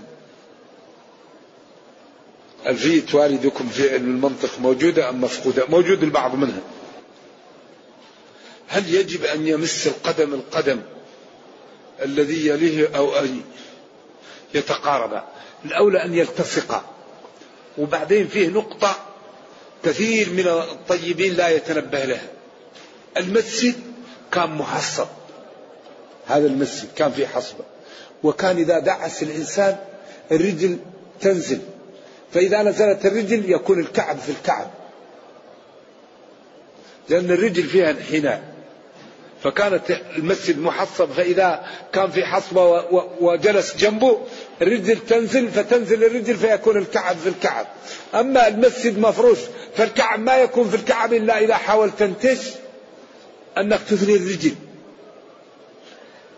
ألفية 2.66 3.14
والدكم 3.14 3.68
في 3.68 3.90
علم 3.90 4.04
المنطق 4.04 4.58
موجودة 4.58 5.08
أم 5.08 5.20
مفقودة؟ 5.20 5.66
موجود 5.68 6.02
البعض 6.02 6.34
منها. 6.34 6.61
هل 8.68 8.94
يجب 8.94 9.24
أن 9.24 9.46
يمس 9.48 9.86
القدم 9.86 10.34
القدم 10.34 10.80
الذي 12.03 12.46
يليه 12.46 12.96
أو 12.96 13.18
أن 13.18 13.42
يتقاربا 14.55 15.24
الأولى 15.64 16.05
أن 16.05 16.14
يلتصقا 16.14 16.84
وبعدين 17.78 18.28
فيه 18.28 18.48
نقطة 18.48 18.96
كثير 19.84 20.30
من 20.30 20.48
الطيبين 20.48 21.34
لا 21.34 21.48
يتنبه 21.48 22.05
لها. 22.05 22.28
المسجد 23.16 23.74
كان 24.32 24.51
محصب. 24.51 25.07
هذا 26.26 26.46
المسجد 26.46 26.88
كان 26.96 27.12
فيه 27.12 27.26
حصبة 27.26 27.64
وكان 28.22 28.57
إذا 28.57 28.78
دعس 28.78 29.22
الإنسان 29.22 29.76
الرجل 30.32 30.78
تنزل. 31.20 31.61
فإذا 32.32 32.62
نزلت 32.62 33.07
الرجل 33.07 33.51
يكون 33.51 33.80
الكعب 33.80 34.18
في 34.18 34.32
الكعب. 34.32 34.70
لأن 37.09 37.30
الرجل 37.30 37.62
فيها 37.62 37.90
انحناء. 37.90 38.49
فكانت 39.43 39.91
المسجد 40.16 40.59
محصب 40.59 41.12
فإذا 41.12 41.66
كان 41.93 42.11
في 42.11 42.24
حصبة 42.24 42.84
وجلس 43.20 43.76
جنبه 43.76 44.20
الرجل 44.62 44.99
تنزل 44.99 45.49
فتنزل 45.49 46.05
الرجل 46.05 46.36
فيكون 46.36 46.76
الكعب 46.76 47.16
في 47.16 47.28
الكعب. 47.28 47.66
أما 48.14 48.49
المسجد 48.49 48.99
مفروش 48.99 49.38
فالكعب 49.76 50.20
ما 50.20 50.36
يكون 50.36 50.68
في 50.68 50.76
الكعب 50.76 51.12
إلا 51.12 51.38
إذا 51.38 51.55
حاولت 51.55 51.99
تنتش 51.99 52.38
أنك 53.59 53.80
تثني 53.80 54.16
الرجل. 54.16 54.55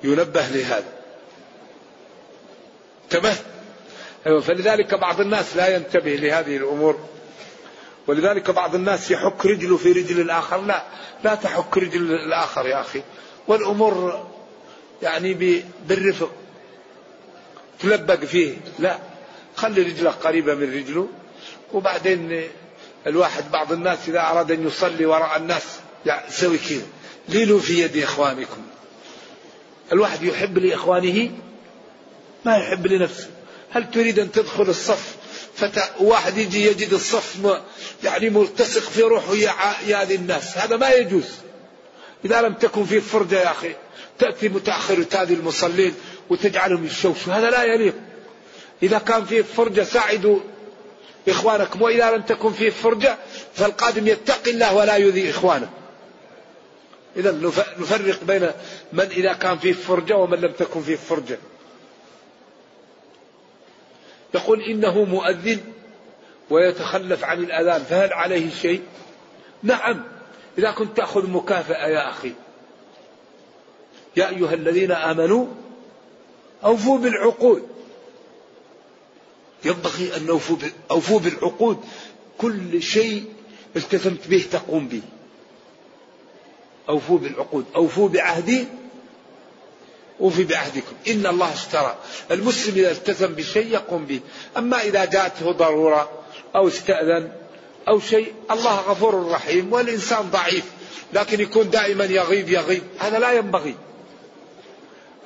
ينبه 0.05 0.46
لهذا. 0.48 0.92
انتبه. 3.05 3.34
أيوة 4.26 4.40
فلذلك 4.40 4.94
بعض 4.94 5.20
الناس 5.20 5.57
لا 5.57 5.76
ينتبه 5.76 6.14
لهذه 6.14 6.57
الأمور. 6.57 6.98
ولذلك 8.07 8.50
بعض 8.50 8.74
الناس 8.74 9.11
يحك 9.11 9.46
رجله 9.46 9.76
في 9.76 9.92
رجل 9.92 10.20
الآخر. 10.20 10.61
لا 10.61 10.82
لا 11.24 11.34
تحك 11.34 11.78
رجل 11.78 12.12
الآخر 12.12 12.66
يا 12.66 12.80
أخي. 12.80 13.03
والأمور 13.48 14.26
يعني 15.03 15.62
بالرفق. 15.88 16.30
تلبق 17.80 18.14
فيه. 18.14 18.57
لا 18.78 18.98
خلي 19.57 19.82
رجلك 19.82 20.14
قريبة 20.14 20.55
من 20.55 20.74
رجله. 20.74 21.09
وبعدين 21.72 22.42
الواحد 23.07 23.50
بعض 23.50 23.72
الناس 23.72 23.98
إذا 24.09 24.20
أراد 24.20 24.50
أن 24.50 24.66
يصلي 24.66 25.07
وراء 25.07 25.36
الناس 25.36 25.64
يعني 26.07 26.30
سوي 26.30 26.59
كذا. 26.59 26.86
ليلوا 27.28 27.61
في 27.61 27.82
يد 27.82 27.96
إخوانكم. 27.96 28.62
الواحد 29.92 30.22
يحب 30.22 30.59
لإخوانه؟ 30.59 31.30
ما 32.44 32.57
يحب 32.57 32.86
لنفسه. 32.86 33.30
هل 33.70 33.90
تريد 33.90 34.18
أن 34.18 34.32
تدخل 34.32 34.62
الصف؟ 34.62 35.16
فواحد 35.55 36.38
يجي 36.38 36.66
يجد 36.66 36.92
الصف 36.92 37.36
يعني 38.05 38.30
ملتصق 38.30 38.80
في 38.80 39.03
روحه 39.03 39.34
يا 39.86 40.03
الناس. 40.03 40.59
هذا 40.59 40.76
ما 40.76 40.90
يجوز. 40.90 41.28
إذا 42.24 42.42
لم 42.42 42.55
تكن 42.55 42.84
فيه 42.84 43.00
فرجة 43.00 43.40
يا 43.40 43.50
أخي 43.50 43.74
تأتي 44.18 44.48
متأخر 44.48 45.00
وتأذي 45.00 45.34
المصلين 45.34 45.94
وتجعلهم 46.30 46.86
يشوشوا. 46.86 47.32
هذا 47.32 47.50
لا 47.50 47.64
يليق. 47.64 47.94
إذا 48.82 48.98
كان 48.98 49.24
فيه 49.24 49.42
فرجة 49.42 49.82
ساعدوا 49.82 50.40
إخوانكم 51.28 51.82
وإذا 51.82 52.11
لم 52.11 52.22
تكن 52.22 52.53
فيه 52.53 52.70
فرجة 52.70 53.16
فالقادم 53.55 54.07
يتقي 54.07 54.50
الله 54.50 54.74
ولا 54.74 54.96
يؤذي 54.96 55.30
إخوانه. 55.30 55.70
إذا 57.16 57.32
نفرق 57.78 58.24
بين 58.24 58.50
من 58.92 59.05
إذا 59.05 59.32
كان 59.32 59.59
فيه 59.59 59.72
فرجة 59.72 60.16
ومن 60.16 60.38
لم 60.38 60.53
تكن 60.53 60.82
فيه 60.82 60.96
فرجة. 60.96 61.38
يقول 64.34 64.62
إنه 64.62 65.05
مؤذن 65.05 65.61
ويتخلف 66.53 67.24
عن 67.24 67.38
الأذان 67.38 67.82
فهل 67.82 68.12
عليه 68.12 68.50
شيء؟ 68.50 68.82
نعم. 69.62 70.05
إذا 70.59 70.70
كنت 70.70 70.96
تأخذ 70.96 71.30
مكافأة 71.30 71.86
يا 71.88 72.11
أخي. 72.11 72.32
يا 74.16 74.28
أيها 74.28 74.55
الذين 74.55 74.92
آمنوا 74.92 75.46
أوفوا 76.64 76.98
بالعقود. 76.98 77.68
ينبغي 79.64 80.16
أن 80.16 80.26
نوفوا 80.26 80.57
أوفوا 80.90 81.20
بالعقود. 81.20 81.84
كل 82.38 82.82
شيء 82.82 83.24
التزمت 83.76 84.28
به 84.28 84.44
تقوم 84.53 84.88
به. 84.88 85.03
أوفوا 86.88 87.18
بالعقود. 87.18 87.64
أوفوا 87.76 88.09
بعهدي 88.09 88.66
أوفي 90.20 90.44
بعهدكم. 90.44 90.94
إن 91.09 91.26
الله 91.26 91.53
اشترى. 91.53 91.96
المسلم 92.30 92.74
إذا 92.74 92.90
التزم 92.90 93.34
بشيء 93.34 93.66
يقوم 93.66 94.05
به. 94.05 94.20
أما 94.57 94.82
إذا 94.82 95.05
جاءته 95.05 95.53
ضرورة 95.53 96.21
أو 96.57 96.68
استأذن 96.68 97.32
أو 97.88 98.00
شيء 98.00 98.34
الله 98.50 98.80
غفور 98.80 99.30
رحيم 99.30 99.72
والإنسان 99.72 100.30
ضعيف 100.30 100.64
لكن 101.12 101.40
يكون 101.40 101.70
دائما 101.70 102.05
يغيب 102.05 102.48
يغيب. 102.48 102.82
هذا 102.98 103.18
لا 103.18 103.32
ينبغي. 103.32 103.74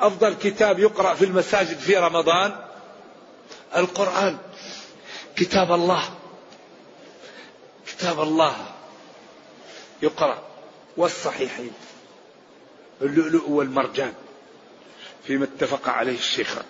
أفضل 0.01 0.35
كتاب 0.35 0.79
يقرأ 0.79 1.15
في 1.15 1.25
المساجد 1.25 1.79
في 1.79 1.97
رمضان 1.97 2.57
القرآن. 3.77 4.37
كتاب 5.37 5.73
الله. 5.73 6.03
كتاب 7.87 8.21
الله 8.21 8.57
يقرأ. 10.03 10.43
والصحيحين. 10.97 11.73
اللؤلؤ 13.03 13.51
والمرجان. 13.51 14.13
فيما 15.27 15.45
اتفق 15.45 15.89
عليه 15.89 16.19
الشيخان 16.19 16.65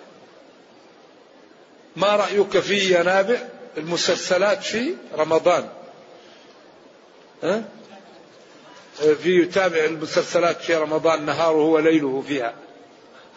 ما 1.95 2.15
رأيك 2.15 2.59
في 2.59 2.99
ينابع 2.99 3.56
المسلسلات 3.77 4.63
في 4.63 4.95
رمضان. 5.17 5.69
ها؟ 7.43 7.63
في 9.23 9.41
يتابع 9.41 9.85
المسلسلات 9.85 10.61
في 10.61 10.75
رمضان 10.75 11.25
نهاره 11.25 11.63
وليله 11.63 12.23
فيها. 12.27 12.53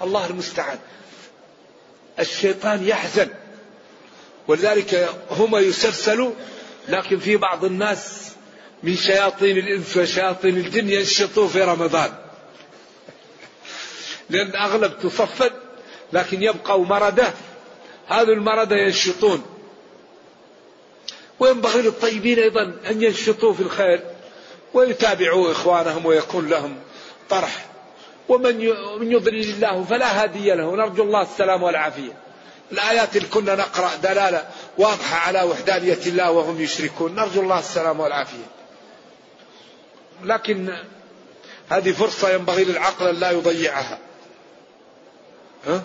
الله 0.03 0.26
المستعان. 0.26 0.78
الشيطان 2.18 2.88
يحزن. 2.88 3.28
ولذلك 4.49 5.11
هم 5.30 5.57
يسلسلوا 5.57 6.32
لكن 6.88 7.18
في 7.18 7.36
بعض 7.36 7.64
الناس 7.64 8.30
من 8.82 8.97
شياطين 8.97 9.59
الإنس 9.59 9.97
وشياطين 9.97 10.57
الجن 10.57 10.91
ينشطوا 10.91 11.49
في 11.49 11.62
رمضان. 11.62 12.14
لأن 14.30 14.57
أغلب 14.57 14.99
تصفد 14.99 15.53
لكن 16.12 16.43
يبقوا 16.43 16.84
مردة. 16.84 17.32
هذا 18.07 18.32
المردة 18.32 18.76
ينشطون. 18.76 19.50
وينبغي 21.41 21.82
للطيبين 21.82 22.38
أيضا 22.38 22.62
أن 22.62 23.03
ينشطوا 23.03 23.53
في 23.53 23.61
الخير 23.61 24.01
ويتابعوا 24.74 25.53
إخوانهم 25.53 26.07
ويكون 26.07 26.49
لهم 26.49 26.76
طرح. 27.30 27.66
ومن 28.28 28.61
يضلل 29.12 29.51
الله 29.51 29.84
فلا 29.84 30.22
هادي 30.22 30.51
له. 30.51 30.76
نرجو 30.76 31.03
الله 31.03 31.22
السلام 31.22 31.62
والعافية. 31.62 32.12
الآيات 32.72 33.16
اللي 33.16 33.28
كنا 33.28 33.55
نقرأ 33.55 33.95
دلالة 33.95 34.49
واضحة 34.78 35.16
على 35.16 35.43
وحدانية 35.43 35.99
الله 36.07 36.30
وهم 36.30 36.61
يشركون. 36.61 37.14
نرجو 37.14 37.41
الله 37.41 37.59
السلام 37.59 38.01
والعافية. 38.01 38.47
لكن 40.24 40.76
هذه 41.68 41.93
فرصة 41.93 42.30
ينبغي 42.30 42.64
للعقل 42.64 43.07
أن 43.07 43.14
لا 43.14 43.30
يضيعها. 43.30 43.99
ها؟ 45.66 45.82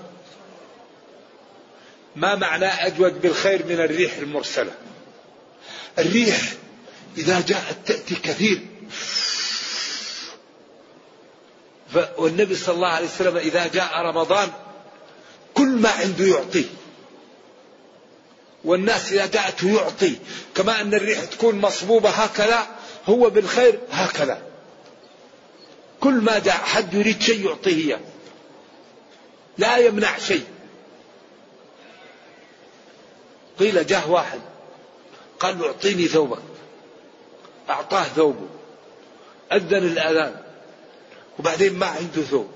ما 2.15 2.35
معنى 2.35 2.65
أجود 2.65 3.21
بالخير 3.21 3.65
من 3.65 3.79
الريح 3.79 4.17
المرسلة؟ 4.17 4.71
الريح 5.99 6.53
إذا 7.17 7.41
جاءت 7.41 7.77
تأتي 7.85 8.15
كثير. 8.15 8.65
والنبي 12.17 12.55
صلى 12.55 12.75
الله 12.75 12.87
عليه 12.87 13.05
وسلم 13.05 13.37
إذا 13.37 13.67
جاء 13.67 14.01
رمضان 14.01 14.51
كل 15.53 15.67
ما 15.67 15.89
عنده 15.89 16.25
يعطيه 16.25 16.65
والناس 18.63 19.11
إذا 19.11 19.25
جاءته 19.25 19.67
يعطي. 19.75 20.15
كما 20.55 20.81
أن 20.81 20.93
الريح 20.93 21.25
تكون 21.25 21.55
مصبوبة 21.55 22.09
هكذا 22.09 22.67
هو 23.05 23.29
بالخير 23.29 23.79
هكذا. 23.91 24.41
كل 25.99 26.13
ما 26.13 26.39
جاء 26.39 26.55
حد 26.55 26.93
يريد 26.93 27.21
شيء 27.21 27.45
يعطيه 27.45 28.01
لا 29.57 29.77
يمنع 29.77 30.17
شيء. 30.17 30.45
قيل 33.59 33.87
جاه 33.87 34.11
واحد. 34.11 34.39
قال 35.39 35.59
له 35.59 35.67
اعطيني 35.67 36.07
ثوبك. 36.07 36.39
أعطاه 37.69 38.03
ثوبه. 38.03 38.47
أذن 39.51 39.77
الأذان. 39.77 40.35
وبعدين 41.39 41.73
ما 41.73 41.85
عنده 41.85 42.21
ثوب. 42.21 42.51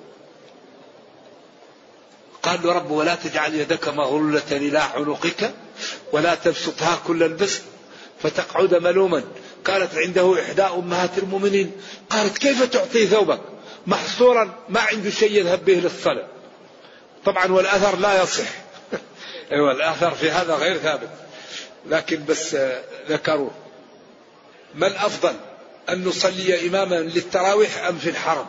قال 2.43 2.63
له 2.63 2.73
رب 2.73 2.91
ولا 2.91 3.15
تجعل 3.15 3.55
يدك 3.55 3.88
مغلولة 3.88 4.51
إلى 4.51 4.80
عنقك 4.80 5.53
ولا 6.11 6.36
تبسطها 6.36 7.01
كل 7.07 7.23
البسط 7.23 7.61
فتقعد 8.23 8.75
ملوما. 8.75 9.23
كانت 9.65 9.95
عنده 9.95 10.41
إحدى 10.41 10.63
أمهات 10.63 11.17
المؤمنين. 11.17 11.71
قالت 12.09 12.38
كيف 12.38 12.63
تعطي 12.63 13.07
ثوبك؟ 13.07 13.39
محصورا 13.88 14.57
ما 14.69 14.80
عنده 14.80 15.09
شيء 15.09 15.32
يذهب 15.32 15.65
به 15.65 15.73
للصلاة. 15.73 16.27
طبعا 17.25 17.51
والأثر 17.51 17.95
لا 17.95 18.23
يصح. 18.23 18.47
أيوة 19.51 19.71
الأثر 19.71 20.11
في 20.11 20.32
هذا 20.32 20.55
غير 20.55 20.77
ثابت. 20.77 21.09
لكن 21.88 22.25
بس 22.25 22.57
ذكروه 23.09 23.51
ما 24.75 24.88
الأفضل 24.88 25.34
أن 25.89 26.03
نصلي 26.03 26.67
إماما 26.67 26.95
للتراويح 26.95 27.86
أم 27.86 27.97
في 27.97 28.09
الحرم؟ 28.09 28.45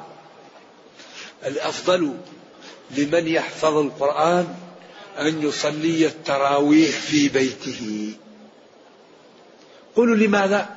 الأفضل 1.47 2.14
لمن 2.91 3.28
يحفظ 3.28 3.76
القرآن 3.76 4.55
أن 5.18 5.43
يصلي 5.43 6.07
التراويح 6.07 6.91
في 6.91 7.28
بيته. 7.28 8.12
قولوا 9.97 10.16
لماذا؟ 10.16 10.68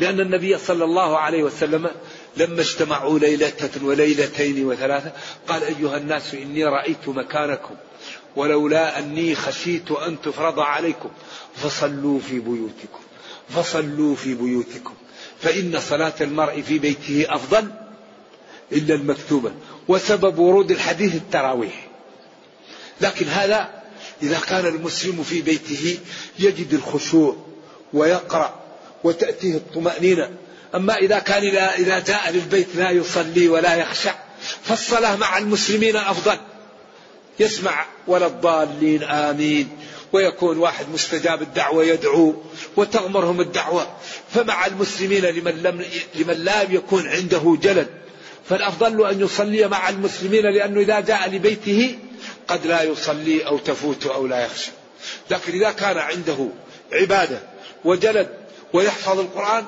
لأن 0.00 0.20
النبي 0.20 0.58
صلى 0.58 0.84
الله 0.84 1.18
عليه 1.18 1.42
وسلم 1.42 1.90
لما 2.36 2.60
اجتمعوا 2.60 3.18
ليلة 3.18 3.70
وليلتين 3.82 4.66
وثلاثة 4.66 5.12
قال 5.48 5.62
أيها 5.64 5.96
الناس 5.96 6.34
إني 6.34 6.64
رأيت 6.64 7.08
مكانكم. 7.08 7.74
ولولا 8.36 8.98
أني 8.98 9.34
خشيت 9.34 9.90
أن 9.90 10.20
تفرض 10.20 10.60
عليكم 10.60 11.08
فصلوا 11.56 12.20
في 12.20 12.38
بيوتكم 12.38 13.00
فصلوا 13.48 14.16
في 14.16 14.34
بيوتكم. 14.34 14.94
فإن 15.40 15.80
صلاة 15.80 16.14
المرء 16.20 16.62
في 16.62 16.78
بيته 16.78 17.26
أفضل 17.28 17.70
إلا 18.72 18.94
المكتوبة 18.94 19.52
وسبب 19.88 20.38
ورود 20.38 20.70
الحديث 20.70 21.14
التراويح. 21.14 21.88
لكن 23.00 23.26
هذا 23.26 23.82
إذا 24.22 24.38
كان 24.38 24.66
المسلم 24.66 25.22
في 25.22 25.42
بيته 25.42 25.98
يجد 26.38 26.74
الخشوع 26.74 27.36
ويقرأ 27.92 28.54
وتأتيه 29.04 29.54
الطمأنينة. 29.54 30.30
أما 30.74 30.96
إذا 30.96 31.18
كان 31.18 31.56
إذا 31.56 31.98
جاء 31.98 32.30
للبيت 32.30 32.76
لا 32.76 32.90
يصلي 32.90 33.48
ولا 33.48 33.74
يخشع 33.74 34.14
فالصلاة 34.62 35.16
مع 35.16 35.38
المسلمين 35.38 35.96
أفضل. 35.96 36.38
يسمع 37.40 37.86
ولا 38.06 38.26
الضالين 38.26 39.02
آمين. 39.02 39.68
ويكون 40.12 40.58
واحد 40.58 40.88
مستجاب 40.88 41.42
الدعوة 41.42 41.84
يدعو 41.84 42.34
وتغمرهم 42.76 43.40
الدعوة. 43.40 43.96
فمع 44.34 44.66
المسلمين 44.66 45.24
لمن, 45.24 45.62
لم 45.62 45.84
لمن 46.14 46.34
لا 46.34 46.62
يكون 46.62 47.08
عنده 47.08 47.58
جلد 47.62 47.88
فالأفضل 48.48 49.06
أن 49.06 49.20
يصلي 49.20 49.68
مع 49.68 49.88
المسلمين 49.88 50.42
لأنه 50.42 50.80
إذا 50.80 51.00
جاء 51.00 51.30
لبيته 51.30 51.98
قد 52.48 52.66
لا 52.66 52.82
يصلي 52.82 53.46
أو 53.46 53.58
تفوت 53.58 54.06
أو 54.06 54.26
لا 54.26 54.44
يخشى. 54.44 54.70
لكن 55.30 55.52
إذا 55.52 55.70
كان 55.70 55.98
عنده 55.98 56.48
عبادة 56.92 57.42
وجلد 57.84 58.28
ويحفظ 58.72 59.18
القرآن 59.18 59.64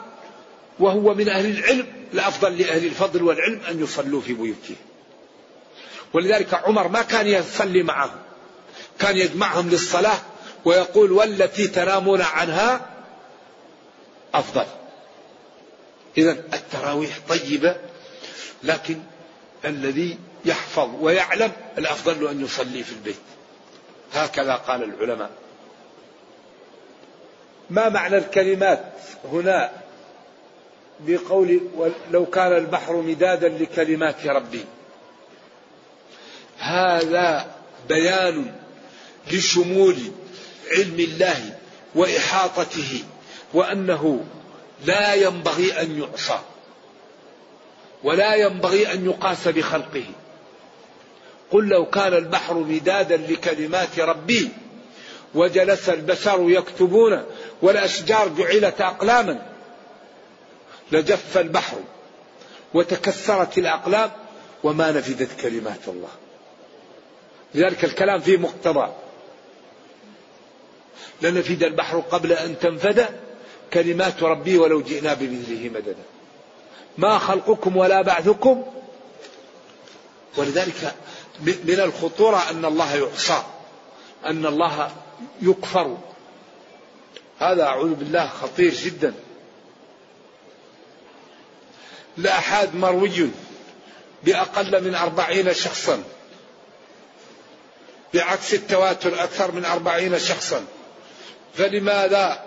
وهو 0.79 1.15
من 1.15 1.29
أهل 1.29 1.59
العلم 1.59 1.87
الأفضل 2.15 2.59
لأهل 2.59 2.85
الفضل 2.85 3.23
والعلم 3.23 3.61
أن 3.71 3.83
يصلوا 3.83 4.21
في 4.21 4.33
بيوتهم 4.33 4.77
ولذلك 6.13 6.55
عمر 6.55 6.89
ما 6.89 7.03
كان 7.03 7.27
يصلي 7.27 7.83
معهم. 7.83 8.19
كان 8.99 9.17
يجمعهم 9.17 9.71
للصلاة 9.71 10.19
ويقول 10.65 11.13
والتي 11.13 11.69
تنامون 11.69 12.23
عنها 12.23 12.87
أفضل. 14.35 14.67
إذا 16.19 16.31
التراويح 16.31 17.19
طيبة 17.29 17.77
لكن 18.63 18.99
الذي 19.65 20.19
يحفظ 20.45 20.91
ويعلم 21.01 21.53
الأفضل 21.79 22.29
أن 22.29 22.45
يصلي 22.45 22.83
في 22.83 22.93
البيت. 22.93 23.17
هكذا 24.15 24.55
قال 24.55 24.83
العلماء. 24.83 25.31
ما 27.71 27.89
معنى 27.89 28.17
الكلمات 28.17 28.85
هنا 29.33 29.71
بقول 31.01 31.61
لو 32.11 32.27
كان 32.27 32.57
البحر 32.57 32.97
مدادا 32.97 33.49
لكلمات 33.49 34.27
ربي؟ 34.27 34.65
هذا 36.69 37.47
بيان 37.89 38.53
لشمول 39.33 39.97
علم 40.73 41.01
الله 41.01 41.57
وإحاطته 41.95 43.05
وأنه 43.55 44.25
لا 44.85 45.15
ينبغي 45.15 45.81
أن 45.81 45.99
يعصى 45.99 46.39
ولا 48.03 48.35
ينبغي 48.35 48.93
أن 48.93 49.05
يقاس 49.05 49.49
بخلقه. 49.49 50.05
قل 51.51 51.69
لو 51.69 51.87
كان 51.87 52.15
البحر 52.15 52.55
مدادا 52.55 53.17
لكلمات 53.17 54.01
ربي 54.01 54.49
وجلس 55.35 55.89
البشر 55.89 56.45
يكتبون 56.51 57.25
والأشجار 57.63 58.29
جعلت 58.29 58.81
أقلاما 58.81 59.43
لجف 60.93 61.39
البحر 61.39 61.77
وتكسرت 62.75 63.59
الأقلام 63.59 64.11
وما 64.65 64.91
نفدت 64.93 65.41
كلمات 65.41 65.89
الله. 65.89 66.28
لذلك 67.55 67.85
الكلام 67.85 68.21
فيه 68.21 68.37
مقتضى. 68.37 68.93
لنفد 71.23 71.63
البحر 71.63 72.01
قبل 72.01 72.33
أن 72.33 72.59
تنفد 72.59 73.07
كلمات 73.73 74.23
ربي 74.23 74.59
ولو 74.59 74.83
جئنا 74.83 75.15
بمثله 75.15 75.71
مددا. 75.75 76.05
ما 76.99 77.19
خلقكم 77.19 77.77
ولا 77.77 78.03
بعثكم. 78.03 78.65
ولذلك 80.37 80.95
من 81.41 81.81
الخطورة 81.81 82.51
أن 82.51 82.65
الله 82.65 82.97
يعصى 82.97 83.43
أن 84.27 84.47
الله 84.47 84.91
يكفر. 85.43 85.99
هذا 87.39 87.63
أعوذ 87.63 87.95
بالله 87.95 88.29
خطير 88.29 88.75
جدا. 88.75 89.15
الآحاد 92.19 92.75
مروي 92.75 93.31
بأقل 94.25 94.85
من 94.85 94.95
أربعين 94.95 95.55
شخصا. 95.55 96.03
بعكس 98.15 98.55
التواتر 98.55 99.25
أكثر 99.25 99.53
من 99.53 99.65
أربعين 99.65 100.19
شخصا. 100.19 100.65
فلماذا 101.55 102.45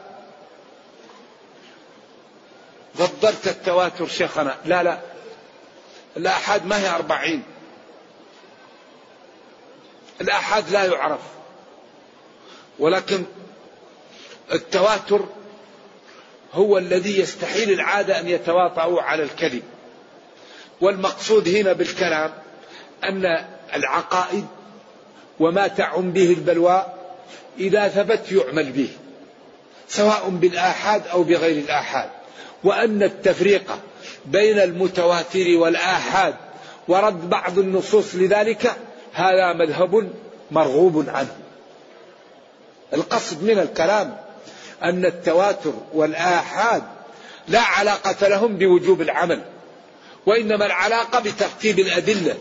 فضلت 2.96 3.48
التواتر 3.48 4.08
شيخنا؟ 4.08 4.58
لا 4.66 4.84
لا 4.84 5.00
الآحاد 6.18 6.66
ما 6.66 6.80
هي 6.80 6.90
أربعين؟ 6.90 7.44
الآحاد 10.22 10.70
لا 10.70 10.86
يعرف. 10.86 11.22
ولكن 12.80 13.24
التواتر 14.54 15.26
هو 16.54 16.78
الذي 16.78 17.20
يستحيل 17.20 17.72
العادة 17.72 18.20
أن 18.20 18.28
يتواطؤوا 18.28 19.02
على 19.02 19.24
الكذب 19.24 19.64
والمقصود 20.82 21.48
هنا 21.48 21.74
بالكلام 21.74 22.34
أن 23.04 23.46
العقائد 23.74 24.48
وما 25.42 25.68
تعم 25.68 26.12
به 26.12 26.30
البلوى 26.30 26.86
إذا 27.60 27.88
ثبت 27.88 28.32
يعمل 28.32 28.72
به 28.72 28.90
سواء 29.88 30.30
بالآحاد 30.30 31.08
أو 31.08 31.24
بغير 31.24 31.58
الآحاد. 31.64 32.10
وأن 32.64 33.04
التفريق 33.04 33.64
بين 34.26 34.60
المتواتر 34.60 35.58
والآحاد 35.58 36.36
ورد 36.88 37.30
بعض 37.30 37.60
النصوص 37.60 38.16
لذلك 38.16 38.76
هذا 39.14 39.54
مذهب 39.54 40.10
مرغوب 40.52 41.10
عنه. 41.10 41.36
القصد 42.94 43.44
من 43.44 43.60
الكلام 43.60 44.18
أن 44.84 45.06
التواتر 45.06 45.74
والآحاد 45.94 46.84
لا 47.48 47.62
علاقة 47.62 48.28
لهم 48.28 48.58
بوجوب 48.58 49.02
العمل 49.02 49.42
وإنما 50.26 50.66
العلاقة 50.66 51.20
بترتيب 51.20 51.80
الأدلة. 51.80 52.36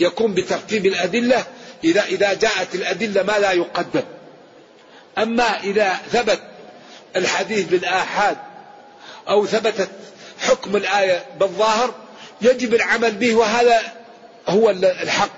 يكون 0.00 0.34
بترتيب 0.34 0.86
الأدلة 0.86 1.44
إذا 1.84 2.04
إذا 2.04 2.34
جاءت 2.34 2.74
الأدلة 2.74 3.22
ما 3.22 3.38
لا 3.38 3.52
يقدم. 3.52 4.02
أما 5.18 5.60
إذا 5.60 5.98
ثبت 6.12 6.40
الحديث 7.16 7.68
بالآحاد 7.68 8.36
أو 9.28 9.46
ثبتت 9.46 9.90
حكم 10.38 10.76
الآية 10.76 11.24
بالظاهر 11.40 11.94
يجب 12.42 12.74
العمل 12.74 13.10
به 13.10 13.34
وهذا 13.34 13.80
هو 14.48 14.70
الحق. 14.70 15.30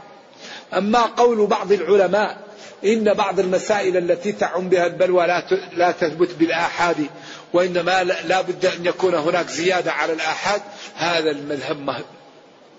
أما 0.75 1.01
قول 1.01 1.47
بعض 1.47 1.73
العلماء 1.73 2.37
إن 2.85 3.15
بعض 3.15 3.41
المسائل 3.41 3.97
التي 3.97 4.33
تعم 4.33 4.69
بها 4.69 4.87
البلوى 4.87 5.27
لا 5.27 5.45
لا 5.73 5.91
تثبت 5.91 6.35
بالآحاد 6.35 7.07
وإنما 7.53 8.05
لا 8.05 8.41
بد 8.41 8.67
أن 8.67 8.87
يكون 8.87 9.15
هناك 9.15 9.49
زيادة 9.49 9.93
على 9.93 10.13
الآحاد 10.13 10.63
هذا 10.97 11.31
المذهب 11.31 12.03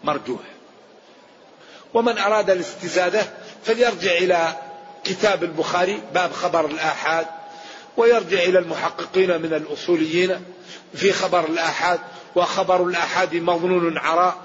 مرجوح. 0.04 0.53
ومن 1.94 2.18
أراد 2.18 2.50
الاستزادة 2.50 3.24
فليرجع 3.66 4.12
إلى 4.12 4.48
كتاب 5.04 5.44
البخاري 5.44 6.02
باب 6.14 6.32
خبر 6.32 6.66
الآحاد 6.66 7.26
ويرجع 7.98 8.44
إلى 8.44 8.60
المحققين 8.60 9.42
من 9.42 9.54
الأصوليين 9.54 10.46
في 10.94 11.14
خبر 11.14 11.46
الآحاد 11.46 12.00
وخبر 12.36 12.84
الآحاد 12.84 13.36
مظنون 13.36 13.98
عراء 13.98 14.36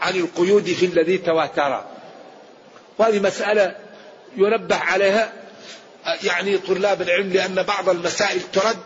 عن 0.00 0.16
القيود 0.16 0.64
في 0.64 0.86
الذي 0.86 1.18
تواتر. 1.18 1.84
وهذه 2.98 3.20
مسألة 3.20 3.76
ينبه 4.36 4.76
عليها 4.76 5.32
يعني 6.24 6.58
طلاب 6.58 7.02
العلم 7.02 7.32
لأن 7.32 7.62
بعض 7.62 7.88
المسائل 7.88 8.40
ترد 8.52 8.76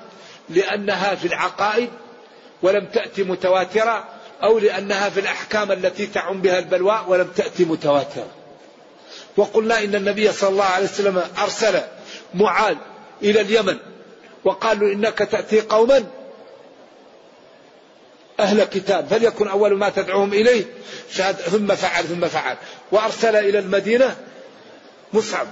لأنها 0.49 1.15
في 1.15 1.27
العقائد 1.27 1.91
ولم 2.63 2.87
تأتي 2.87 3.23
متواترة 3.23 4.05
أو 4.43 4.59
لأنها 4.59 5.09
في 5.09 5.21
الأحكام 5.21 5.73
التي 5.73 6.07
تعم 6.07 6.41
بها 6.41 6.59
البلوى 6.59 7.05
ولم 7.09 7.29
تأتي 7.37 7.65
متواترة. 7.65 8.27
وقلنا 9.37 9.85
إن 9.85 9.95
النبي 9.95 10.33
صلى 10.33 10.51
الله 10.51 10.65
عليه 10.65 10.85
وسلم 10.85 11.23
أرسل 11.39 11.81
معاذ 12.35 12.77
إلى 13.23 13.41
اليمن 13.41 13.77
وقال 14.45 14.81
له 14.81 14.93
إنك 14.93 15.19
تأتي 15.19 15.61
قوما 15.61 16.05
أهل 18.41 18.65
كتاب 18.65 19.07
فليكن 19.11 19.49
أول 19.49 19.79
ما 19.79 19.89
تدعوهم 19.89 20.33
إليه 20.33 20.65
شهد 21.13 21.37
ثم 21.37 21.75
فعل 21.75 22.05
ثم 22.05 22.29
فعل. 22.29 22.57
وأرسل 22.93 23.37
إلى 23.37 23.59
المدينة 23.59 24.17
مصعب 25.13 25.47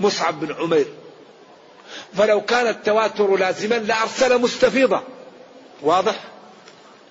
مصعب 0.00 0.40
بن 0.40 0.54
عمير. 0.54 0.86
فلو 2.16 2.40
كان 2.40 2.66
التواتر 2.66 3.36
لازما 3.36 3.74
لأرسل 3.74 4.40
مستفيضة 4.40 5.02
واضح؟ 5.82 6.14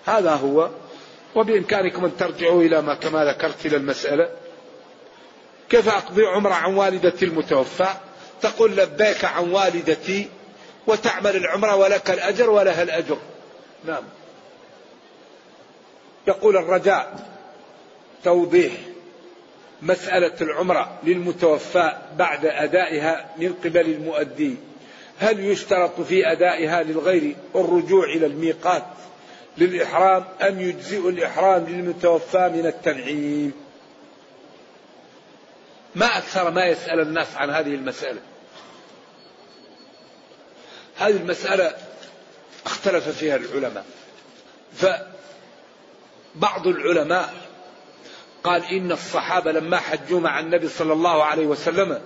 هذا 0.05 0.31
هو. 0.31 0.69
وبإمكانكم 1.35 2.05
أن 2.05 2.17
ترجعوا 2.17 2.63
إلى 2.63 2.81
ما 2.81 2.95
كما 2.95 3.25
ذكرت 3.25 3.65
إلى 3.65 3.77
المسألة. 3.77 4.29
كيف 5.69 5.89
أقضي 5.89 6.25
عمرة 6.25 6.53
عن 6.53 6.75
والدتي 6.75 7.25
المتوفى؟ 7.25 7.87
تقول 8.41 8.75
لبيك 8.75 9.25
عن 9.25 9.51
والدتي 9.51 10.27
وتعمل 10.87 11.35
العمرة 11.35 11.75
ولك 11.75 12.09
الأجر 12.09 12.49
ولها 12.49 12.83
الأجر. 12.83 13.17
نعم. 13.85 14.03
يقول 16.27 16.57
الرجاء 16.57 17.29
توضيح 18.23 18.71
مسألة 19.81 20.33
العمرة 20.41 20.99
للمتوفى 21.03 21.97
بعد 22.17 22.45
أدائها 22.45 23.29
من 23.37 23.53
قبل 23.53 23.81
المؤدي. 23.89 24.55
هل 25.19 25.39
يشترط 25.45 26.01
في 26.01 26.31
أدائها 26.31 26.83
للغير 26.83 27.35
الرجوع 27.55 28.05
إلى 28.05 28.25
الميقات؟ 28.25 28.85
للإحرام 29.57 30.25
أم 30.41 30.61
يجزئ 30.61 31.09
الإحرام 31.09 31.65
للمتوفى 31.65 32.49
من 32.49 32.65
التنعيم؟ 32.65 33.53
ما 35.95 36.17
أكثر 36.17 36.51
ما 36.51 36.65
يسأل 36.65 36.99
الناس 36.99 37.35
عن 37.35 37.49
هذه 37.49 37.75
المسألة. 37.75 38.21
هذه 40.97 41.17
المسألة 41.17 41.75
اختلف 42.65 43.09
فيها 43.09 43.35
العلماء. 43.35 43.85
فبعض 44.73 46.67
العلماء 46.67 47.33
قال 48.43 48.63
إن 48.65 48.91
الصحابة 48.91 49.51
لما 49.51 49.77
حجوا 49.77 50.19
مع 50.19 50.39
النبي 50.39 50.67
صلى 50.69 50.93
الله 50.93 51.23
عليه 51.23 51.45
وسلم 51.45 52.01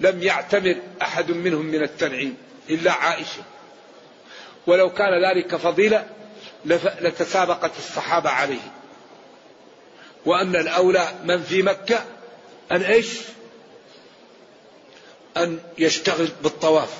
لم 0.00 0.22
يعتمر 0.22 0.76
أحد 1.02 1.30
منهم 1.30 1.66
من 1.66 1.82
التنعيم 1.82 2.36
إلا 2.70 2.92
عائشة. 2.92 3.42
ولو 4.66 4.92
كان 4.92 5.24
ذلك 5.24 5.56
فضيلة 5.56 6.06
لتسابقت 7.00 7.70
الصحابة 7.78 8.30
عليه. 8.30 8.72
وأن 10.26 10.56
الأولى 10.56 11.08
من 11.24 11.42
في 11.42 11.62
مكة 11.62 12.04
أن 12.72 12.82
إيش؟ 12.82 13.18
أن 15.36 15.58
يشتغل 15.78 16.28
بالطواف. 16.42 16.94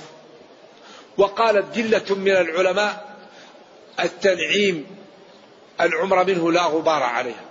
وقالت 1.19 1.77
جلة 1.77 2.15
من 2.15 2.31
العلماء 2.31 3.17
التنعيم 4.01 4.87
العمر 5.81 6.25
منه 6.25 6.53
لا 6.53 6.63
غبار 6.63 7.03
عليها. 7.03 7.45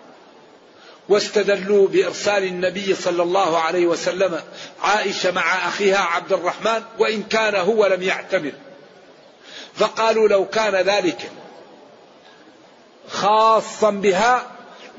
واستدلوا 1.10 1.88
بإرسال 1.88 2.44
النبي 2.44 2.96
صلى 2.96 3.24
الله 3.24 3.58
عليه 3.58 3.86
وسلم 3.86 4.42
عائشة 4.82 5.32
مع 5.32 5.68
أخيها 5.68 6.00
عبد 6.00 6.34
الرحمن 6.34 6.84
وإن 7.00 7.24
كان 7.24 7.56
هو 7.56 7.88
لم 7.88 8.04
يعتمر. 8.04 8.52
فقالوا 9.76 10.28
لو 10.28 10.46
كان 10.46 10.76
ذلك 10.76 11.32
خاصا 13.10 13.90
بها 13.90 14.48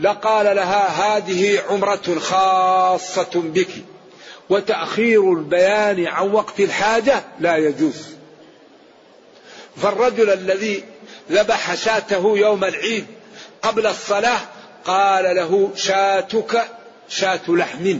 لقال 0.00 0.56
لها 0.56 0.88
هذه 0.88 1.62
عمرة 1.70 2.18
خاصة 2.18 3.30
بك 3.34 3.68
وتأخير 4.50 5.32
البيان 5.32 6.06
عن 6.06 6.30
وقت 6.30 6.60
الحاجة 6.60 7.24
لا 7.40 7.56
يجوز. 7.56 8.06
فالرجل 9.76 10.30
الذي 10.30 10.84
ذبح 11.30 11.74
شاته 11.74 12.38
يوم 12.38 12.64
العيد 12.64 13.06
قبل 13.62 13.86
الصلاة 13.86 14.40
قال 14.84 15.36
له 15.36 15.70
شاتك 15.76 16.68
شاة 17.08 17.40
لحم. 17.48 17.98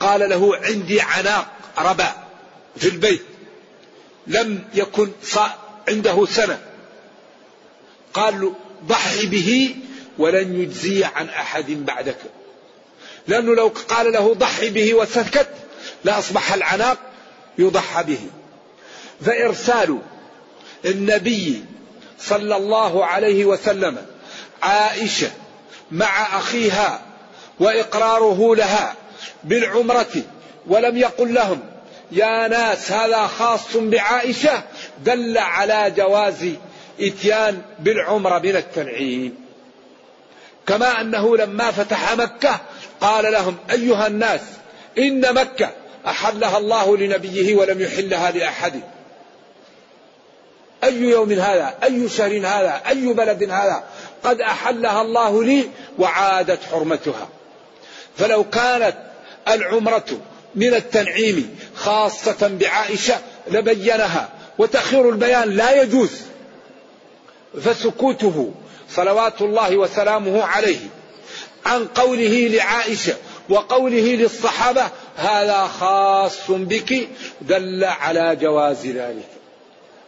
قال 0.00 0.30
له 0.30 0.56
عندي 0.56 1.00
عناق 1.00 1.46
ربا 1.78 2.12
في 2.76 2.88
البيت. 2.88 3.35
لم 4.28 4.64
يكن 4.74 5.10
عنده 5.88 6.26
سنة 6.26 6.58
قال 8.14 8.40
له 8.40 8.54
ضحي 8.86 9.26
به 9.26 9.76
ولن 10.18 10.60
يجزي 10.60 11.04
عن 11.04 11.28
أحد 11.28 11.70
بعدك. 11.70 12.16
لأنه 13.28 13.54
لو 13.54 13.72
قال 13.88 14.12
له 14.12 14.34
ضحي 14.34 14.70
به 14.70 14.94
وسكت 14.94 15.48
لأصبح 16.04 16.52
العناق 16.52 16.98
يضحى 17.58 18.02
به. 18.02 18.20
فإرسال 19.24 19.98
النبي 20.84 21.64
صلى 22.20 22.56
الله 22.56 23.06
عليه 23.06 23.44
وسلم 23.44 24.06
عائشة 24.62 25.30
مع 25.90 26.38
أخيها 26.38 27.02
وإقراره 27.60 28.56
لها 28.56 28.94
بالعمرة 29.44 30.22
ولم 30.66 30.96
يقل 30.96 31.34
لهم. 31.34 31.75
يا 32.12 32.48
ناس 32.48 32.92
هذا 32.92 33.26
خاص 33.26 33.76
بعائشة 33.76 34.62
دل 35.04 35.38
على 35.38 35.92
جواز 35.96 36.48
إتيان 37.00 37.62
بالعمرة 37.78 38.38
من 38.38 38.56
التنعيم. 38.56 39.34
كما 40.66 41.00
أنه 41.00 41.36
لما 41.36 41.70
فتح 41.70 42.16
مكة 42.16 42.60
قال 43.00 43.32
لهم 43.32 43.56
أيها 43.70 44.06
الناس 44.06 44.40
إن 44.98 45.34
مكة 45.34 45.70
أحلها 46.06 46.58
الله 46.58 46.96
لنبيه 46.96 47.54
ولم 47.54 47.80
يحلها 47.80 48.30
لأحد. 48.30 48.80
أي 50.84 50.96
يوم 50.96 51.32
هذا؟ 51.32 51.74
أي 51.82 52.08
شهر 52.08 52.38
هذا؟ 52.38 52.82
أي 52.88 53.12
بلد 53.12 53.42
هذا؟ 53.42 53.84
قد 54.24 54.40
أحلها 54.40 55.02
الله 55.02 55.44
لي 55.44 55.68
وعادت 55.98 56.58
حرمتها. 56.70 57.28
فلو 58.18 58.44
كانت 58.44 58.96
العمرة 59.48 60.04
من 60.56 60.74
التنعيم 60.74 61.58
خاصة 61.76 62.48
بعائشة 62.60 63.14
لبينها. 63.50 64.28
وتأخير 64.58 65.10
البيان 65.10 65.50
لا 65.50 65.82
يجوز. 65.82 66.10
فسكوته 67.62 68.52
صلوات 68.90 69.42
الله 69.42 69.76
وسلامه 69.76 70.44
عليه. 70.44 70.78
عن 71.66 71.86
قوله 71.86 72.48
لعائشة 72.48 73.14
وقوله 73.48 74.14
للصحابة 74.14 74.90
هذا 75.16 75.66
خاص 75.66 76.50
بك 76.50 77.08
دل 77.40 77.84
على 77.84 78.36
جواز 78.36 78.86
ذلك. 78.86 79.28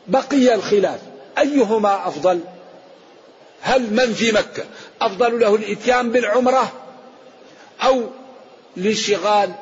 بقي 0.06 0.54
الخلاف. 0.54 1.00
أيهما 1.38 2.08
أفضل؟ 2.08 2.40
هل 3.60 3.94
من 3.94 4.14
في 4.14 4.32
مكة 4.32 4.64
أفضل 5.00 5.40
له 5.40 5.54
الإتيان 5.54 6.10
بالعمرة 6.10 6.72
أو 7.82 8.02
الانشغال 8.76 9.54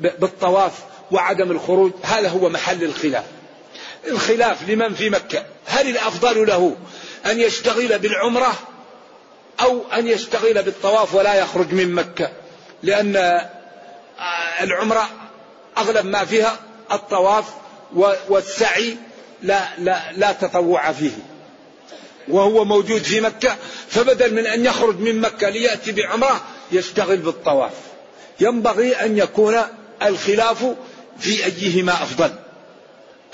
بالطواف 0.00 0.72
وعدم 1.10 1.50
الخروج 1.50 1.92
هذا 2.02 2.28
هو 2.28 2.48
محل 2.48 2.84
الخلاف. 2.84 3.24
الخلاف 4.08 4.68
لمن 4.68 4.94
في 4.94 5.10
مكة؟ 5.10 5.44
هل 5.66 5.88
الأفضل 5.88 6.46
له 6.46 6.76
أن 7.26 7.40
يشتغل 7.40 7.98
بالعمرة 7.98 8.52
أو 9.60 9.82
أن 9.92 10.06
يشتغل 10.06 10.62
بالطواف 10.62 11.14
ولا 11.14 11.34
يخرج 11.34 11.72
من 11.72 11.94
مكة؟ 11.94 12.30
لأن 12.82 13.40
العمرة 14.60 15.10
أغلب 15.78 16.06
ما 16.06 16.24
فيها 16.24 16.56
الطواف 16.92 17.44
والسعي 18.28 18.96
لا, 19.42 19.68
لا, 19.78 20.12
لا 20.16 20.32
تطوع 20.32 20.92
فيه. 20.92 21.12
وهو 22.28 22.64
موجود 22.64 23.02
في 23.02 23.20
مكة 23.20 23.56
فبدل 23.88 24.34
من 24.34 24.46
أن 24.46 24.64
يخرج 24.64 25.00
من 25.00 25.20
مكة 25.20 25.48
ليأتي 25.48 25.92
بعمرة 25.92 26.40
يشتغل 26.72 27.16
بالطواف. 27.16 27.72
ينبغي 28.40 28.92
أن 28.92 29.18
يكون 29.18 29.56
الخلاف 30.02 30.74
في 31.18 31.44
أيهما 31.44 31.92
أفضل. 31.92 32.30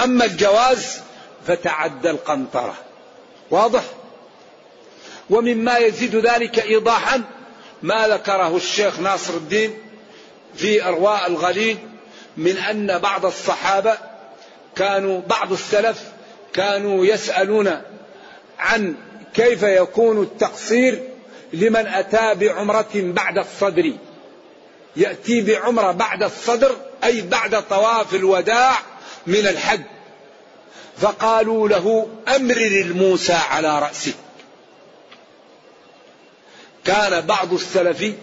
أما 0.00 0.24
الجواز 0.24 1.00
فتعدى 1.46 2.10
القنطرة. 2.10 2.74
واضح؟ 3.50 3.82
ومما 5.30 5.78
يزيد 5.78 6.16
ذلك 6.16 6.58
إيضاحا 6.58 7.22
ما 7.82 8.08
ذكره 8.08 8.56
الشيخ 8.56 9.00
ناصر 9.00 9.34
الدين 9.34 9.74
في 10.54 10.84
أرواء 10.84 11.26
الغليل 11.26 11.78
من 12.36 12.56
أن 12.56 12.98
بعض 12.98 13.26
الصحابة 13.26 13.98
كانوا 14.76 15.20
بعض 15.28 15.52
السلف 15.52 16.02
كانوا 16.52 17.06
يسألون 17.06 17.80
عن 18.58 18.94
كيف 19.34 19.62
يكون 19.62 20.22
التقصير 20.22 21.02
لمن 21.52 21.86
أتى 21.86 22.34
بعمرة 22.34 22.90
بعد 22.94 23.38
الصدر. 23.38 23.92
يأتي 24.96 25.40
بعمرة 25.40 25.92
بعد 25.92 26.22
الصدر 26.22 26.76
أي 27.04 27.20
بعد 27.20 27.68
طواف 27.68 28.14
الوداع 28.14 28.78
من 29.26 29.46
الحج. 29.46 29.80
فقالوا 30.98 31.68
له 31.68 32.08
أمرر 32.36 32.80
الموسى 32.84 33.32
على 33.32 33.78
رأسك. 33.78 34.14
كان 36.84 37.20
بعض 37.20 37.52
السلف 37.52 38.14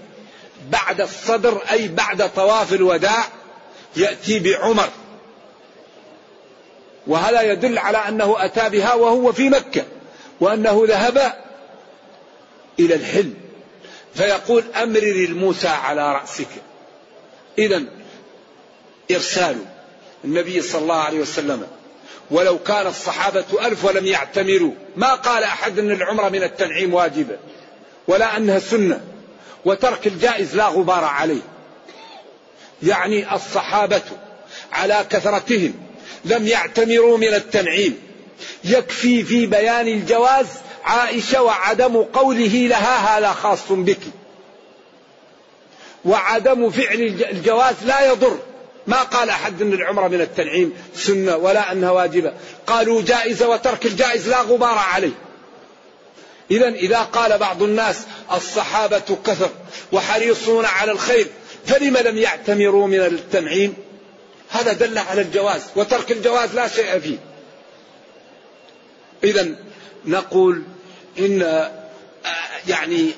بعد 0.69 1.01
الصدر 1.01 1.61
أي 1.71 1.87
بعد 1.87 2.33
طواف 2.33 2.73
الوداع 2.73 3.25
يأتي 3.95 4.39
بعمر. 4.39 4.89
وهذا 7.07 7.41
يدل 7.41 7.77
على 7.77 7.97
أنه 7.97 8.35
أتى 8.45 8.69
بها 8.69 8.93
وهو 8.93 9.31
في 9.31 9.49
مكة 9.49 9.85
وأنه 10.39 10.83
ذهب 10.87 11.33
إلى 12.79 12.95
الحلم 12.95 13.50
فيقول 14.15 14.63
أمرر 14.75 15.25
الموسى 15.29 15.67
على 15.67 16.13
رأسك. 16.13 16.47
إذا 17.57 17.83
إرسال 19.11 19.57
النبي 20.25 20.61
صلى 20.61 20.81
الله 20.81 20.99
عليه 20.99 21.19
وسلم. 21.19 21.67
ولو 22.31 22.59
كان 22.59 22.87
الصحابة 22.87 23.45
ألف 23.61 23.85
ولم 23.85 24.05
يعتمروا. 24.05 24.73
ما 24.95 25.13
قال 25.13 25.43
أحد 25.43 25.79
أن 25.79 25.91
العمرة 25.91 26.29
من 26.29 26.43
التنعيم 26.43 26.93
واجبة 26.93 27.37
ولا 28.07 28.37
أنها 28.37 28.59
سنة. 28.59 29.01
وترك 29.65 30.07
الجائز 30.07 30.55
لا 30.55 30.67
غبار 30.67 31.03
عليه. 31.03 31.41
يعني 32.83 33.35
الصحابة 33.35 34.01
على 34.71 35.05
كثرتهم 35.09 35.73
لم 36.25 36.47
يعتمروا 36.47 37.17
من 37.17 37.33
التنعيم. 37.33 37.99
يكفي 38.63 39.23
في 39.23 39.45
بيان 39.45 39.87
الجواز 39.87 40.47
عائشة 40.83 41.43
وعدم 41.43 42.03
قوله 42.03 42.67
لها 42.67 43.17
هذا 43.17 43.31
خاص 43.31 43.71
بك. 43.71 43.99
وعدم 46.05 46.69
فعل 46.69 47.01
الجواز 47.31 47.75
لا 47.85 48.11
يضر. 48.11 48.37
ما 48.87 49.03
قال 49.03 49.29
أحد 49.29 49.61
أن 49.61 49.73
العمرة 49.73 50.07
من 50.07 50.21
التنعيم 50.21 50.73
سنة 50.95 51.37
ولا 51.37 51.71
أنها 51.71 51.91
واجبة. 51.91 52.33
قالوا 52.67 53.01
جائزة 53.01 53.49
وترك 53.49 53.85
الجائز 53.85 54.29
لا 54.29 54.41
غبار 54.41 54.77
عليه. 54.77 55.11
إذا 56.51 56.69
إذا 56.69 56.99
قال 56.99 57.37
بعض 57.37 57.63
الناس 57.63 58.05
الصحابة 58.33 59.17
كثر 59.25 59.49
وحريصون 59.91 60.65
على 60.65 60.91
الخير 60.91 61.27
فلم 61.65 61.97
لم 61.97 62.17
يعتمروا 62.17 62.87
من 62.87 62.99
التنعيم؟ 62.99 63.73
هذا 64.49 64.73
دل 64.73 64.97
على 64.97 65.21
الجواز 65.21 65.61
وترك 65.75 66.11
الجواز 66.11 66.55
لا 66.55 66.67
شيء 66.67 66.99
فيه. 66.99 67.17
إذا 69.23 69.55
نقول 70.05 70.63
إن 71.19 71.69
يعني 72.67 73.11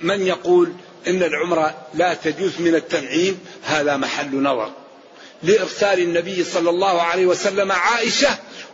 من 0.00 0.26
يقول 0.26 0.72
إن 1.08 1.22
العمرة 1.22 1.74
لا 1.94 2.14
تجوز 2.14 2.60
من 2.60 2.74
التنعيم 2.74 3.40
هذا 3.64 3.96
محل 3.96 4.42
نظر. 4.42 4.70
لإرسال 5.42 6.00
النبي 6.00 6.44
صلى 6.44 6.70
الله 6.70 7.02
عليه 7.02 7.26
وسلم 7.26 7.72
عائشة 7.72 8.28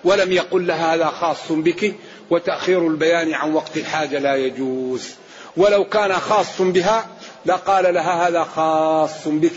ولم 0.05 0.33
يقل 0.33 0.67
لها 0.67 0.95
هذا 0.95 1.07
خاص 1.07 1.39
بك 1.51 1.95
وتأخير 2.31 2.89
البيان 2.89 3.35
عن 3.35 3.53
وقت 3.53 3.77
الحاجة 3.77 4.19
لا 4.19 4.37
يجوز. 4.37 5.11
ولو 5.57 5.85
كان 5.85 6.13
خاص 6.13 6.61
بها 6.61 7.07
لقال 7.47 7.95
لها 7.95 8.29
هذا 8.29 8.45
خاص 8.45 9.29
بك. 9.29 9.53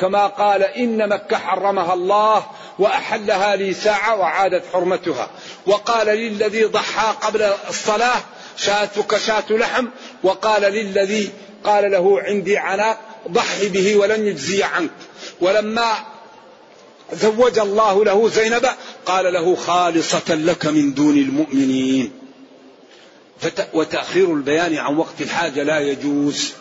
كما 0.00 0.26
قال 0.26 0.62
إن 0.62 1.08
مكة 1.08 1.36
حرمها 1.36 1.94
الله 1.94 2.46
وأحلها 2.78 3.56
لي 3.56 3.74
ساعة 3.74 4.16
وعادت 4.16 4.64
حرمتها. 4.72 5.30
وقال 5.66 6.06
للذي 6.06 6.64
ضحى 6.64 7.14
قبل 7.22 7.42
الصلاة 7.68 8.22
شاتك 8.56 9.16
شات 9.16 9.50
لحم 9.50 9.86
وقال 10.22 10.62
للذي 10.62 11.30
قال 11.64 11.90
له 11.90 12.20
عندي 12.20 12.58
عناق 12.58 13.00
ضحي 13.28 13.68
به 13.68 13.96
ولن 13.96 14.26
يجزي 14.26 14.62
عنك. 14.62 14.90
ولما 15.40 15.94
زوج 17.12 17.58
الله 17.58 18.04
له 18.04 18.28
زينب 18.28 18.66
قال 19.06 19.32
له 19.32 19.56
خالصة 19.56 20.34
لك 20.34 20.66
من 20.66 20.94
دون 20.94 21.18
المؤمنين. 21.18 22.12
وتأخير 23.72 24.34
البيان 24.34 24.76
عن 24.76 24.96
وقت 24.96 25.20
الحاجة 25.20 25.62
لا 25.62 25.78
يجوز 25.78 26.52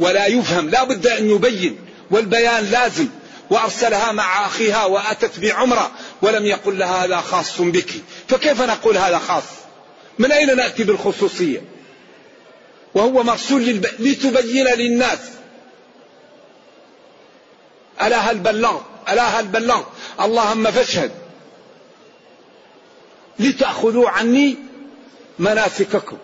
ولا 0.00 0.26
يفهم. 0.26 0.68
لا 0.68 0.84
بد 0.84 1.06
أن 1.06 1.30
يبين 1.30 1.78
والبيان 2.10 2.64
لازم. 2.64 3.08
وأرسلها 3.50 4.12
مع 4.12 4.46
أخيها 4.46 4.84
وأتت 4.84 5.38
بعمرة 5.38 5.90
ولم 6.22 6.46
يقل 6.46 6.78
لها 6.78 7.04
هذا 7.04 7.16
خاص 7.16 7.60
بك. 7.60 7.90
فكيف 8.28 8.62
نقول 8.62 8.96
هذا 8.96 9.18
خاص؟ 9.18 9.59
من 10.20 10.32
أين 10.32 10.56
نأتي 10.56 10.84
بالخصوصية؟ 10.84 11.62
وهو 12.94 13.22
مرسول 13.22 13.62
للب... 13.62 13.86
لتبين 13.98 14.66
للناس. 14.66 15.18
ألا 18.02 18.16
هل 18.16 18.38
بلغت 18.38 18.82
ألا 19.08 19.22
هل 19.22 19.46
بلغت 19.46 19.86
اللهم 20.20 20.70
فاشهد. 20.70 21.10
لتأخذوا 23.38 24.08
عني 24.08 24.56
مناسككم. 25.38 26.18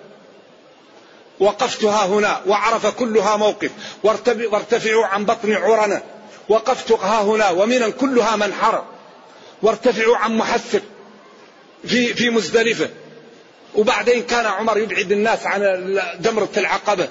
وقفتها 1.41 2.07
هنا 2.07 2.43
وعرف 2.47 2.87
كلها 2.87 3.37
موقف. 3.37 3.71
وارتفعوا 4.53 5.07
عن 5.07 5.25
بطن 5.25 5.53
عرنة. 5.53 6.03
وقفتها 6.49 7.23
هنا 7.23 7.51
ومنا 7.51 7.89
كلها 7.89 8.37
منحرة. 8.37 8.87
وارتفعوا 9.63 10.17
عن 10.17 10.37
محسر 10.37 10.81
في 11.87 12.15
في 12.15 12.31
مزدلفة. 12.31 12.89
وبعدين 13.77 14.23
كان 14.23 14.47
عمر 14.47 14.79
يبعد 14.79 15.13
الناس 15.13 15.47
عن 15.47 15.61
جمرة 16.21 16.49
العقبة. 16.57 17.09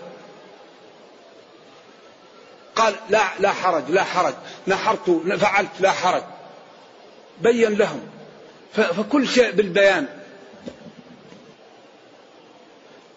قال 2.76 2.96
لا 3.10 3.24
لا 3.40 3.52
حرج 3.52 3.84
لا 3.90 4.04
حرج. 4.04 4.34
نحرت 4.68 5.22
فعلت 5.40 5.70
لا 5.80 5.92
حرج. 5.92 6.24
بين 7.42 7.74
لهم. 7.74 8.02
فكل 8.74 9.28
شيء 9.28 9.52
بالبيان. 9.52 10.08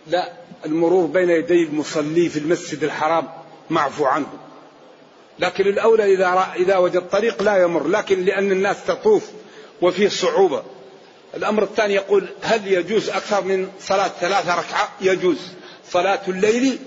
لا 0.06 0.32
المرور 0.64 1.06
بين 1.06 1.30
يدي 1.30 1.62
المصلي 1.62 2.28
في 2.28 2.38
المسجد 2.38 2.84
الحرام 2.84 3.28
معفو 3.70 4.04
عنه. 4.04 4.32
لكن 5.38 5.66
الأولى 5.66 6.14
إذا, 6.14 6.52
إذا 6.56 6.76
وجد 6.76 7.08
طريق 7.08 7.42
لا 7.42 7.62
يمر 7.62 7.88
لكن 7.88 8.24
لأن 8.24 8.52
الناس 8.52 8.84
تطوف 8.86 9.30
وفيه 9.82 10.08
صعوبة. 10.08 10.62
الأمر 11.34 11.62
الثاني 11.62 11.94
يقول 11.94 12.28
هل 12.42 12.72
يجوز 12.72 13.08
أكثر 13.08 13.44
من 13.44 13.68
صلاة 13.80 14.08
ثلاثة 14.08 14.54
ركعة؟ 14.54 14.88
يجوز. 15.00 15.38
صلاة 15.90 16.20
الليل 16.28 16.78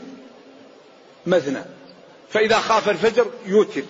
مثنى 1.25 1.61
فإذا 2.29 2.57
خاف 2.57 2.89
الفجر 2.89 3.25
يوتر. 3.45 3.83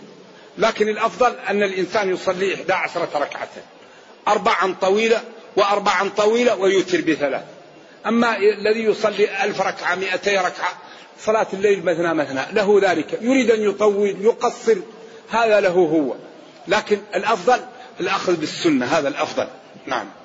لكن 0.58 0.90
الأفضل 0.90 1.36
أن 1.50 1.64
الإنسان 1.64 2.14
يصلي 2.14 2.56
إحدى 2.56 2.74
عشرة 2.74 3.10
ركعة. 3.16 3.50
أربعا 4.28 4.76
طويلة 4.82 5.22
وأربعا 5.56 6.10
طويلة 6.18 6.56
ويوتر 6.56 7.02
بثلاث. 7.02 7.44
أما 8.06 8.38
الذي 8.38 8.84
يصلي 8.84 9.44
ألف 9.44 9.62
ركعة 9.62 9.96
مئتي 9.96 10.38
ركعة 10.38 10.74
صلاة 11.20 11.48
الليل 11.54 11.86
مثنى 11.86 12.14
مثنى 12.14 12.42
له 12.54 12.80
ذلك. 12.84 13.20
يريد 13.22 13.52
أن 13.52 13.62
يطول 13.62 14.16
يقصر. 14.22 14.76
هذا 15.30 15.60
له 15.60 15.70
هو. 15.70 16.16
لكن 16.68 17.00
الأفضل 17.16 17.60
الأخذ 18.00 18.36
بالسنة. 18.36 18.86
هذا 18.86 19.08
الأفضل. 19.08 19.48
نعم. 19.86 20.21